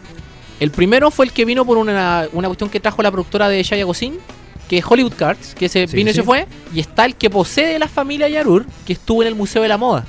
[0.60, 3.62] El primero fue el que vino por una, una cuestión que trajo la productora de
[3.62, 4.18] Shaya Gosin,
[4.68, 6.46] que es Hollywood Cards, que se Sí, vino y se fue.
[6.74, 9.78] Y está el que posee la familia Yarur, que estuvo en el Museo de la
[9.78, 10.04] Moda.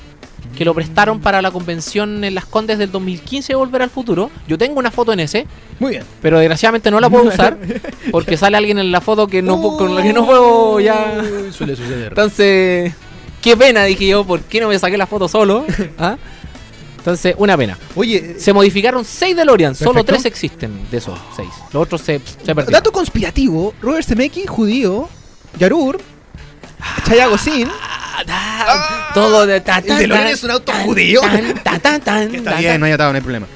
[0.57, 4.29] Que lo prestaron para la convención en Las Condes del 2015 de Volver al Futuro.
[4.47, 5.47] Yo tengo una foto en ese,
[5.79, 6.03] Muy bien.
[6.21, 7.57] pero desgraciadamente no la puedo usar
[8.11, 11.21] porque sale alguien en la foto que no, con la que no puedo ya.
[11.51, 12.09] Suele suceder.
[12.09, 12.93] Entonces,
[13.41, 15.65] qué pena, dije yo, ¿por qué no me saqué la foto solo?
[15.97, 16.17] ¿Ah?
[16.97, 17.77] Entonces, una pena.
[17.95, 20.13] Oye, Se modificaron 6 DeLorean, solo Perfecto.
[20.21, 21.49] 3 existen de esos 6.
[21.73, 22.73] Los otros se, se perdieron.
[22.73, 25.09] dato conspirativo, Robert Zemeckis, judío,
[25.57, 25.99] Yarur,
[27.07, 31.21] Chayago Sin, Ah, ta- Todo de ta, ta, ¿El DeLorean tan, es un auto judío?
[31.21, 32.77] tan, ta, ta, tan, que está ta, bien, ta.
[32.77, 33.47] no hay atado, no hay problema.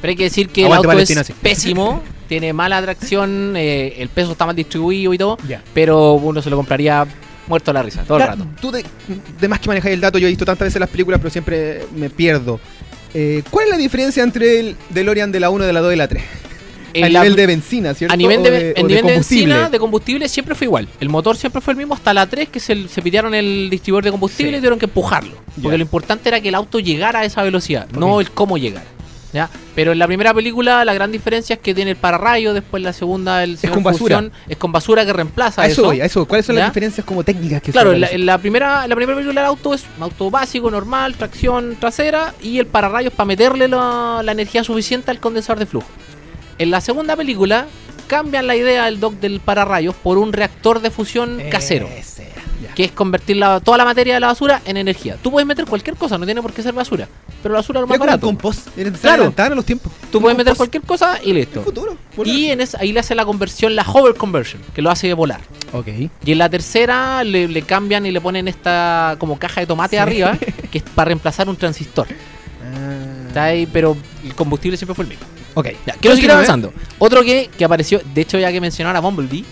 [0.00, 1.34] Pero hay que decir que Aguante el auto Palestina, es sí.
[1.40, 5.62] pésimo, tiene mala atracción, eh, el peso está mal distribuido y todo, Ya.
[5.74, 7.06] pero uno se lo compraría
[7.46, 8.46] muerto a la risa, todo el rato.
[8.60, 8.84] Tú de,
[9.40, 11.86] de más que manejáis el dato, yo he visto tantas veces las películas, pero siempre
[11.94, 12.58] me pierdo.
[13.12, 15.96] Eh, ¿Cuál es la diferencia entre el DeLorean de la 1, de la 2 y
[15.96, 16.22] la 3?
[16.94, 18.12] En a la- nivel de benzina, ¿cierto?
[18.12, 19.46] A nivel O de, en nivel de combustible.
[19.54, 20.88] benzina, de combustible, siempre fue igual.
[21.00, 24.04] El motor siempre fue el mismo hasta la 3, que se, se pidieron el distribuidor
[24.04, 24.56] de combustible Sí.
[24.56, 25.36] y tuvieron que empujarlo.
[25.62, 28.20] Porque lo importante era que el auto llegara a esa velocidad, no Ok.
[28.22, 28.84] el cómo llegar.
[29.32, 29.48] ¿ya?
[29.76, 32.92] Pero en la primera película la gran diferencia es que tiene el pararrayo, después la
[32.92, 34.16] segunda el señor con basura.
[34.16, 35.84] Fusión, es con basura que reemplaza A eso, eso.
[35.84, 36.26] voy, a eso.
[36.26, 36.62] ¿Cuáles son ¿Ya?
[36.62, 39.46] las diferencias como técnicas que Claro, en la, en la primera, la primera película el
[39.46, 44.32] auto es un auto básico, normal, tracción trasera y el pararrayos para meterle la, la
[44.32, 45.86] energía suficiente al condensador de flujo.
[46.60, 47.66] En la segunda película
[48.06, 52.28] cambian la idea del dock del pararrayos por un reactor de fusión casero, Ese,
[52.62, 52.74] ya.
[52.74, 55.16] que es convertir la- toda la materia de la basura en energía.
[55.22, 57.08] Tú puedes meter cualquier cosa, no tiene por qué ser basura,
[57.42, 58.26] pero la basura es lo más barato.
[58.26, 58.68] compost.
[59.00, 59.32] Claro.
[59.36, 59.90] a los tiempos.
[60.12, 61.60] Tú Un puedes meter cualquier cosa y listo.
[61.60, 61.96] El futuro.
[62.24, 65.40] Y en esa, ahí le hace la conversión, la hover conversion, que lo hace volar.
[65.72, 65.86] Ok.
[66.24, 69.96] Y en la tercera le, le cambian y le ponen esta como caja de tomate
[69.96, 70.00] Sí.
[70.02, 70.36] arriba,
[70.70, 72.06] que es para reemplazar un transistor.
[73.28, 75.24] Está ahí, pero el combustible siempre fue el mismo.
[75.54, 75.66] Ok.
[75.86, 76.32] Ya, quiero seguir Continúe.
[76.32, 76.72] avanzando.
[76.98, 79.44] Otro que, que apareció, de hecho ya que mencionar a Bumblebee,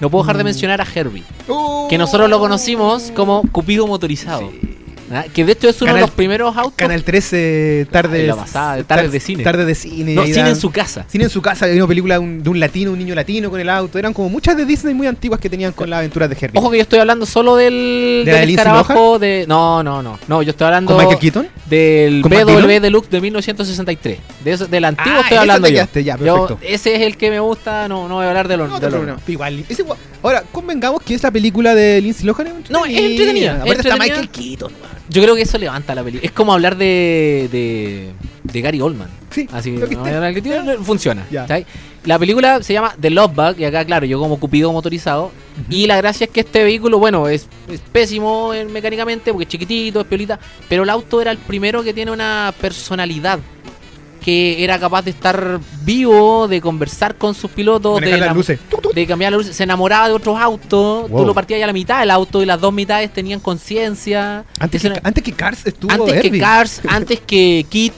[0.00, 0.46] no puedo dejar de Mm.
[0.46, 1.24] mencionar a Herbie,
[1.88, 4.52] que nosotros lo conocimos como Cupido motorizado.
[5.12, 5.24] ¿Ah?
[5.32, 6.74] Que de hecho es uno Canal- de los primeros autos.
[6.76, 8.26] Canal 13, tarde.
[8.26, 9.42] La pasada, tardes de cine.
[9.44, 10.14] Tarde de cine.
[10.14, 11.04] no, cine dan- en su casa.
[11.08, 13.50] Cine en su casa, había una película de un, de un latino, un niño latino
[13.50, 13.98] con el auto.
[13.98, 16.58] Eran como muchas de Disney muy antiguas que tenían con las aventuras de Herbie.
[16.58, 19.44] Ojo que yo estoy hablando solo del, ¿De la del escarabajo de.
[19.48, 20.18] No, no, no.
[20.28, 21.48] No, yo estoy hablando ¿Con Michael Keaton?
[21.66, 22.80] del ¿Con Matt BW?
[22.80, 24.18] Deluxe de 1963.
[24.44, 25.84] De eso- del antiguo Ah, estoy hablando yo.
[25.94, 26.58] ya, Yo-.
[26.62, 28.68] Ese es el que me gusta, no, no voy a hablar de los.
[28.68, 29.20] No, de los- programa.
[29.26, 29.64] Igual.
[29.68, 29.82] es.
[30.22, 33.96] Ahora, convengamos que esa película de Lindsay Lohan es No, es entretenida, Aparte es está.
[33.96, 34.72] Michael Keaton.
[35.08, 36.26] Yo creo que eso levanta la película.
[36.26, 38.10] Es como hablar de, de,
[38.44, 39.08] de Gary Oldman.
[39.30, 40.76] Sí, Así lo que no, esté.
[40.84, 41.26] funciona.
[42.04, 45.30] La película se llama The Love Bug, y acá, claro, yo como Cupido motorizado.
[45.70, 50.00] Y la gracia es que este vehículo, bueno, es, es pésimo mecánicamente, porque es chiquitito,
[50.00, 50.38] es piolita,
[50.68, 53.38] pero el auto era el primero que tiene una personalidad.
[54.22, 58.58] Que era capaz de estar vivo, de conversar con sus pilotos, de, las luces.
[58.94, 59.56] De cambiar las luces.
[59.56, 61.10] Se enamoraba de otros autos.
[61.10, 61.20] Wow.
[61.20, 64.44] Tú lo partías ya a la mitad del auto y las dos mitades tenían conciencia.
[64.58, 66.38] Antes, que, era- antes que Cars estuvo antes que.
[66.38, 67.92] Cars, antes que Kit,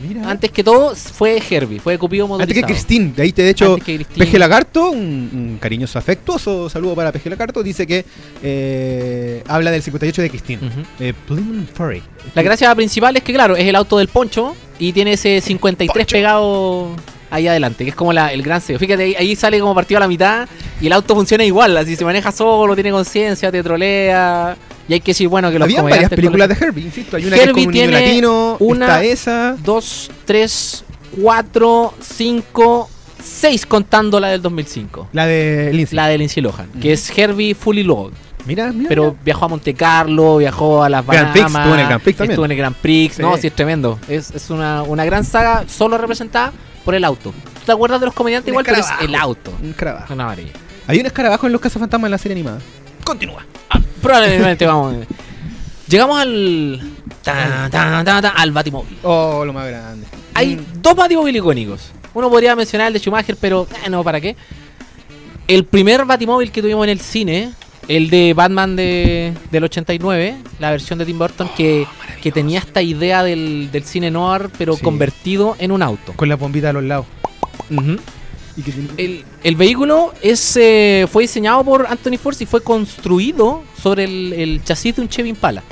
[0.00, 0.30] Mira.
[0.30, 3.76] antes que todo, fue Herbie, fue Cupido Antes que Christine, de ahí te he hecho.
[4.16, 4.98] Peje Lagarto, un,
[5.32, 8.04] un cariñoso afectuoso saludo para Peje Lagarto, dice que
[8.42, 10.66] eh, habla del 58 de Christine.
[10.66, 10.80] Ujú.
[11.00, 12.02] Eh.
[12.34, 15.88] La gracia principal es que, claro, es el auto del poncho y tiene ese 53
[16.06, 16.12] Poncho.
[16.12, 16.88] pegado
[17.30, 18.78] ahí adelante, que es como la- el gran sello.
[18.78, 20.48] Fíjate, ahí, ahí sale como partido a la mitad
[20.80, 24.56] y el auto funciona igual, así se maneja solo, tiene conciencia, te trolea.
[24.88, 27.16] Y hay que decir, bueno, que los Había varias películas de Herbie, insisto.
[27.18, 29.50] Hay una que es Herbie con un niño tiene latino, una- está esa.
[29.50, 30.84] los- Dos, tres,
[31.20, 32.88] cuatro, cinco,
[33.22, 35.08] seis contando la del 2005.
[35.12, 35.96] La de Lindsay.
[35.96, 38.12] La de Lindsay Lohan, que es Herbie Fully Load.
[38.48, 38.88] Mira, mira.
[38.88, 41.42] Pero viajó a Monte Carlo, viajó a las Grand Bahamas.
[41.42, 42.30] Prix, estuvo en el Grand Prix también.
[42.32, 43.14] Estuvo en el Grand Prix.
[43.16, 43.22] Sí.
[43.22, 43.98] No, sí, es tremendo.
[44.08, 46.52] Es, es una, una gran saga solo representada
[46.84, 47.30] por el auto.
[47.30, 48.64] ¿Tú te acuerdas de los comediantes Un igual?
[48.64, 49.52] Pero es el auto.
[49.62, 50.14] Un escarabajo.
[50.14, 50.52] Una maravilla.
[50.86, 52.58] Hay un escarabajo en los cazafantasmas en la serie animada.
[53.04, 53.44] Continúa.
[54.02, 54.96] Probablemente vamos.
[55.86, 56.80] Llegamos al.
[57.22, 58.96] tan, tan, tan, tan, al Batimóvil.
[59.02, 60.06] Oh, lo más grande.
[60.34, 61.90] Hay Mm, dos Batimóvil icónicos.
[62.14, 64.34] Uno podría mencionar el de Schumacher, pero eh, no, ¿para qué?
[65.46, 67.52] El primer Batimóvil que tuvimos en el cine,
[67.88, 71.86] el de Batman de, del 89, la versión de Tim Burton, que,
[72.22, 74.82] que tenía esta idea del, del cine noir, pero Sí.
[74.82, 76.12] convertido en un auto.
[76.14, 77.06] Con la bombita a los lados.
[77.70, 77.96] Ujú.
[78.56, 82.62] Y que tiene- el, el vehículo es, eh, fue diseñado por Anthony Force y fue
[82.62, 85.62] construido sobre el, el chasis de un Chevy Impala.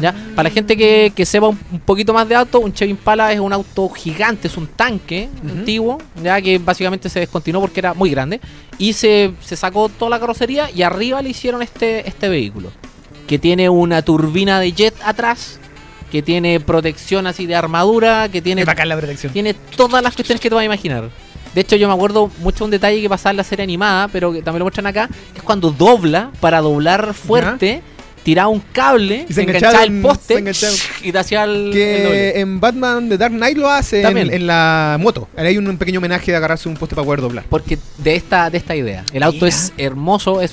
[0.00, 0.14] ¿Ya?
[0.34, 3.32] Para la gente que, que sepa un, un poquito más de auto, un Chevy Impala
[3.32, 7.94] es un auto gigante, es un tanque antiguo, ya que básicamente se descontinuó porque era
[7.94, 8.40] muy grande.
[8.78, 12.70] Y se, se sacó toda la carrocería y arriba le hicieron este, este vehículo.
[13.26, 15.58] Que tiene una turbina de jet atrás,
[16.10, 19.32] que tiene protección así de armadura, que tiene Es bacán la protección.
[19.32, 21.08] tiene todas las cuestiones que te vas a imaginar.
[21.54, 24.32] De hecho, yo me acuerdo mucho un detalle que pasaba en la serie animada, pero
[24.32, 27.82] que también lo muestran acá, que es cuando dobla, para doblar fuerte,
[28.22, 30.44] tiraba un cable, Y se enganchaba el enganchaban- poste
[31.08, 31.70] y te hacía el.
[31.72, 35.28] Que en Batman The Dark Knight lo hace en, en la moto.
[35.36, 37.44] Ahí hay un pequeño homenaje de agarrarse un poste para poder doblar.
[37.48, 39.04] Porque de esta, de esta idea.
[39.12, 40.52] El auto es hermoso, es,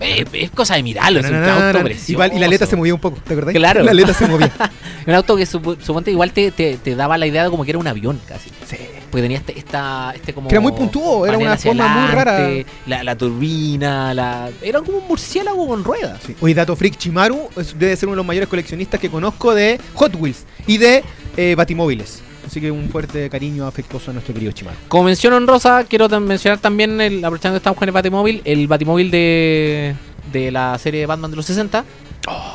[0.00, 2.34] eh, es cosa de mirarlo, es un auto precioso.
[2.34, 3.54] Y la aleta se movía un poco, ¿te acordás?
[3.54, 3.82] Claro.
[3.82, 4.52] La aleta se movía.
[5.06, 7.70] Un auto que supo- suponte igual te, te, te daba la idea de como que
[7.70, 8.50] era un avión casi.
[8.68, 8.76] sí.
[9.08, 10.48] Porque tenía este, esta, este como.
[10.48, 12.48] Que era muy puntudo, era una forma muy rara.
[12.86, 14.50] La, la turbina, la.
[14.60, 16.20] Era como un murciélago con ruedas.
[16.26, 16.34] Sí.
[16.40, 19.78] Oye, dato freak, Chimaru es- debe ser uno de los mayores coleccionistas que conozco de
[19.94, 21.04] Hot Wheels y de
[21.36, 22.20] eh, batimóviles.
[22.46, 24.76] Así que un fuerte cariño afectuoso a nuestro querido Chimaru.
[24.88, 29.10] Como mención honrosa, quiero mencionar también, el, aprovechando que estamos con el Batimóvil, el Batimóvil
[29.10, 29.94] de,
[30.32, 31.84] de la serie de Batman de los 60.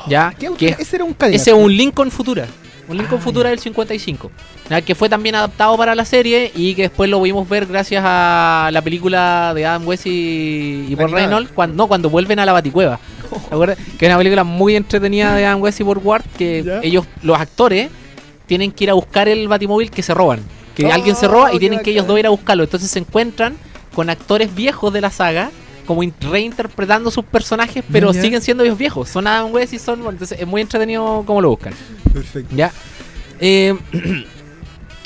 [0.07, 0.57] ya, ¿Qué auto?
[0.59, 1.41] que ese era un Cadillac.
[1.41, 2.47] ese es un Lincoln Futura.
[2.87, 4.31] Un Lincoln Ah, Futura del 55.
[4.69, 8.03] ya, que fue también adaptado para la serie y que después lo pudimos ver gracias
[8.05, 11.11] a la película de Adam West y, y Paul.
[11.11, 11.51] Reynolds.
[11.53, 12.99] Cuando, no, cuando vuelven a la Baticueva.
[13.47, 13.77] ¿Te acuerdas?
[13.97, 16.23] Que es una película muy entretenida de Adam West y Paul Ward.
[16.37, 16.79] Que Ya.
[16.81, 17.89] ellos, los actores,
[18.51, 20.41] tienen que ir a buscar el Batimóvil que se roban.
[20.75, 22.65] Que Oh, alguien se roba y tienen que ellos dos ir a buscarlo.
[22.65, 23.55] Entonces se encuentran
[23.95, 25.51] con actores viejos de la saga.
[25.85, 28.21] Como in- reinterpretando sus personajes, pero Ya.
[28.21, 29.07] siguen siendo ellos viejos.
[29.07, 29.99] Son Adam West y son.
[30.05, 31.73] Entonces es muy entretenido cómo lo buscan.
[32.13, 32.53] Perfecto.
[32.53, 32.73] Ya.
[33.39, 33.73] Eh,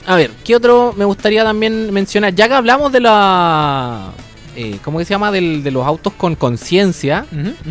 [0.07, 2.33] a ver, ¿qué otro me gustaría también mencionar?
[2.33, 4.11] Ya que hablamos de la.
[4.55, 5.29] Eh, ¿Cómo que se llama?
[5.31, 7.25] Del- de los autos con conciencia.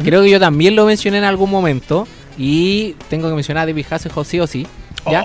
[0.04, 2.06] Creo que yo también lo mencioné en algún momento.
[2.38, 4.66] Y tengo que mencionar a David Hasselhoff sí o sí.
[5.10, 5.24] ¿Ya?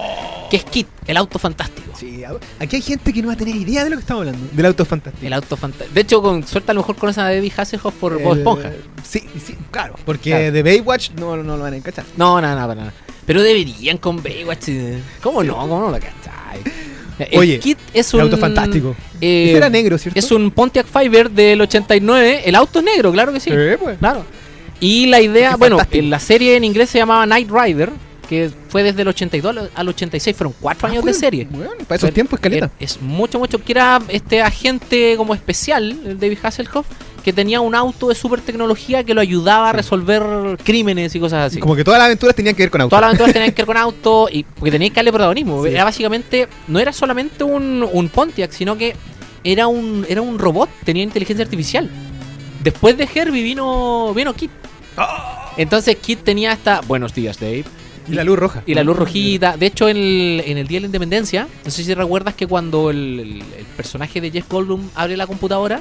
[0.50, 1.92] Que es Kit, el auto fantástico.
[1.96, 2.24] Sí,
[2.60, 4.48] aquí hay gente que no va a tener idea de lo que estamos hablando.
[4.52, 5.28] Del auto fantástico.
[5.28, 5.94] El auto fantástico.
[5.94, 8.72] De hecho, con suerte a lo mejor conocen a David Hasselhoff por Bob Esponja.
[9.08, 9.96] Sí, sí, claro.
[10.06, 10.52] Porque Claro.
[10.52, 12.06] de Baywatch no, no lo van a encachar.
[12.18, 12.94] No, nada, nada, nada.
[13.28, 14.70] Pero deberían con Baywatch.
[14.70, 15.00] eh.
[15.22, 15.56] ¿Cómo no?
[15.56, 16.64] ¿Cómo no lo cachai?
[17.32, 18.22] El Oye, Kit es El un.
[18.24, 18.96] auto fantástico.
[19.22, 20.18] eh, era negro, ¿cierto?
[20.18, 22.42] Es un Pontiac Fiber del 89.
[22.46, 23.52] El auto es negro, claro que sí.
[23.52, 24.00] Sí, pues.
[24.00, 24.24] Claro.
[24.80, 27.92] Y la idea, bueno, en la serie en inglés se llamaba Night Rider,
[28.30, 31.48] que fue desde el 82 al- al 86, fueron cuatro Ah, años fue- de serie.
[31.50, 32.68] Bueno, para esos tiempos, caleta.
[32.68, 33.58] er- Es mucho, mucho.
[33.58, 36.86] Que era este agente como especial, el David Hasselhoff,
[37.24, 40.22] que tenía un auto de super tecnología que lo ayudaba a resolver
[40.64, 41.60] crímenes y cosas así.
[41.60, 42.92] Como que todas las aventuras tenían que ver con autos.
[42.92, 45.64] Todas las aventuras tenían que ver con auto y porque tenía que darle protagonismo.
[45.66, 45.72] Sí.
[45.72, 48.96] Era básicamente, no era solamente un, un Pontiac, sino que
[49.44, 51.90] era un, era un robot, tenía inteligencia artificial.
[52.64, 54.52] Después de Herbie vino, vino Kit.
[55.58, 56.82] Entonces Kit tenía esta.
[56.82, 57.66] Buenos días, Dave.
[58.10, 58.64] Y la luz roja.
[58.66, 59.56] Y la luz rojita.
[59.58, 62.48] De hecho, en el, en el Día de la Independencia, no sé si recuerdas que
[62.48, 65.80] cuando el, el- el personaje de Jeff Goldblum abre la computadora,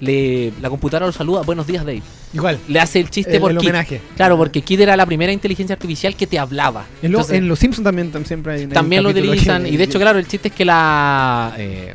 [0.00, 1.42] le, la computadora lo saluda.
[1.42, 2.02] Buenos días, Dave.
[2.32, 2.58] Igual.
[2.68, 3.68] Le hace el chiste El, por el Kit.
[3.68, 4.00] homenaje.
[4.16, 6.86] Claro, porque Kid era la primera inteligencia artificial que te hablaba.
[7.02, 8.66] En, lo- Entonces, en Los Simpsons también, tam- siempre hay.
[8.66, 9.66] también lo utilizan.
[9.74, 11.54] Y de hecho, claro, el chiste es que la.
[11.58, 11.94] eh,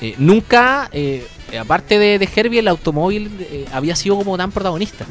[0.00, 1.24] eh, nunca, eh,
[1.58, 5.06] aparte de, de Herbie, el automóvil eh, había sido como tan protagonista.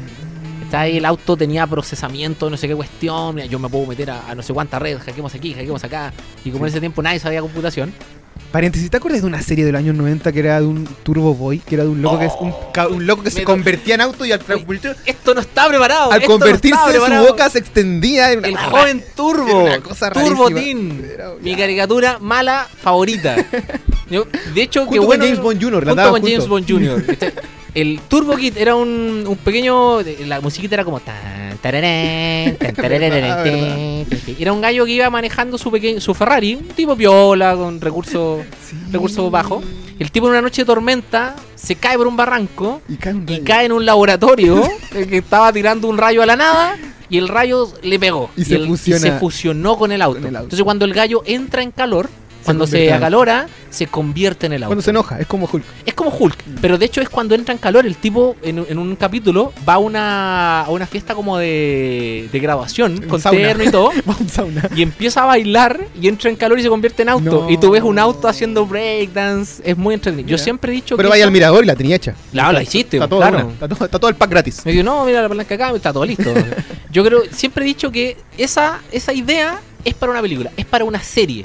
[0.66, 3.38] Está ahí, el auto tenía procesamiento, no sé qué cuestión.
[3.38, 6.12] Yo me puedo meter a, a no sé cuánta red, hackeemos aquí, hackeemos acá.
[6.44, 7.92] Y como en ese tiempo nadie sabía computación.
[8.50, 11.34] Paréntesis, ¿te acuerdas de una serie de los años 90 que era de un Turbo
[11.34, 11.60] Boy?
[11.60, 12.32] Que era de un loco que, es
[12.90, 14.40] un, loco que se convertía en auto y al,
[15.04, 16.10] Esto no está preparado.
[16.10, 19.46] al no convertirse está su boca se extendía en una El joven Turbo.
[19.46, 20.50] Era una cosa Turbo.
[20.50, 21.08] Teen.
[21.14, 23.36] Era- Mi caricatura mala favorita.
[24.10, 25.24] Yo, de hecho, Junto que con bueno.
[25.24, 26.48] James Bond Jr., Junto con James.
[26.48, 27.04] Bond Jr.
[27.76, 30.00] El Turbo Kid era un, un pequeño.
[30.26, 30.98] La musiquita era como.
[31.00, 32.76] tan, tararán, tan.
[34.38, 38.44] Era un gallo que iba manejando su pequeño, su Ferrari, un tipo piola con recursos
[38.68, 38.76] Sí.
[38.90, 39.62] recursos bajos.
[39.98, 43.22] El tipo en una noche de tormenta se cae por un barranco Y cae un
[43.24, 43.44] y rayo.
[43.44, 44.62] cae en un laboratorio
[44.94, 46.76] eh, que estaba tirando un rayo a la nada
[47.08, 50.18] y el rayo le pegó Y se el- fusiona se fusionó con el, auto.
[50.20, 50.46] con el auto.
[50.46, 52.10] Entonces cuando el gallo entra en calor,
[52.46, 54.70] cuando se en acalora, se convierte en el auto.
[54.70, 55.64] Cuando se enoja, es como Hulk.
[55.84, 57.84] Es como Hulk, pero de hecho es cuando entra en calor.
[57.86, 62.38] El tipo en, en un capítulo va a una, a una fiesta como de, de
[62.40, 63.40] graduación, Un con sauna.
[63.40, 63.90] terno y todo.
[64.08, 64.68] Va a un sauna.
[64.74, 67.42] Y empieza a bailar y entra en calor y se convierte en auto.
[67.44, 67.50] No.
[67.50, 69.62] Y tú ves un auto haciendo breakdance.
[69.64, 70.28] Es muy entretenido.
[70.28, 71.10] Yo siempre he dicho Pero que.
[71.10, 72.14] vaya eso- al mirador y la tenía hecha.
[72.32, 73.38] Claro, la hiciste, Está todo, claro.
[73.44, 74.62] una, está, todo, está todo el pack gratis.
[74.64, 76.32] Me digo, no, mira la palanca acá, está todo listo.
[76.90, 80.84] Yo creo, siempre he dicho que esa, esa idea es para una película, es para
[80.84, 81.44] una serie.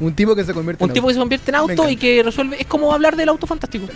[0.00, 2.22] Un tipo que se convierte Un en tipo que se convierte en auto y que
[2.22, 2.60] resuelve.
[2.60, 3.86] Es como hablar del auto fantástico.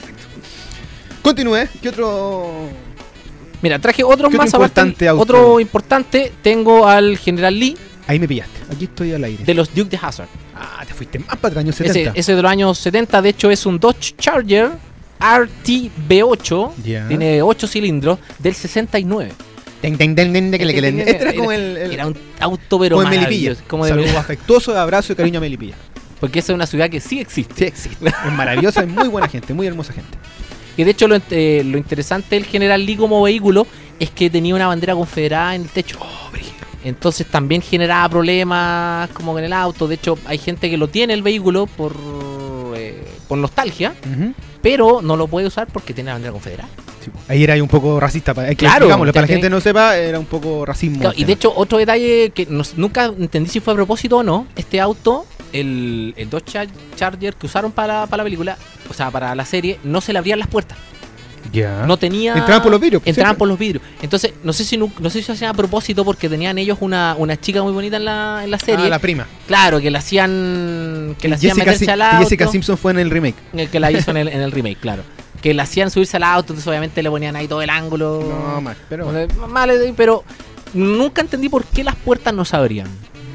[1.23, 1.67] Continúe.
[1.83, 2.69] ¿Qué otro...?
[3.63, 4.81] Mira, traje otros ¿Qué otro más aparte.
[4.81, 5.23] importante auto?
[5.23, 7.77] Otro importante, tengo al General Lee,
[8.07, 8.59] Ahí me pillaste.
[8.75, 9.45] Aquí estoy al aire.
[9.45, 10.27] de los Duke de Hazard.
[10.55, 12.19] Ah, te fuiste más para años Ese, 70.
[12.19, 14.71] ese de los años 70, de hecho, es un Dodge Charger
[15.21, 15.69] RT
[16.09, 16.73] V8.
[16.83, 17.07] Ya.
[17.07, 19.31] Tiene 8 cilindros del 69.
[19.81, 21.01] Ten, ten, ten, ten, ten, ten, ten.
[21.09, 21.77] Era como el.
[21.77, 23.55] el- Era un auto, pero como el Melipilla.
[23.67, 25.75] Como de- afectuoso, abrazo y cariño a Melipilla.
[26.21, 27.55] porque esa es una ciudad que sí existe.
[27.57, 28.09] Sí, existe.
[28.09, 30.19] Es maravillosa, es muy buena gente, muy hermosa gente.
[30.77, 33.67] Y de hecho, lo, eh, lo interesante del General Lee como vehículo
[33.99, 35.99] es que tenía una bandera confederada en el techo.
[36.85, 39.87] Entonces también generaba problemas como con el auto.
[39.89, 41.95] De hecho, hay gente que lo tiene el vehículo por,
[42.77, 43.95] eh, por nostalgia,
[44.63, 46.69] pero no lo puede usar porque tiene la bandera confederada.
[47.29, 48.35] Ahí era un poco racista.
[48.35, 51.01] Para, Claro, digámoslo, para la gente que no sepa, era un poco racismo.
[51.01, 54.23] Claro, y de hecho, otro detalle que nos- nunca entendí si fue a propósito o
[54.23, 58.57] no, este auto, el, el Dodge Char- Charger que usaron para, para la película,
[58.89, 60.79] o sea, para la serie, no se le abrían las puertas.
[61.53, 61.85] ya.
[61.87, 62.35] No tenía...
[62.35, 63.39] Entraban por los vidrios, pues, Entraban siempre.
[63.39, 63.83] por los vidrios.
[64.03, 67.17] Entonces, no sé si no, sé si se hacían a propósito porque tenían ellos una,
[67.19, 68.87] una chica muy bonita en la, en la serie.
[68.87, 69.27] Ah, la prima.
[69.49, 72.19] Claro, que la hacían que la hacían Jessica, meterse al auto.
[72.25, 73.37] Jessica Simpson fue en el remake.
[73.55, 75.03] el que la hizo en el, en el remake, claro.
[75.43, 78.23] Que la hacían subirse al auto, entonces obviamente le ponían ahí todo el ángulo.
[78.29, 80.23] No, mal, pero O sea, mal, eh, pero
[80.75, 82.89] nunca entendí por qué las puertas no se abrían.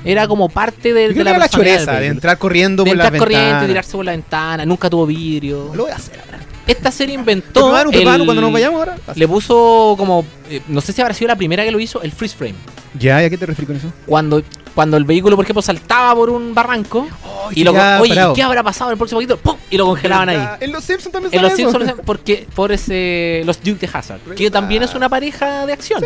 [0.03, 3.43] Era como parte de, de la la choreza de entrar corriendo De por entrar corriente,
[3.45, 3.67] ventanas.
[3.67, 5.71] tirarse por la ventana, nunca tuvo vidrio.
[5.73, 6.39] Lo voy a hacer ahora.
[6.67, 7.65] Esta serie inventó.
[7.69, 8.97] Preparo, preparo, el- cuando nos vayamos ahora.
[9.15, 10.23] Le puso como.
[10.49, 12.55] eh, no sé si habrá sido la primera que lo hizo, el freeze frame.
[12.99, 13.95] Ya, ¿y a qué te refieres con eso?
[14.05, 14.43] Cuando,
[14.75, 17.07] cuando el vehículo, por ejemplo, saltaba por un barranco
[17.51, 17.71] y lo.
[17.71, 18.33] Oye, parado.
[18.33, 19.37] ¿qué habrá pasado en el próximo poquito?
[19.37, 19.55] ¡Pum!
[19.71, 20.47] Y lo congelaban ahí.
[20.59, 21.71] En los Simpsons también En los eso.
[21.71, 26.03] Simpsons, porque por ese, los Duke de Hazard, que también es una pareja de acción,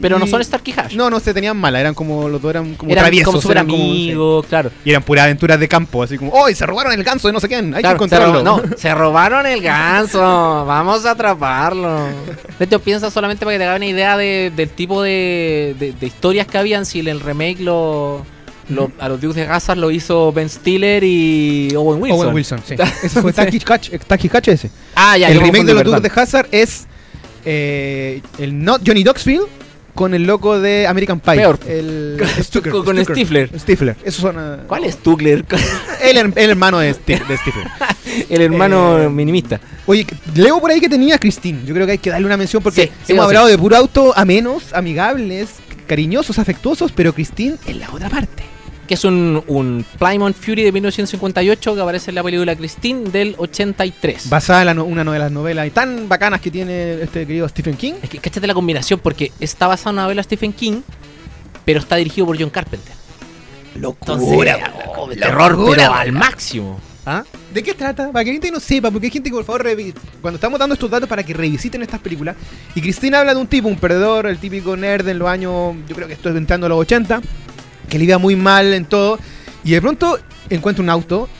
[0.00, 0.94] pero no son Stark y Hash.
[0.94, 3.26] No, no se tenían mala, eran como los dos eran como eran traviesos.
[3.26, 4.70] como super eran como- amigos, claro.
[4.70, 4.76] sí.
[4.86, 6.48] Y eran puras aventuras de campo, así como, ¡oh!
[6.48, 8.42] Se robaron el ganso de no sé quién, hay Claro, que se, encontrarlo.
[8.42, 10.20] no, se robaron el ganso.
[10.66, 12.06] Vamos a atraparlo.
[12.58, 15.92] De hecho, piensa solamente para que te haga una idea de- del tipo de, de-
[15.92, 16.86] de historias que habían.
[16.86, 17.95] Si en el remake lo,
[18.68, 22.20] lo- a los Dukes de Hazard lo hizo Ben Stiller y Owen Wilson.
[22.26, 22.74] Owen Wilson, sí.
[23.02, 24.70] Ese fue Taki Hatch ese.
[24.94, 26.86] Ah, ya, el remake de los Dukes de Hazard es
[27.44, 29.44] eh, el no- Johnny Knoxville
[29.94, 31.36] con el loco de American Pie.
[31.36, 31.58] Peor.
[31.66, 32.20] El
[32.70, 33.50] Con- con Stifler.
[33.58, 33.96] Stifler.
[34.04, 34.36] Esos son.
[34.38, 35.44] eh, ¿Cuál es Tugler?
[36.02, 37.66] El, el hermano de, Sti- de Stifler.
[38.28, 39.58] el hermano Eh, minimista.
[39.86, 41.60] Oye, leo por ahí que tenía a Christine.
[41.64, 43.26] Yo creo que hay que darle una mención porque Sí, hemos sí.
[43.28, 45.48] hablado de puro auto amenos, amigables,
[45.86, 48.42] cariñosos, afectuosos, pero Christine en la otra parte.
[48.86, 53.34] Que es un, un Plymouth Fury de 1958 que aparece en la película Christine del
[53.36, 54.28] 83.
[54.30, 57.76] Basada en la no- una de las novelas tan bacanas que tiene este querido Stephen
[57.76, 57.94] King.
[58.02, 60.82] Es que cáchate la combinación porque está basada en una novela de Stephen King,
[61.64, 62.94] pero está dirigido por John Carpenter.
[63.74, 64.28] Entonces,
[64.96, 66.80] oh, terror, locura, pero al máximo.
[67.04, 67.24] ¿Ah?
[67.56, 68.12] ¿De qué trata?
[68.12, 69.66] Para que la gente no sepa, porque hay gente que por favor
[70.20, 72.36] cuando estamos dando estos datos para que revisiten estas películas.
[72.74, 75.96] Y Cristina habla de un tipo, un perdedor, el típico nerd en los años, yo
[75.96, 77.22] creo que estoy entrando a los 80,
[77.88, 79.18] que le iba muy mal en todo.
[79.64, 80.18] Y de pronto
[80.50, 81.30] encuentra un auto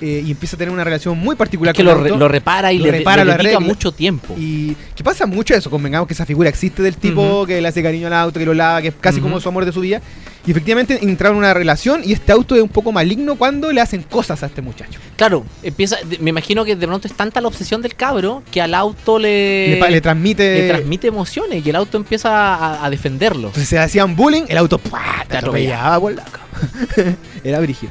[0.00, 2.18] eh, y empieza a tener una relación muy particular Es que con lo, el re-
[2.18, 4.34] lo repara y lo le, repara, le dedica mucho tiempo.
[4.38, 7.82] Y que pasa mucho eso, convengamos que esa figura existe del tipo que le hace
[7.82, 10.00] cariño al auto, que lo lava, que es casi como su amor de su vida.
[10.46, 13.80] Y efectivamente entraron en una relación y este auto es un poco maligno cuando le
[13.80, 15.00] hacen cosas a este muchacho.
[15.16, 18.74] Claro, empieza, me imagino que de pronto es tanta la obsesión del cabro que al
[18.74, 20.62] auto le, le, transmite...
[20.62, 23.48] le transmite emociones y el auto empieza a, a defenderlo.
[23.48, 25.24] Entonces se hacían bullying, el auto ¡pua!
[25.28, 26.14] te atropellaba por.
[27.44, 27.90] Era brígido.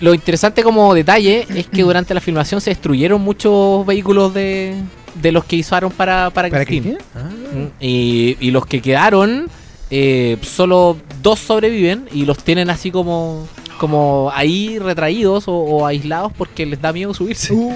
[0.00, 4.74] Lo interesante como detalle es que durante la filmación se destruyeron muchos vehículos de,
[5.20, 6.98] de los que usaron para, para, ¿Para Christine.
[6.98, 7.30] Cristina?
[7.54, 9.48] Mm, Y, y los que quedaron,
[9.96, 13.46] eh, solo dos sobreviven y los tienen así como,
[13.78, 17.52] como ahí retraídos o, o aislados porque les da miedo subirse.
[17.54, 17.72] Uh,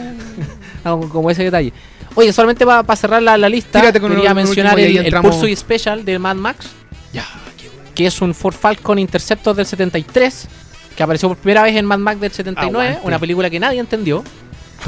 [1.13, 1.73] como ese detalle.
[2.17, 5.15] Oye, solamente para cerrar la, la lista, Tírate con quería un- mencionar el, el.
[5.21, 6.67] Pursuit Special de Mad Max,
[7.13, 7.25] ya.
[7.95, 10.49] que es un Ford Falcon Interceptor del 73,
[10.97, 13.07] que apareció por primera vez en Mad Max del 79, Aguante.
[13.07, 14.25] una película que nadie entendió.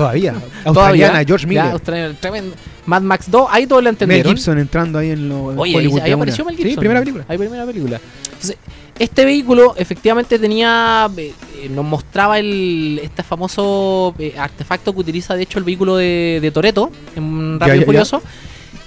[0.01, 0.35] Todavía.
[0.65, 1.25] Australiana.
[1.25, 1.73] George Ya, Miller.
[1.73, 2.57] australiana, tremendo.
[2.87, 4.33] Mad Max 2, ahí todos la Mel entendieron.
[4.35, 6.45] Gibson entrando ahí en los Oye, ahí, Hollywood ahí de apareció.
[6.45, 6.71] Mel Gibson.
[6.73, 7.25] Sí, primera película.
[7.29, 8.01] Ahí primera película.
[8.25, 8.57] Entonces,
[8.99, 11.33] este vehículo efectivamente tenía, eh,
[11.63, 16.39] eh, nos mostraba el este famoso eh, artefacto que utiliza de hecho el vehículo de,
[16.43, 17.87] de Toreto en Ya, Rápido ya, ya.
[17.87, 18.23] Furioso,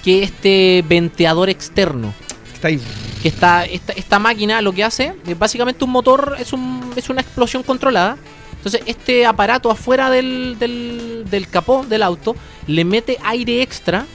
[0.03, 2.13] que es este venteador externo.
[2.53, 2.79] Está ahí.
[3.21, 7.09] Que está, esta, esta máquina lo que hace es básicamente un motor, es, un, es
[7.09, 8.17] una explosión controlada.
[8.63, 12.33] Entonces, este aparato afuera del, del, del capó del auto
[12.67, 14.05] le mete aire extra.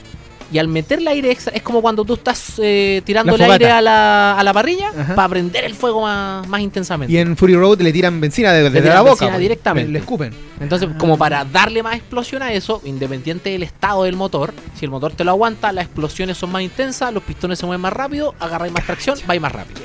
[0.51, 3.65] Y al meterle aire extra, es como cuando tú estás eh, tirándole La fogata.
[3.65, 5.13] aire a la, a la parrilla Ajá.
[5.13, 7.13] para prender el fuego más, más intensamente.
[7.13, 9.27] Y en Fury Road le tiran benzina desde Le la tiran boca.
[9.27, 9.39] pues.
[9.39, 9.91] directamente.
[9.91, 10.33] Le escupen.
[10.59, 10.97] Entonces, Ah.
[10.97, 15.11] como para darle más explosión a eso, independiente del estado del motor, si el motor
[15.13, 18.73] te lo aguanta, las explosiones son más intensas, los pistones se mueven más rápido, agarráis
[18.73, 19.81] más tracción, vais más rápido.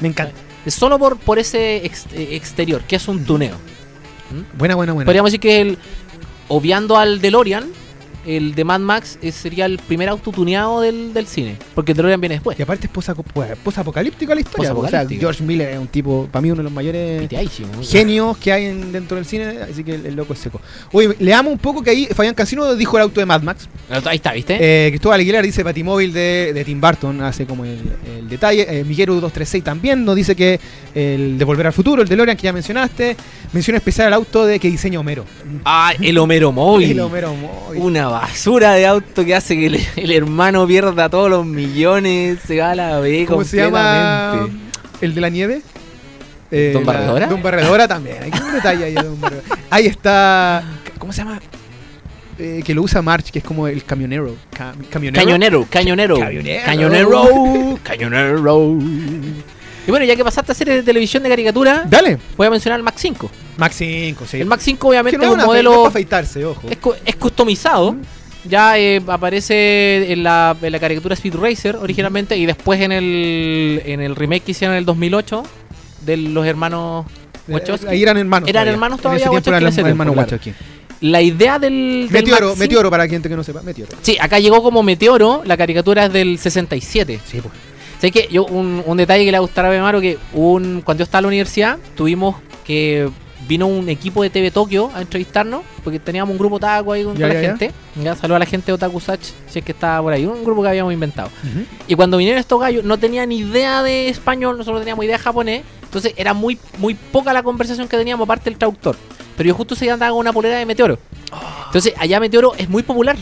[0.00, 0.34] Me encanta.
[0.68, 3.56] Solo por, por ese ex- eh, exterior, que es un tuneo.
[4.54, 5.06] Buena, buena, buena.
[5.06, 5.78] Podríamos decir que el,
[6.48, 7.68] obviando al DeLorean,
[8.26, 11.56] el de Mad Max sería el primer auto tuneado del, del cine.
[11.74, 12.58] Porque el DeLorean viene después.
[12.58, 13.08] Y aparte es pues,
[13.64, 14.72] posapocalíptico la historia.
[14.72, 15.20] O sea, Posapocalíptico.
[15.20, 17.28] George Miller es un tipo, para mí, uno de los mayores
[17.88, 20.60] genios que hay en- dentro del cine, así que el, el loco es seco.
[20.92, 23.68] Oye, leamos un poco que ahí Fabián Cancino dijo el auto de Mad Max.
[24.04, 24.56] Ahí está, ¿viste?
[24.60, 27.78] Eh, Cristóbal Aguilar dice Batimóvil de, de Tim Burton, hace como el,
[28.18, 28.66] el detalle.
[28.68, 30.60] Eh, Miguel 236 también nos dice que
[30.94, 33.16] el de Volver al Futuro, el DeLorean que ya mencionaste.
[33.52, 35.24] Mención especial al auto de que diseña Homero.
[35.64, 36.90] ah, el Homero Móvil.
[36.92, 37.80] El Homero Móvil.
[37.82, 42.58] Una basura de auto que hace que el, el hermano pierda todos los millones, se
[42.60, 44.48] va a la B ¿Cómo se llama?
[45.00, 45.62] ¿El de la nieve?
[46.50, 47.26] Eh, ¿Don la- Barredora?
[47.28, 48.16] Don Barredora también.
[48.24, 49.46] Hay un detalle ahí de Don Barredora.
[49.70, 50.62] Ahí está.
[50.98, 51.40] ¿Cómo se llama?
[52.38, 54.34] Eh, que lo usa March, que es como el camionero.
[54.56, 55.22] Cam- camionero.
[55.24, 56.18] Cañonero, cañonero.
[56.18, 56.64] Cañonero.
[56.64, 57.78] Cañonero.
[57.84, 58.78] Cañonero.
[59.90, 62.16] Y bueno, ya que pasaste a serie de televisión de caricatura, Dale.
[62.36, 63.28] voy a mencionar el Max 5.
[63.56, 64.40] Max 5, sí.
[64.40, 65.74] El Max 5 que obviamente no es un modelo...
[65.78, 66.68] para afeitarse, ojo.
[66.70, 67.96] Es, es customizado.
[68.44, 73.82] Ya eh, aparece en la, en la caricatura Speed Racer originalmente y después en el,
[73.84, 75.42] en el remake que hicieron en el 2008
[76.06, 77.06] de los hermanos
[77.48, 77.86] Wachowski.
[77.86, 78.48] Eh, Ahí eran hermanos.
[78.48, 80.54] Eran hermanos En todavía ese tiempo eran Wachowski en ese hermanos Wachowski.
[81.00, 83.60] La idea del, del Meteoro, Max Meteoro para quien que no sepa.
[83.62, 83.90] Meteoro.
[83.90, 87.18] 5 Sí, acá llegó como Meteoro, la caricatura es del 67.
[87.26, 87.69] Sí, pues.
[88.00, 88.28] ¿Sabes qué?
[88.32, 91.22] Yo, un, un detalle que le gustará a Bemaro, que un, cuando yo estaba en
[91.24, 93.10] la universidad, tuvimos que
[93.46, 97.16] vino un equipo de TV Tokio a entrevistarnos, porque teníamos un grupo otaku ahí con
[97.16, 97.40] Ya, la ya.
[97.40, 97.72] gente.
[98.02, 100.44] Ya, saludo a la gente de Otaku Sach, si es que estaba por ahí, un
[100.44, 101.30] grupo que habíamos inventado.
[101.88, 105.22] Y cuando vinieron estos gallos, no tenían ni idea de español, nosotros teníamos idea de
[105.22, 108.96] japonés, entonces era muy, muy poca la conversación que teníamos aparte del traductor.
[109.36, 110.98] Pero yo justo se andaba con una polera de Meteoro.
[111.66, 113.16] Entonces, allá Meteoro es muy popular.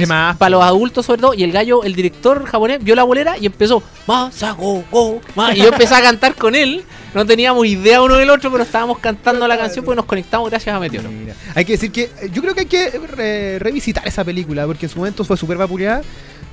[0.00, 0.36] ¿Qué más?
[0.36, 1.34] Para los adultos sobre todo.
[1.34, 5.58] Y el gallo, el director japonés, vio la bolera y empezó, Masago, go, ma", Y
[5.58, 6.82] yo empecé a cantar con él.
[7.14, 10.74] No teníamos idea uno del otro, pero estábamos cantando la canción porque nos conectamos gracias
[10.76, 11.10] a Meteoro.
[11.10, 14.64] Mira, Hay que decir que eh, yo creo que hay que re- revisitar esa película
[14.66, 16.02] porque en su momento fue súper vapuleada,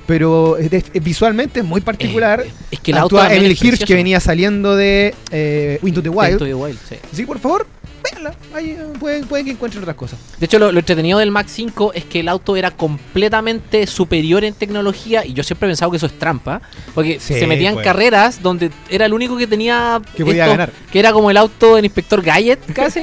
[0.06, 0.56] pero
[0.94, 2.40] visualmente es muy particular.
[2.44, 6.32] Eh, es que auto Actúa es Hirsch que venía saliendo de eh, Into the Wild.
[6.32, 6.78] Into the Wild,
[7.12, 7.24] sí.
[7.24, 7.66] Por favor,
[8.12, 8.34] véanla.
[8.54, 10.18] Ahí eh, pueden, pueden que encuentren otras cosas.
[10.38, 14.44] De hecho, lo, lo entretenido del Max 5 es que el auto era completamente superior
[14.44, 16.60] en tecnología y yo siempre he pensado que eso es trampa,
[16.94, 17.84] porque Sí, se metían pues.
[17.84, 20.72] carreras donde era el único que tenía Que podía ganar.
[20.92, 23.00] que era como el auto del inspector Gadget casi,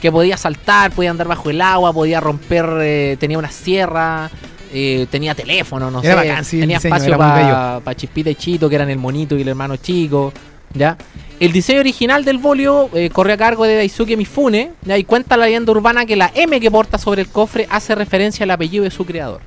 [0.00, 4.30] que podía saltar, podía andar bajo el agua, podía romper, eh, tenía una sierra,
[4.72, 8.34] eh, tenía teléfono, no Era sé, bacán, sí, el tenía diseño, espacio para Chispita y
[8.34, 10.32] Chito, que eran el monito y el hermano chico,
[10.74, 10.96] ¿ya?
[11.40, 15.46] El diseño original del Volio eh, corre a cargo de Daisuke Mifune, y cuenta la
[15.46, 18.90] leyenda urbana que la M que porta sobre el cofre hace referencia al apellido de
[18.90, 19.40] su creador.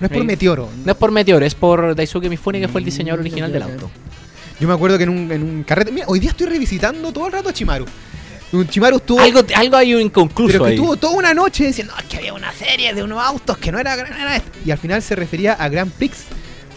[0.00, 0.24] No es por.
[0.24, 0.68] Meteoro.
[0.84, 3.90] No es por Meteor, es por Daisuke Mifune, que fue el diseñador original del auto.
[4.58, 5.92] Yo me acuerdo que en un, en un carrete.
[5.92, 7.84] Mira, hoy día estoy revisitando todo el rato a Chimaru.
[8.70, 9.20] Chimaru estuvo.
[9.20, 10.74] Algo, algo hay un inconcluso pero que ahí.
[10.76, 13.78] estuvo toda una noche diciendo "Ah, que había una serie de unos autos que no
[13.78, 14.50] era, no era esto".
[14.64, 16.24] Y al final se refería a Grand Prix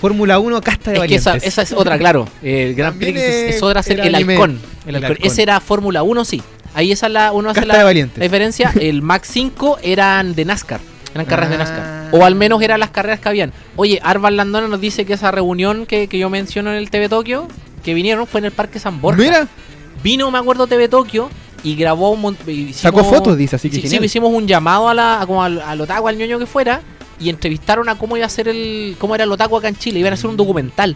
[0.02, 2.28] Fórmula 1 Casta de Es que esa, esa es otra, claro.
[2.41, 4.34] El Gran Prix es, es otra era El anime.
[4.34, 4.60] halcón.
[4.88, 5.18] El El halcón.
[5.26, 6.41] Ese era Fórmula 1, sí.
[6.74, 8.18] Ahí esa es la, uno hace la, de Valientes.
[8.18, 8.72] la diferencia.
[8.80, 10.80] El Max 5 eran de NASCAR.
[11.14, 11.60] Eran carreras de Ah.
[11.60, 12.10] NASCAR.
[12.14, 13.54] O al menos eran las carreras que habían.
[13.76, 17.08] Oye, Arval Landona nos dice que esa reunión que, que yo menciono en el TV
[17.10, 17.47] Tokio,
[17.84, 19.22] que vinieron, fue en el Parque San Borja.
[19.22, 19.47] Mira,
[20.04, 21.30] Vino, me acuerdo, TV Tokio
[21.64, 24.89] y grabó un mon- hicimos- Sacó fotos, dice, así que sí, sí, hicimos un llamado
[24.89, 26.82] a la, a como al, al otaku, al ñoño que fuera,
[27.22, 29.99] y entrevistaron a cómo iba a ser el, cómo era el otaku acá en Chile.
[29.99, 30.95] Iban a hacer un documental.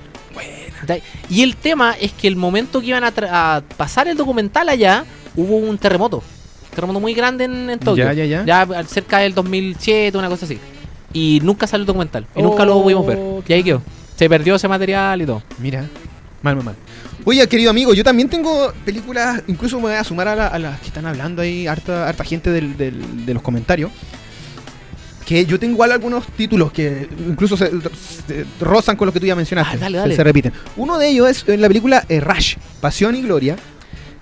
[0.82, 1.02] ¿Cachai?
[1.30, 4.68] Y el tema es que el momento que iban a, tra- a pasar el documental
[4.70, 5.06] allá,
[5.36, 6.18] hubo un terremoto.
[6.18, 8.04] Un terremoto muy grande en, en Tokio.
[8.12, 8.62] Ya, ya, ya.
[8.62, 10.60] al- cerca del 2007, una cosa así.
[11.14, 12.28] Y nunca salió el documental.
[12.36, 13.18] Y nunca lo pudimos ver.
[13.48, 13.82] Y ahí quedó.
[14.18, 15.42] Se perdió ese material y todo.
[15.60, 15.86] mira.
[16.42, 16.76] Mal, mal, mal.
[17.24, 20.60] Oye, querido amigo, yo también tengo películas, incluso me voy a sumar a, la- a
[20.60, 23.90] las que están hablando ahí, harta, harta gente del- del- de los comentarios.
[25.26, 29.26] Que yo tengo igual algunos títulos que incluso se, se rozan con los que tú
[29.26, 29.76] ya mencionaste.
[29.78, 30.16] Ah, dale, se- dale.
[30.16, 30.54] Se, repiten.
[30.78, 33.56] Uno de ellos es en la película eh, Rush, Pasión y Gloria,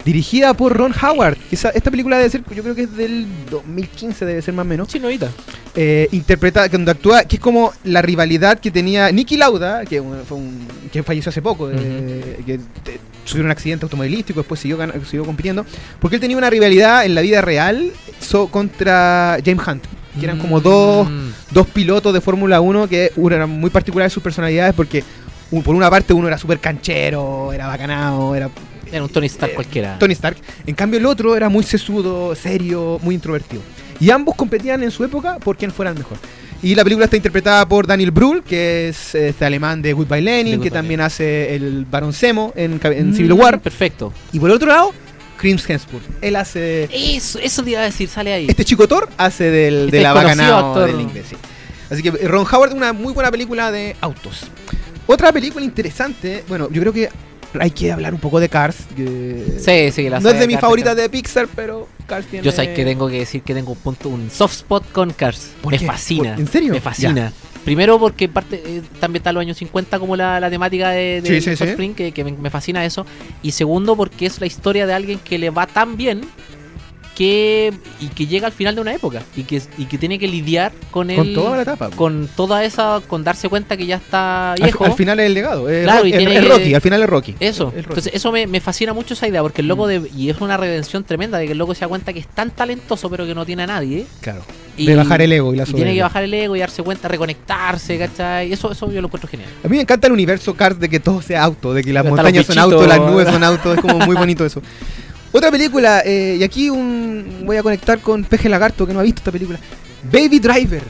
[0.05, 1.37] dirigida por Ron Howard.
[1.51, 4.69] esa- esta película debe ser, yo creo que es del 2015, debe ser más o
[4.69, 4.89] menos.
[4.91, 5.29] Sí, novita.
[5.75, 10.37] eh, interpreta, cuando actúa, que es como la rivalidad que tenía Nicky Lauda, que, fue
[10.37, 14.77] un- que falleció hace poco, eh, que te- sufrió un accidente automovilístico, después siguió,
[15.09, 15.65] siguió compitiendo,
[15.99, 19.83] porque él tenía una rivalidad en la vida real so- contra James Hunt,
[20.19, 21.29] que eran como dos, Mm.
[21.51, 25.03] dos pilotos de Fórmula 1 que uno era muy particular sus personalidades porque
[25.51, 28.49] un- por una parte uno era súper canchero, era bacanado, era
[28.91, 29.97] Era un Tony Stark Eh, cualquiera.
[29.97, 30.37] Tony Stark.
[30.67, 33.63] En cambio, el otro era muy sesudo, serio, muy introvertido.
[33.99, 36.19] Y ambos competían en su época por quién fuera el mejor.
[36.61, 40.59] Y la película está interpretada por Daniel Brühl, que es este alemán de Goodbye Lenin,
[40.59, 43.59] De que también hace el Barón Zemo en, en Mm, Civil War.
[43.59, 44.13] Perfecto.
[44.31, 44.93] Y por el otro lado,
[45.43, 46.05] Crims Hemsworth.
[46.21, 46.87] Él hace...
[46.89, 48.45] Eso, eso te iba a decir, sale ahí.
[48.49, 51.25] Este chico Thor hace del, Este de la bacanao del inglés.
[51.29, 51.35] sí.
[51.89, 54.43] Así que eh, Ron Howard, una muy buena película de autos.
[55.05, 57.09] Otra película interesante, bueno, yo creo que
[57.59, 58.77] hay que hablar un poco de Cars.
[58.95, 62.45] que Sí, sí, la no es saga de mis favoritas de Pixar, pero Cars tiene...
[62.45, 65.49] Yo sé que tengo que decir que tengo un punto, un soft spot con Cars.
[65.61, 65.85] ¿Por Me qué?
[65.85, 66.31] fascina.
[66.31, 66.73] ¿Por- en serio?
[66.73, 67.33] Me fascina.
[67.63, 71.27] Primero porque parte eh, también está los años 50 como la, la temática de, de
[71.27, 71.71] Sí, sí, Hot sí.
[71.71, 73.05] Spring, que, que me, me fascina eso.
[73.41, 76.21] Y segundo porque es la historia de alguien que le va tan bien
[77.15, 80.27] que y que llega al final de una época y que, y que tiene que
[80.27, 81.89] lidiar con el, Con toda la etapa.
[81.91, 85.33] con toda esa con darse cuenta que ya está Al, viejo al final es el
[85.35, 85.69] legado.
[85.69, 87.35] Es, Claro, Rocky, y es- tiene es que- Rocky, al final es Rocky.
[87.39, 87.79] eso, Es Rocky.
[87.89, 90.57] entonces eso me, me fascina mucho esa idea porque el loco de, y es una
[90.57, 93.35] redención tremenda de que el loco se da cuenta que es tan talentoso pero que
[93.35, 94.41] no tiene a nadie Claro.
[94.75, 96.81] y, de bajar el ego y la y tiene que bajar el ego y darse
[96.81, 98.51] cuenta, reconectarse, ¿cachai?
[98.51, 99.49] Eso, eso yo lo encuentro genial.
[99.63, 102.03] A mí me encanta el universo Cars de que todo sea auto, de que las
[102.05, 104.61] montañas son autos, las nubes son autos, es como muy bonito eso.
[105.33, 109.03] Otra película, eh, y aquí un, voy a conectar con Peje Lagarto que no ha
[109.03, 109.59] visto esta película.
[110.11, 110.83] Baby Driver.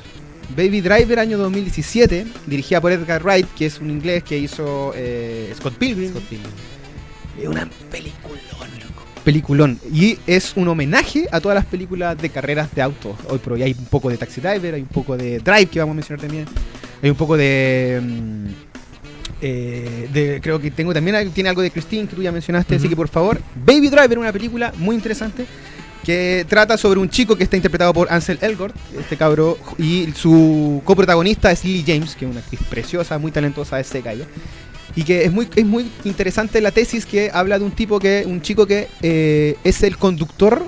[0.56, 5.54] Baby Driver año 2017, dirigida por Edgar Wright, que es un inglés que hizo eh,
[5.56, 6.12] Scott Pilgrim.
[7.39, 8.38] Es una peliculón,
[8.82, 9.04] loco.
[9.24, 9.80] Peliculón.
[9.94, 13.16] Y es un homenaje a todas las películas de carreras de autos.
[13.30, 15.80] Hoy por hoy hay un poco de Taxi Driver, hay un poco de Drive que
[15.80, 16.46] vamos a mencionar también.
[17.02, 18.02] Hay un poco de.
[18.04, 18.72] mm,
[19.44, 22.88] eh, de- creo que tengo también tiene algo de Christine que tú ya mencionaste, así
[22.89, 25.46] que por favor, Baby Driver, una película muy interesante
[26.04, 30.82] que trata sobre un chico que está interpretado por Ansel Elgort, este cabro, y su
[30.84, 34.26] coprotagonista es Lily James, que es una actriz preciosa, muy talentosa, es seca ella.
[34.96, 38.24] Y que es muy, es muy interesante la tesis que habla de un tipo que,
[38.28, 40.66] un chico que eh, es el conductor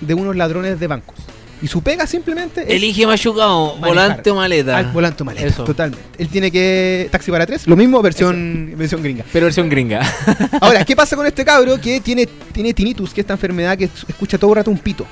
[0.00, 1.16] de unos ladrones de bancos.
[1.64, 4.76] Y su pega simplemente es Elige machucado, volante o maleta.
[4.76, 5.46] al volante o maleta.
[5.46, 5.64] Eso.
[5.64, 6.04] Totalmente.
[6.18, 7.08] Él tiene que.
[7.10, 9.24] Taxi para tres, lo mismo, versión, versión gringa.
[9.32, 10.02] Pero versión gringa.
[10.60, 13.84] Ahora, ¿qué pasa con este cabro que tiene, tiene tinnitus, que es esta enfermedad que
[13.84, 15.06] escucha todo el rato un pito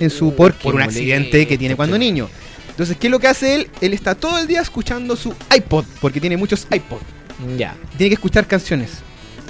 [0.00, 2.26] en su por, por un accidente que tiene cuando niño?
[2.70, 3.68] Entonces, ¿qué es lo que hace él?
[3.82, 7.02] Él está todo el día escuchando su iPod, porque tiene muchos iPod.
[7.58, 7.76] Ya.
[7.98, 8.92] Tiene que escuchar canciones.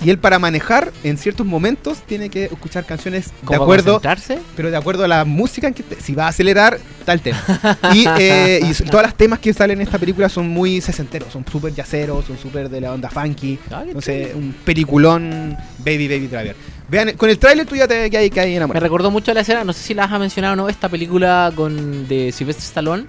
[0.05, 4.01] Y él para manejar en ciertos momentos tiene que escuchar canciones de ¿Cómo acuerdo
[4.57, 7.41] pero de acuerdo a la música en que te- si va a acelerar tal tema.
[7.95, 11.45] Y, eh, y todas las temas que salen en esta película son muy sesenteros son
[11.51, 13.59] súper yaceros son súper de la onda funky.
[13.71, 16.57] Ah, sé un peliculón Baby Baby Driver
[16.89, 19.41] vean con el tráiler tú ya te que hay que hay Me recordó mucho la
[19.41, 23.07] escena, no sé si la has mencionado o no, esta película con de Sylvester Stallone,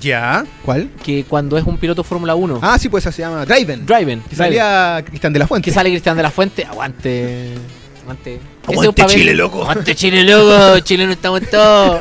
[0.00, 0.90] ya ¿cuál?
[1.04, 4.20] que cuando es un piloto Fórmula 1, ah sí pues esa se llama Driven Driven,
[4.22, 7.54] que salía Cristian de la Fuente que sale Cristian de la Fuente, aguante,
[8.02, 8.40] aguante.
[8.66, 9.62] Aguante papel- Chile, loco.
[9.62, 12.00] Aguante Chile, loco, Chile no estamos todos.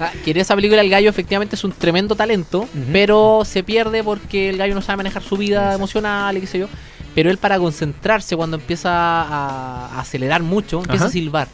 [0.00, 4.04] Ah, que en esa película el gallo efectivamente es un tremendo talento, pero se pierde
[4.04, 6.68] porque el gallo no sabe manejar su vida emocional y qué sé yo.
[7.16, 11.08] Pero él para concentrarse cuando empieza a, a acelerar mucho, empieza Ajá.
[11.08, 11.48] a silbar.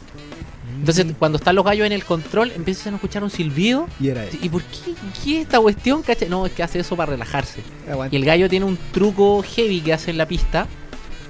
[0.85, 3.87] Entonces cuando están los gallos en el control, empiezan a escuchar un silbido.
[3.99, 4.23] y era.
[4.39, 6.03] ¿Y por qué, qué es esta cuestión?
[6.03, 6.27] cacha?
[6.29, 7.61] No, es que hace eso para relajarse.
[7.89, 8.15] Aguante.
[8.15, 10.67] Y el gallo tiene un truco heavy que hace en la pista.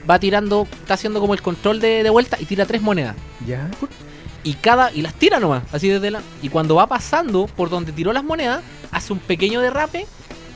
[0.10, 3.16] Va tirando, está haciendo como el control de, de vuelta y tira tres monedas.
[3.48, 3.72] ya
[4.44, 6.22] Y cada y las tira nomás, así desde la.
[6.42, 10.06] Y cuando va pasando por donde tiró las monedas, hace un pequeño derrape,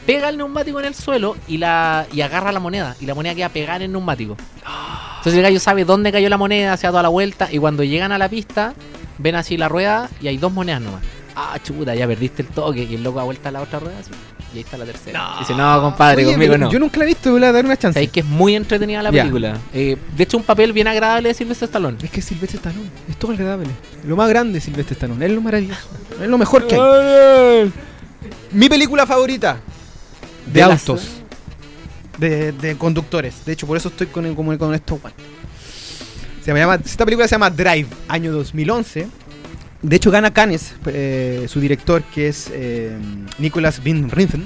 [0.09, 2.95] pega el neumático en el suelo y la y agarra la moneda.
[2.99, 4.35] Y la moneda queda pegada en el neumático.
[5.17, 7.47] Entonces el gallo sabe dónde cayó la moneda, se da toda la vuelta.
[7.51, 8.73] Y cuando llegan a la pista,
[9.19, 11.03] ven así la rueda y hay dos monedas nomás.
[11.35, 12.87] Ah, chuta, ya perdiste el toque.
[12.89, 14.09] Y el loco da vuelta a la otra rueda así,
[14.51, 15.35] Y ahí está la tercera.
[15.37, 16.71] Dice, no, compadre, Oye, conmigo no.
[16.71, 19.03] yo nunca la he visto voy a dar una chance Sabéis que es muy entretenida
[19.03, 19.59] la película.
[19.75, 21.97] Eh, de hecho, un papel bien agradable de Sylvester Stallone.
[22.01, 23.69] Es que Silvestre Stallone es todo agradable.
[24.07, 25.23] Lo más grande es Silvestre Stallone.
[25.23, 25.87] Es lo maravilloso.
[26.19, 27.71] Es lo mejor que hay.
[28.51, 29.59] Mi película favorita
[30.51, 31.07] de, De las- autos.
[32.17, 33.45] De, de conductores.
[33.45, 35.25] De hecho, por eso estoy con, como con estos guantes.
[36.43, 39.07] Se llama, esta película se llama Drive, año 2011.
[39.81, 42.97] De hecho, gana Cannes, eh, su director, que es eh,
[43.37, 44.45] Nicholas Van Rinfen.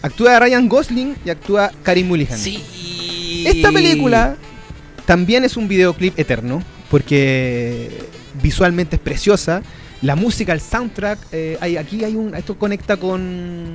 [0.00, 2.38] Actúa Ryan Gosling y actúa Karim Mulligan.
[2.38, 3.44] Sí.
[3.46, 4.36] Esta película
[5.04, 7.90] también es un videoclip eterno, porque
[8.42, 9.62] visualmente es preciosa.
[10.00, 12.34] La música, el soundtrack, eh, hay, aquí hay un.
[12.34, 13.72] Esto conecta con,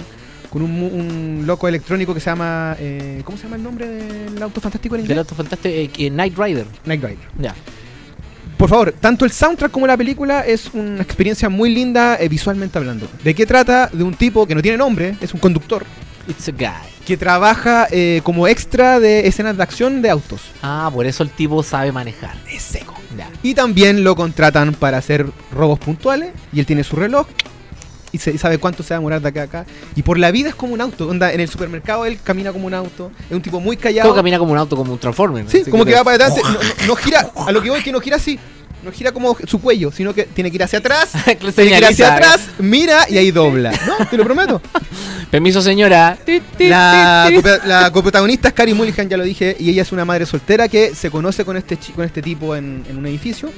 [0.50, 2.76] con un, un loco electrónico que se llama.
[2.80, 5.20] eh, ¿Cómo se llama el nombre del auto fantástico en Del inglés?
[5.20, 6.66] auto fantástico, eh, que Night Rider.
[6.86, 7.18] Night Rider.
[7.40, 7.54] Ya.
[8.58, 12.78] Por favor, tanto el soundtrack como la película es una experiencia muy linda eh, visualmente
[12.78, 13.08] hablando.
[13.24, 13.88] ¿De qué trata?
[13.94, 15.86] De un tipo que no tiene nombre, es un conductor,
[16.28, 16.90] It's a guy.
[17.06, 20.42] que trabaja eh, como extra de escenas de acción de autos.
[20.64, 22.36] Ah, por eso el tipo sabe manejar.
[22.52, 22.96] Es seco.
[23.16, 23.30] Ya.
[23.44, 26.32] Y también lo contratan para hacer robos puntuales.
[26.52, 27.28] Y él tiene su reloj.
[28.18, 29.66] Y se, y sabe cuánto se va a demorar de acá a acá.
[29.96, 31.08] Y por la vida es como un auto.
[31.08, 33.12] Onda, en el supermercado él camina como un auto.
[33.30, 34.10] Es un tipo muy callado.
[34.10, 35.46] Como camina como un auto, como un Transformer.
[35.48, 36.42] Sí, Así como que va para adelante.
[36.48, 37.30] No, no- no gira.
[37.46, 38.40] A lo que voy es que no gira así.
[38.84, 41.12] No gira como su cuello, sino que tiene que ir hacia atrás.
[41.26, 41.48] Tiene que
[41.78, 42.16] ir hacia señaliza.
[42.16, 43.72] atrás, mira y ahí dobla.
[43.86, 44.62] No, te lo prometo.
[45.32, 46.18] Permiso, señora.
[46.60, 47.30] La,
[47.66, 50.96] la coprotagonista es Carrie Mulligan, ya lo dije, y ella es una madre soltera que
[50.96, 53.50] se conoce con este, con este tipo en, en un edificio.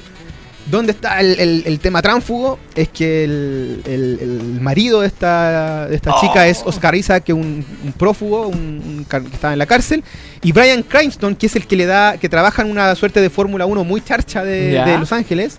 [0.70, 2.58] ¿Dónde está el, el- el tema tránfugo?
[2.74, 7.38] Es que el, el- marido de esta, de esta chica es Oscar Isaac, que es
[7.38, 10.04] un, un prófugo un, que estaba en la cárcel.
[10.42, 13.30] Y Brian Cranston, que es el que le da, que trabaja en una suerte de
[13.30, 15.58] Fórmula 1 muy charcha de, de Los Ángeles,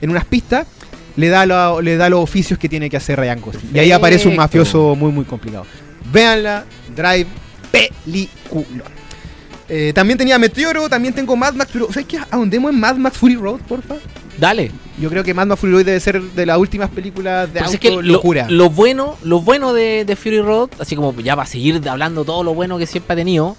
[0.00, 0.66] en unas pistas,
[1.16, 3.70] le da, lo- le da los oficios que tiene que hacer Ryan Gosling.
[3.74, 5.66] Y ahí aparece un mafioso muy, muy complicado.
[6.12, 7.26] Véanla, Drive,
[8.04, 8.84] película.
[9.68, 12.18] Eh, también tenía Meteoro, también tengo Mad Max, pero ¿sabes qué?
[12.30, 13.94] Ahondemos en Mad Max Fury Road, porfa.
[14.42, 14.72] Dale.
[14.98, 17.74] Yo creo que Mad Fury Road debe ser de las últimas películas de Pero auto
[17.76, 18.46] es que lo, locura.
[18.50, 22.24] lo bueno, lo bueno de, de Fury Road, así como ya va a seguir hablando
[22.24, 23.56] todo lo bueno que siempre ha tenido,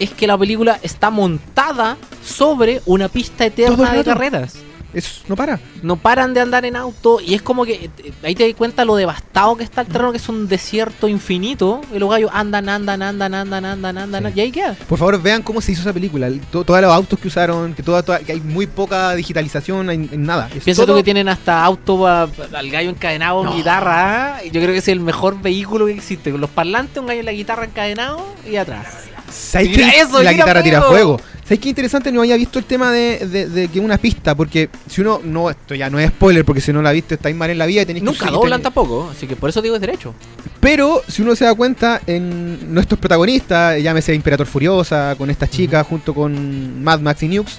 [0.00, 4.56] es que la película está montada sobre una pista eterna de carreras.
[4.94, 5.58] Es- no para.
[5.82, 8.84] No paran de andar en auto y es como que eh, ahí te das cuenta
[8.84, 11.80] lo devastado que está el terreno, que es un desierto infinito.
[11.94, 14.32] Y los gallos andan, andan, andan, andan, andan, andan, Sí.
[14.36, 14.74] y ahí queda.
[14.88, 16.26] Por favor, vean cómo se hizo esa película.
[16.28, 19.90] El- to- todos los autos que usaron, que, toda, toda- que hay muy poca digitalización
[19.90, 20.48] en, en nada.
[20.54, 23.56] Es Piensa tú todo- que tienen hasta auto pa- al gallo encadenado en No.
[23.56, 24.38] guitarra.
[24.44, 26.30] Y Yo creo que es el mejor vehículo que existe.
[26.30, 28.86] Con los parlantes, un gallo en la guitarra encadenado y atrás.
[29.32, 30.00] ¿Sabes Tira qué?
[30.00, 31.20] eso, la guitarra tira fuego.
[31.44, 32.10] ¿Sabes qué interesante?
[32.10, 35.50] No había visto el tema de, de- de que una pista, porque si uno, no,
[35.50, 37.82] esto ya no es spoiler, porque si no la viste estáis mal en la vida
[37.82, 40.14] y tenéis que Nunca doblan tampoco, así que por eso digo es derecho.
[40.60, 45.84] Pero si uno se da cuenta, en nuestros protagonistas, llámese Imperator Furiosa, con esta chica,
[45.84, 47.58] junto con Mad Max y Nukes,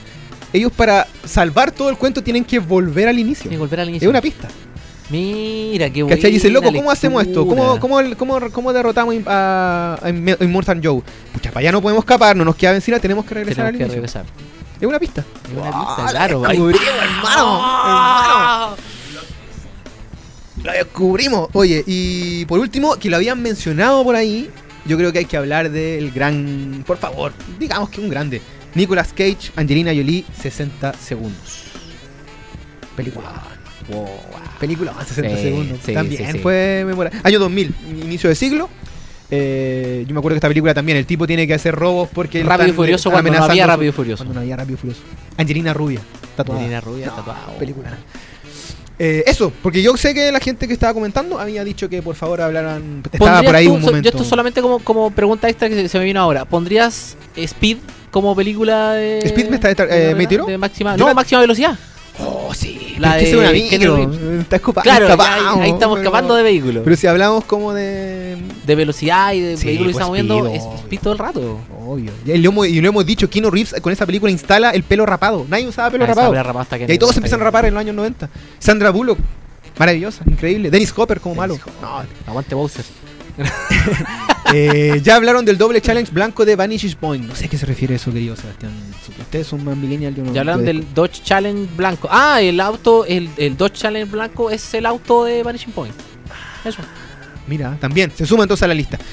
[0.51, 3.51] ellos para salvar todo el cuento tienen que volver al inicio.
[3.59, 4.09] Volver al Es inicio.
[4.09, 4.47] una pista.
[5.09, 6.15] Mira, qué bueno.
[6.15, 6.31] ¿Cachai?
[6.31, 7.45] Dice, loco, ¿cómo hacemos esto?
[7.45, 11.01] ¿Cómo, cómo, cómo, cómo derrotamos a, a Im- Immortal Joe?
[11.33, 13.77] Pucha, para allá no podemos escapar, no nos queda benzina, tenemos que regresar Tenemos al
[13.77, 14.23] que inicio.
[14.23, 14.25] regresar.
[14.81, 15.23] Es una pista.
[15.45, 16.41] Es una pista, claro.
[16.41, 18.75] la descubrimos, hermano, ¡Ah!
[20.63, 21.49] Lo descubrimos.
[21.53, 24.49] Oye, y por último, que lo habían mencionado por ahí,
[24.85, 28.41] yo creo que hay que hablar del gran, por favor, digamos que un grande.
[28.73, 31.63] Nicolas Cage, Angelina Jolie, 60 segundos.
[32.95, 33.43] Película.
[33.89, 34.07] Wow.
[34.59, 35.79] Película, 60 Sí, segundos.
[35.85, 37.19] sí, también sí, fue memorable.
[37.23, 38.69] Año 2000, inicio de siglo.
[39.31, 42.43] Eh, yo me acuerdo que esta película también, el tipo tiene que hacer robos porque...
[42.43, 44.23] Rápido y Furioso cuando no había Rápido y Furioso.
[44.23, 45.01] Cuando no había Rápido y Furioso.
[45.37, 45.99] Angelina Rubia,
[46.35, 46.59] tatuada.
[46.61, 47.47] Angelina Rubia, No, tatuada.
[47.59, 47.89] Película.
[48.97, 52.15] Eh, eso, porque yo sé que la gente que estaba comentando había dicho que por
[52.15, 53.03] favor hablaran.
[53.11, 54.09] Estaba por ahí ¿Pondrías un momento.
[54.09, 56.45] Yo esto solamente como, como pregunta extra que se, se me vino ahora.
[56.45, 57.77] ¿Pondrías Speed
[58.09, 59.19] como película de.
[59.19, 60.45] ¿Speed me está- eh, de- me tiró?
[60.45, 61.77] De máxima, no, máxima velocidad.
[62.19, 62.95] Oh, sí.
[62.97, 63.35] La de.
[63.37, 63.97] una micro.
[64.39, 66.81] Está escopa- Claro, ahí, ahí estamos pero- escapando de vehículos.
[66.83, 68.37] Pero si hablamos como de.
[68.65, 70.63] de velocidad y de Sí, vehículos que pues, estamos viendo, es.
[70.83, 71.59] Speed todo el rato.
[71.85, 72.11] Obvio.
[72.25, 75.05] Y lo hemos, y lo hemos dicho, Keanu Reeves con esa película instala el pelo
[75.05, 75.45] rapado.
[75.49, 76.27] Nadie usaba pelo Ah, rapado.
[76.27, 78.29] habría rapado hasta que Y ahí todos empiezan a que- rapar en los años 90.
[78.59, 79.19] Sandra Bullock,
[79.77, 80.71] maravillosa, increíble.
[80.71, 81.57] Dennis Hopper como malo.
[81.81, 82.85] No, Aguante Bowser.
[84.53, 87.25] Eh, ya hablaron del doble challenge blanco de Vanishing Point.
[87.27, 88.71] No sé a qué se refiere eso, querido Sebastián.
[89.09, 92.07] Ustedes son más millennial, yo no Ya hablaron yo del Dodge Challenge blanco.
[92.11, 95.95] Ah, el auto, el, el Dodge Challenge blanco es el auto de Vanishing Point.
[96.63, 96.81] Eso.
[97.47, 98.97] Mira, también, se suma entonces a la lista.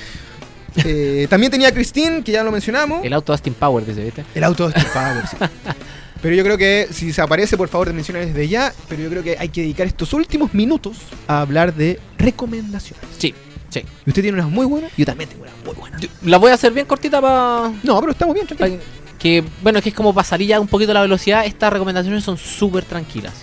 [0.86, 3.04] Eh, también tenía a Christine, que ya lo mencionamos.
[3.04, 4.24] El auto Austin Power, dice, ¿viste?
[4.34, 5.36] El auto de Austin Powers, sí.
[6.22, 8.72] Pero yo creo que si se aparece, por favor, te menciona desde ya.
[8.88, 13.04] Pero yo creo que hay que dedicar estos últimos minutos a hablar de recomendaciones.
[13.18, 13.34] Sí,
[13.68, 13.84] sí.
[14.06, 16.00] Y usted tiene unas muy buenas, yo también tengo unas muy buenas.
[16.22, 17.72] La voy a hacer bien cortita para.
[17.82, 18.80] No, pero estamos bien, tranquilo.
[19.22, 21.46] Que bueno, es que es como ya un poquito la velocidad.
[21.46, 23.34] Estas recomendaciones son súper tranquilas.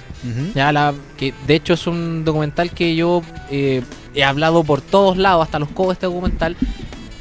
[0.54, 3.82] Ya la, que de hecho es un documental que yo eh,
[4.14, 6.58] he hablado por todos lados, hasta los codos de este documental.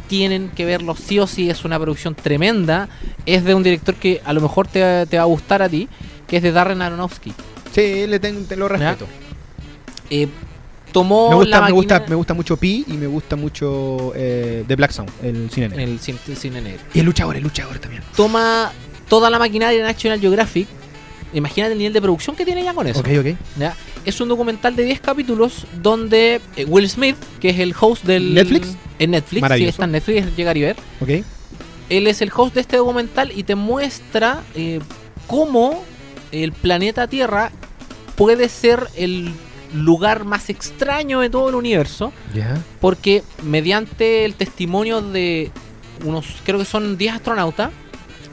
[0.08, 2.88] Tienen que verlo sí o sí, es una producción tremenda.
[3.26, 5.88] Es de un director que a lo mejor te, te va a gustar a ti,
[6.26, 7.32] que es de Darren Aronofsky.
[7.72, 9.06] Sí, le tengo, te lo respeto.
[10.10, 10.26] Eh,
[10.92, 14.64] tomó Me gusta, la me, gusta, me gusta mucho Pi y me gusta mucho eh,
[14.66, 15.84] The Black Sound, el cine negro.
[15.84, 16.82] el cine, cine negro.
[16.94, 18.02] Y el luchador, el luchador también.
[18.16, 18.72] Toma
[19.08, 20.68] toda la maquinaria de National Geographic.
[21.34, 23.00] Imagínate el nivel de producción que tiene ya con eso.
[23.00, 23.26] Ok, ok.
[23.58, 23.74] ¿ya?
[24.04, 28.34] Es un documental de 10 capítulos donde eh, Will Smith, que es el host del...
[28.34, 28.76] ¿Netflix?
[28.98, 30.76] En Netflix, sí, está en Netflix, es llegar y ver.
[31.00, 31.10] Ok.
[31.90, 34.80] Él es el host de este documental y te muestra eh,
[35.26, 35.84] cómo
[36.32, 37.50] el planeta Tierra
[38.16, 39.32] puede ser el
[39.74, 42.12] lugar más extraño de todo el universo,
[42.80, 45.50] porque mediante el testimonio de
[46.04, 47.70] unos, creo que son 10 astronautas,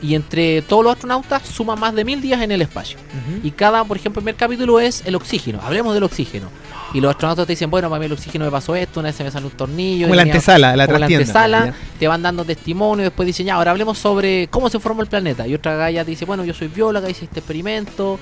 [0.02, 2.98] y entre todos los astronautas suma más de mil días en el espacio.
[3.44, 5.60] Y cada, por ejemplo, el primer capítulo es el oxígeno.
[5.64, 6.50] Hablemos del oxígeno.
[6.94, 9.16] Y los astronautas te dicen, bueno, para mí el oxígeno me pasó esto, una vez
[9.16, 10.06] se me salió un tornillo.
[10.06, 13.72] Como la antesala, la como la antesala, te van dando testimonio, después dicen, ya, ahora
[13.72, 15.48] hablemos sobre cómo se formó el planeta.
[15.48, 18.20] Y otra galla te dice, bueno, yo soy bióloga, hice este experimento.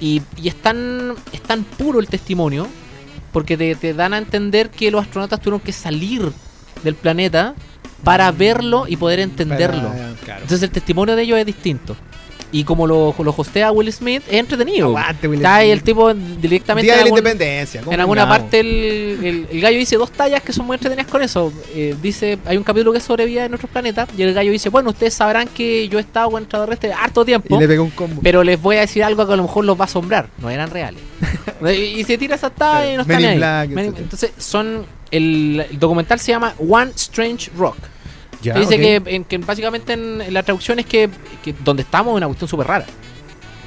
[0.00, 2.66] Y, y es, tan, es tan puro el testimonio,
[3.32, 6.32] porque te, te dan a entender que los astronautas tuvieron que salir
[6.82, 7.54] del planeta
[8.04, 9.88] para verlo y poder entenderlo.
[9.88, 10.42] Para- claro.
[10.42, 11.96] Entonces el testimonio de ellos es distinto.
[12.52, 14.86] Y como lo, lo hostea Will Smith, es entretenido.
[14.88, 17.82] Aguante, Will Está ahí el tipo directamente Día de la algún- independencia.
[17.90, 18.66] en alguna parte el,
[19.22, 21.52] el- el gallo dice dos tallas que son muy entretenidas con eso.
[21.74, 24.52] Eh, dice, hay un capítulo que es sobre vida en otros planetas y el gallo
[24.52, 27.82] dice, bueno, ustedes sabrán que yo he estado con extraterrestres harto tiempo, Y le pegó
[27.84, 28.20] un combo.
[28.22, 30.28] pero les voy a decir algo que a lo mejor los va a asombrar.
[30.38, 31.02] No eran reales.
[31.62, 33.36] y, y se tira esa talla y no están ahí.
[33.36, 33.94] Black, Men-.
[33.98, 34.86] Entonces son...
[35.10, 37.76] El, el documental se llama One Strange Rock.
[38.42, 41.08] Ya, que dice que, en- que básicamente en, en la traducción es que,
[41.44, 42.86] que donde estamos es una cuestión súper rara.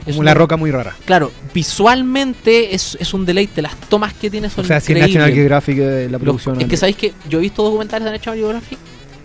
[0.06, 0.96] Es una una- roca muy rara.
[1.06, 3.62] Claro, visualmente es, es un deleite.
[3.62, 5.00] Las tomas que tiene son O sea, si es.
[5.00, 6.60] National Geographic eh, la producción.
[6.62, 8.78] es que sabéis que yo he visto documentales de National Geographic,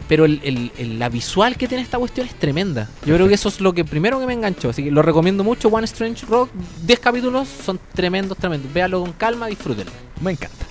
[0.08, 2.88] pero el, el- el- la visual que tiene esta cuestión es tremenda.
[3.06, 4.70] Yo creo que eso es lo que primero que me enganchó.
[4.70, 5.68] Así que lo recomiendo mucho.
[5.68, 6.50] One Strange Rock,
[6.86, 8.72] 10 capítulos, son tremendos, tremendos.
[8.72, 9.92] Véalo con calma, disfrútenlo.
[10.20, 10.66] Me encanta.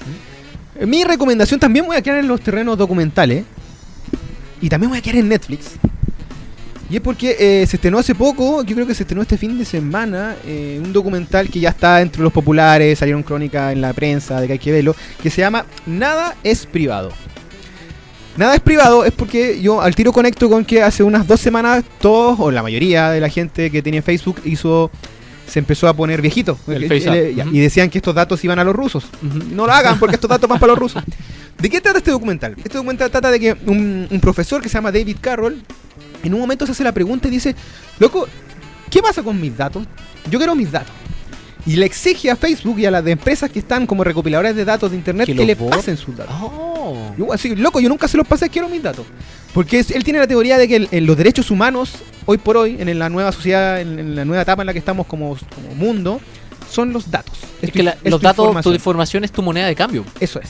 [0.86, 3.45] Mi recomendación también voy a quedar en los terrenos documentales.
[4.64, 5.72] Y también voy a quedar en Netflix.
[6.89, 9.57] Y es porque eh, se estrenó hace poco, yo creo que se estrenó este fin
[9.59, 13.91] de semana, eh, un documental que ya está entre los populares, salieron crónicas en la
[13.91, 17.11] prensa de que hay que verlo, que se llama Nada es privado.
[18.38, 21.84] Nada es privado es porque yo al tiro conecto con que hace unas dos semanas
[21.99, 24.91] todos, o la mayoría de la gente que tenía Facebook hizo,
[25.54, 26.58] se empezó a poner viejito.
[26.68, 27.45] El Eh, eh.
[27.51, 29.04] Y decían que estos datos iban a los rusos.
[29.51, 31.04] No lo hagan porque estos datos van para los rusos.
[31.62, 32.56] ¿De qué trata este documental?
[32.58, 35.62] Este documental trata de que un, un profesor que se llama David Carroll
[36.24, 37.56] en un momento se hace la pregunta y dice,
[37.99, 38.28] loco,
[38.89, 39.86] ¿qué pasa con mis datos?
[40.32, 40.91] Yo quiero mis datos.
[41.68, 44.66] Y le exige a Facebook y a las de empresas que están como recopiladores de
[44.66, 46.34] datos de internet Que le pasen sus datos.
[46.41, 47.14] Oh.
[47.16, 49.06] Yo, así, loco, yo nunca se los pasé, quiero mis datos.
[49.54, 51.93] Porque es- él tiene la teoría de que el- el- los derechos humanos,
[52.26, 54.80] hoy por hoy, en la nueva sociedad, en, en la nueva etapa en la que
[54.80, 56.19] estamos como, como mundo,
[56.69, 57.38] son los datos.
[57.61, 58.71] Es que la- es los tu datos, información.
[58.71, 60.05] tu información es tu moneda de cambio.
[60.19, 60.49] Eso es.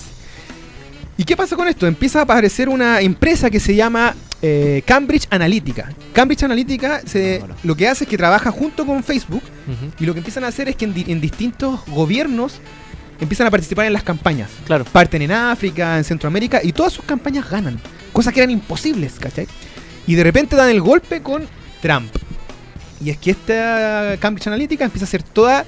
[1.18, 1.86] ¿Y qué pasa con esto?
[1.86, 5.92] Empieza a aparecer una empresa que se llama eh, Cambridge Analytica.
[6.12, 7.56] Cambridge Analytica se- bueno.
[7.64, 9.44] lo que hace es que trabaja junto con Facebook
[10.00, 12.60] y lo que empiezan a hacer es que en, di- en distintos gobiernos
[13.22, 14.50] empiezan a participar en las campañas.
[14.66, 14.86] Claro.
[14.86, 17.80] Parten en África, en Centroamérica y todas sus campañas ganan.
[18.12, 19.48] Cosas que eran imposibles, ¿cachai?
[20.08, 21.48] Y de repente dan el golpe con
[21.84, 22.10] Trump.
[23.04, 25.66] Y es que esta Cambridge Analytica empieza a hacer toda,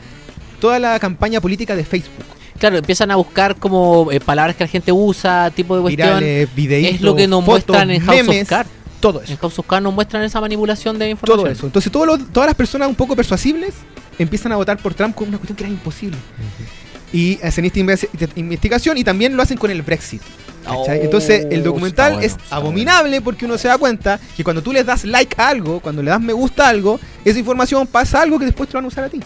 [0.59, 2.25] toda la campaña política de Facebook.
[2.57, 6.07] Claro, empiezan a buscar como eh, palabras que la gente usa, tipo de cuestión.
[6.19, 8.69] Virales, videitos, es lo que nos fotos, muestran en House memes, of Cards.
[9.01, 9.33] Todo eso.
[9.33, 11.43] En House of Cards nos muestran esa manipulación de información.
[11.43, 11.65] Todo eso.
[11.65, 13.73] Entonces todos los- todas las personas un poco persuasibles
[14.17, 16.17] empiezan a votar por Trump con una cuestión que era imposible.
[17.11, 18.07] Y hacen esta inve-
[18.37, 20.21] investigación y también lo hacen con el Brexit.
[20.67, 24.61] Oh, Entonces el está documental bueno, es abominable porque uno se da cuenta que cuando
[24.61, 27.87] tú le das like a algo, cuando le das me gusta a algo, esa información
[27.87, 29.19] pasa a algo que después te lo van a usar a ti.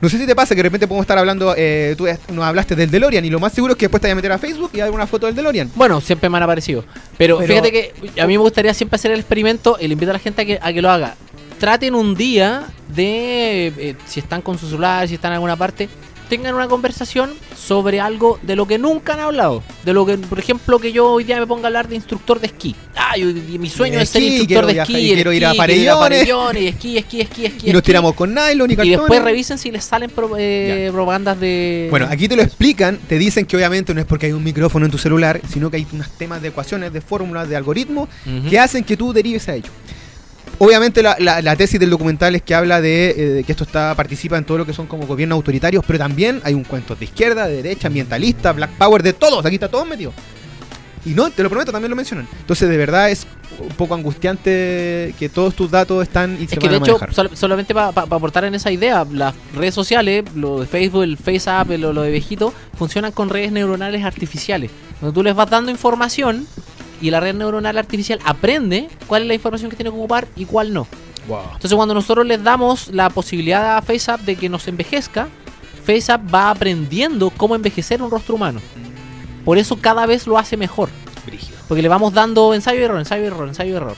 [0.00, 2.74] No sé si te pasa que de repente podemos estar hablando, eh, tú nos hablaste
[2.74, 4.70] del DeLorean y lo más seguro es que después te vayas a meter a Facebook
[4.72, 5.70] y a ver una foto del DeLorean.
[5.74, 6.84] Bueno, siempre me han aparecido.
[7.18, 10.10] Pero, Pero- fíjate que a mí me gustaría siempre hacer el experimento y le invito
[10.10, 11.16] a la gente a que, a que lo haga.
[11.58, 15.90] Traten un día de, eh, si están con su celular, si están en alguna parte,
[16.30, 19.62] tengan una conversación sobre algo de lo que nunca han hablado.
[19.84, 22.40] De lo que, por ejemplo, que yo hoy día me ponga a hablar de instructor
[22.40, 22.74] de esquí.
[22.96, 24.96] Ah, yo- y mi sueño es ser instructor de esquí.
[24.96, 25.96] y quiero ir a Parellones.
[26.20, 27.68] Parellones, y esquí, esquí, esquí, esquí.
[27.70, 28.98] Y nos tiramos con nylon y Y cartones.
[29.00, 31.88] después revisen si les salen pro- eh, propagandas de...
[31.90, 34.86] Bueno, aquí te lo explican, te dicen que obviamente no es porque hay un micrófono
[34.86, 38.08] en tu celular, sino que hay unos temas de ecuaciones, de fórmulas, de algoritmos
[38.48, 39.70] que hacen que tú derives a ello.
[40.62, 43.64] Obviamente la, la- la tesis del documental es que habla de, eh, de que esto
[43.64, 46.94] está participa en todo lo que son como gobiernos autoritarios, pero también hay un cuento
[46.94, 50.12] de izquierda, de derecha, ambientalista, black power, de todos, aquí está todo metido.
[51.06, 52.28] Y no, te lo prometo, también lo mencionan.
[52.40, 53.26] Entonces de verdad es
[53.58, 56.94] un poco angustiante que todos tus datos están y se Es que van de a
[56.94, 61.16] hecho, sol- solamente para aportar en esa idea, las redes sociales, lo de Facebook, el
[61.16, 64.70] FaceApp, lo, lo de viejito, funcionan con redes neuronales artificiales.
[65.00, 66.46] Donde tú les vas dando información
[67.00, 70.44] y la red neuronal artificial aprende cuál es la información que tiene que ocupar y
[70.44, 70.86] cuál no.
[71.28, 71.40] Wow.
[71.54, 75.28] Entonces cuando nosotros les damos la posibilidad a FaceApp de que nos envejezca,
[75.84, 78.60] FaceApp va aprendiendo cómo envejecer un rostro humano.
[79.44, 80.88] Por eso cada vez lo hace mejor.
[81.26, 81.58] Brígido.
[81.68, 83.96] Porque le vamos dando ensayo y error, ensayo y error, ensayo y error.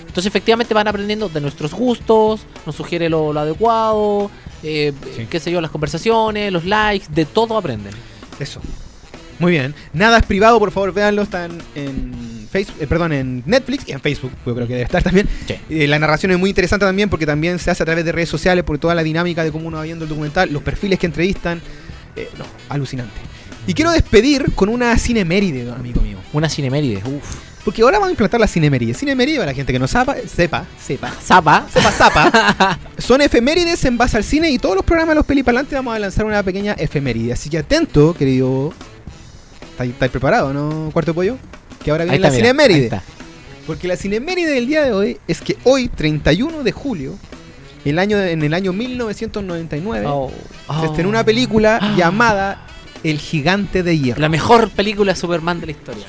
[0.00, 4.30] Entonces efectivamente van aprendiendo de nuestros gustos, nos sugiere lo, lo adecuado,
[4.62, 5.26] eh, Sí.
[5.30, 7.92] qué sé yo, las conversaciones, los likes, de todo aprenden.
[8.38, 8.60] Eso.
[9.40, 9.74] Muy bien.
[9.92, 11.22] Nada es privado, por favor, véanlo.
[11.22, 14.30] Están en Facebook, eh, perdón, en Netflix y en Facebook.
[14.44, 15.28] Yo creo que debe estar también.
[15.48, 15.54] Sí.
[15.70, 18.28] Eh, la narración es muy interesante también porque también se hace a través de redes
[18.28, 21.06] sociales por toda la dinámica de cómo uno va viendo el documental, los perfiles que
[21.06, 21.60] entrevistan.
[22.16, 23.14] Eh, no, alucinante.
[23.66, 26.18] Y quiero despedir con una cineméride, amigo mío.
[26.32, 27.36] Una cineméride, uff.
[27.64, 28.94] Porque ahora vamos a implantar la cineméride.
[28.94, 31.66] Cineméride, para la gente que no sepa, sepa, sepa, Zapa.
[31.72, 32.78] sepa, zapa.
[32.98, 35.98] Son efemérides en base al cine y todos los programas de los pelipalantes vamos a
[35.98, 37.32] lanzar una pequeña efeméride.
[37.32, 38.72] Así que atento, querido.
[39.80, 41.38] ¿Estáis estáis preparados, no, cuarto pollo?
[41.82, 42.84] Que ahora viene está, la mira, cineméride.
[42.84, 43.02] está.
[43.66, 47.14] Porque la cineméride del día de hoy es que hoy, 31 de julio,
[47.86, 50.34] el año, en el año 1999, Oh, se
[50.68, 50.84] oh.
[50.84, 51.94] estrenó una película Ah.
[51.96, 52.66] llamada
[53.02, 54.20] El Gigante de Hierro.
[54.20, 56.04] La mejor película de Superman de la historia.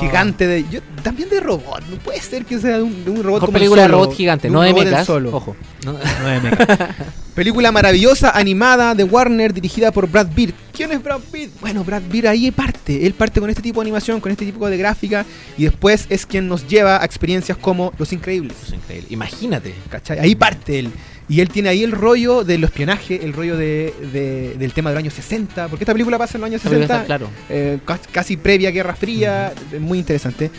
[0.00, 0.64] Gigante de.
[0.70, 1.82] yo- también de robot.
[1.90, 3.88] No puede ser que sea de un, de un robot Mejor como el película de
[3.88, 5.06] robot gigante, un no de mechas.
[5.06, 5.34] Solo.
[5.36, 5.56] Ojo.
[5.84, 5.92] No-
[6.22, 6.88] No de mecha.
[7.34, 10.54] Película maravillosa, animada, de Warner, dirigida por Brad Pitt.
[10.72, 11.50] ¿Quién es Brad Pitt?
[11.62, 13.06] Bueno, Brad Pitt ahí parte.
[13.06, 15.24] Él parte con este tipo de animación, con este tipo de gráfica.
[15.56, 18.54] Y después es quien nos lleva a experiencias como Los Increíbles.
[18.62, 19.08] Eso es increíble.
[19.10, 19.74] Imagínate.
[19.88, 20.18] ¿Cachai?
[20.18, 20.90] Ahí parte él.
[21.32, 24.98] Y él tiene ahí el rollo del espionaje, el rollo de, de- del tema del
[24.98, 25.68] año 60.
[25.68, 27.02] Porque esta película pasa en los años Esa película 60.
[27.02, 27.30] está claro.
[27.48, 30.50] eh, ca- casi previa a Guerra Fría, muy interesante.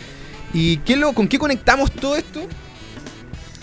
[0.52, 2.40] ¿Y qué lo, con qué conectamos todo esto?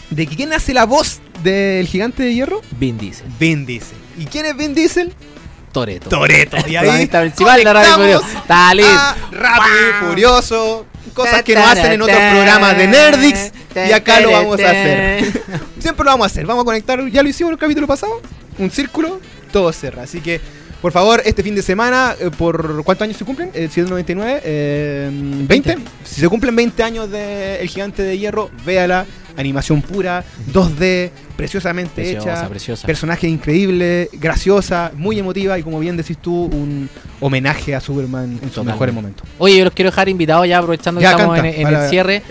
[0.09, 2.61] ¿De quién hace la voz del gigante de hierro?
[2.79, 3.27] Vin Diesel.
[3.39, 3.97] Vin Diesel.
[4.17, 5.13] ¿Y quién es Vin Diesel?
[5.71, 6.09] Toreto.
[6.09, 6.57] Toreto.
[6.67, 7.73] Y ahí principal de a
[9.31, 10.85] Rápido y Furioso.
[11.13, 13.51] Cosas que no hacen en otros programas de Nerdix.
[13.75, 15.23] Y acá lo vamos a hacer.
[15.79, 16.45] Siempre lo vamos a hacer.
[16.45, 17.05] Vamos a conectar.
[17.09, 18.21] Ya lo hicimos en el capítulo pasado.
[18.57, 19.19] Un círculo.
[19.51, 20.03] Todo cierra.
[20.03, 20.39] Así que,
[20.81, 23.51] por favor, este fin de semana, eh, ¿por cuántos años se cumplen?
[23.53, 24.41] Eh, 199.
[24.43, 25.09] Eh,
[25.47, 25.77] 20.
[26.05, 29.05] Si se cumplen 20 años de El Gigante de Hierro, véala.
[29.37, 32.49] Animación pura, 2D, preciosamente Preciosa, hecha.
[32.49, 32.85] preciosa.
[32.85, 36.89] Personaje increíble, graciosa, muy emotiva y como bien decís tú, un
[37.21, 39.25] homenaje a Superman en sus mejores momentos.
[39.37, 41.89] Oye, yo los quiero dejar invitados ya, aprovechando que estamos canta, en, en para- el
[41.89, 42.23] cierre.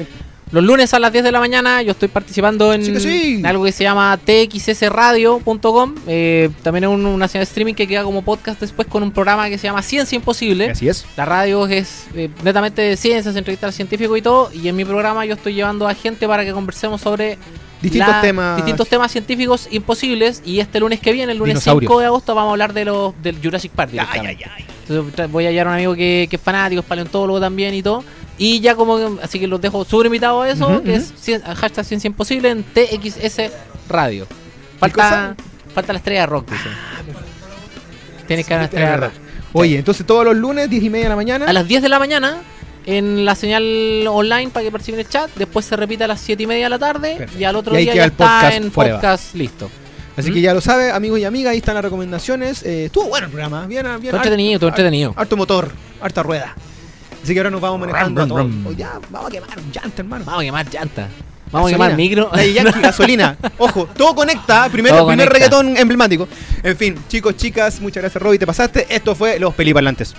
[0.52, 3.35] Los lunes a las 10 de la mañana yo estoy participando en, Sí que sí.
[3.39, 5.94] en algo que se llama txsradio.com.
[6.06, 9.12] Eh, también es un- una señal de streaming que queda como podcast después con un
[9.12, 10.70] programa que se llama Ciencia Imposible.
[10.70, 11.05] Así es.
[11.16, 14.51] La radio es eh, netamente de ciencias, entrevistas al científico y todo.
[14.52, 17.39] Y en mi programa yo estoy llevando a gente para que conversemos sobre
[17.81, 18.56] Distintos la- temas.
[18.56, 20.43] distintos temas científicos imposibles.
[20.44, 21.89] Y este lunes que viene, el lunes Dinosaurios.
[21.89, 23.93] 5 de agosto, vamos a hablar de los del Jurassic Park.
[23.98, 24.64] Ay, ay, ay.
[24.89, 27.82] Entonces voy a hallar a un amigo que, que es fanático, es paleontólogo también y
[27.82, 28.02] todo.
[28.43, 31.43] Y ya como, así que los dejo súper invitados a eso, Ujú, que es cien-
[31.43, 33.51] hashtag Ciencia Imposible en TXS
[33.87, 34.27] Radio.
[34.79, 35.37] Falta,
[35.75, 36.65] falta la estrella de rock, dice.
[38.27, 39.12] Tienes que dar una estrella rock.
[39.53, 41.45] Oye, entonces todos los lunes, 10 y media de la mañana.
[41.47, 42.39] A las 10 de la mañana,
[42.87, 45.31] en la señal online para que en el chat.
[45.37, 47.17] Después se repite a las 7 y media de la tarde.
[47.19, 47.39] Perfecto.
[47.41, 48.97] Y al otro Y día ya está podcast en forever.
[49.01, 49.71] podcast listo.
[50.17, 50.35] Así ¿Mm?
[50.35, 52.62] que ya lo sabe, amigos y amigas, ahí están las recomendaciones.
[52.62, 54.11] Eh, estuvo bueno el programa, bien, bien.
[54.12, 55.12] Todo entretenido, todo entretenido.
[55.17, 56.55] Harto motor, harta rueda.
[57.22, 58.22] Así que ahora nos vamos manejando.
[58.26, 58.66] Rum, rum, rum.
[58.68, 60.24] Oh, ya, vamos a quemar llanta, hermano.
[60.24, 61.09] Vamos a quemar llanta.
[61.52, 61.97] Vamos a quemar Gasolina.
[61.97, 62.30] micro.
[62.32, 63.36] Daddy Yankee, gasolina.
[63.59, 64.68] Ojo, todo conecta.
[64.70, 65.48] Primer, Todo primer conecta.
[65.48, 66.28] reggaetón emblemático.
[66.62, 68.38] En fin, chicos, chicas, muchas gracias, Roby.
[68.38, 68.86] Te pasaste.
[68.88, 70.14] Esto fue Los Peliparlantes.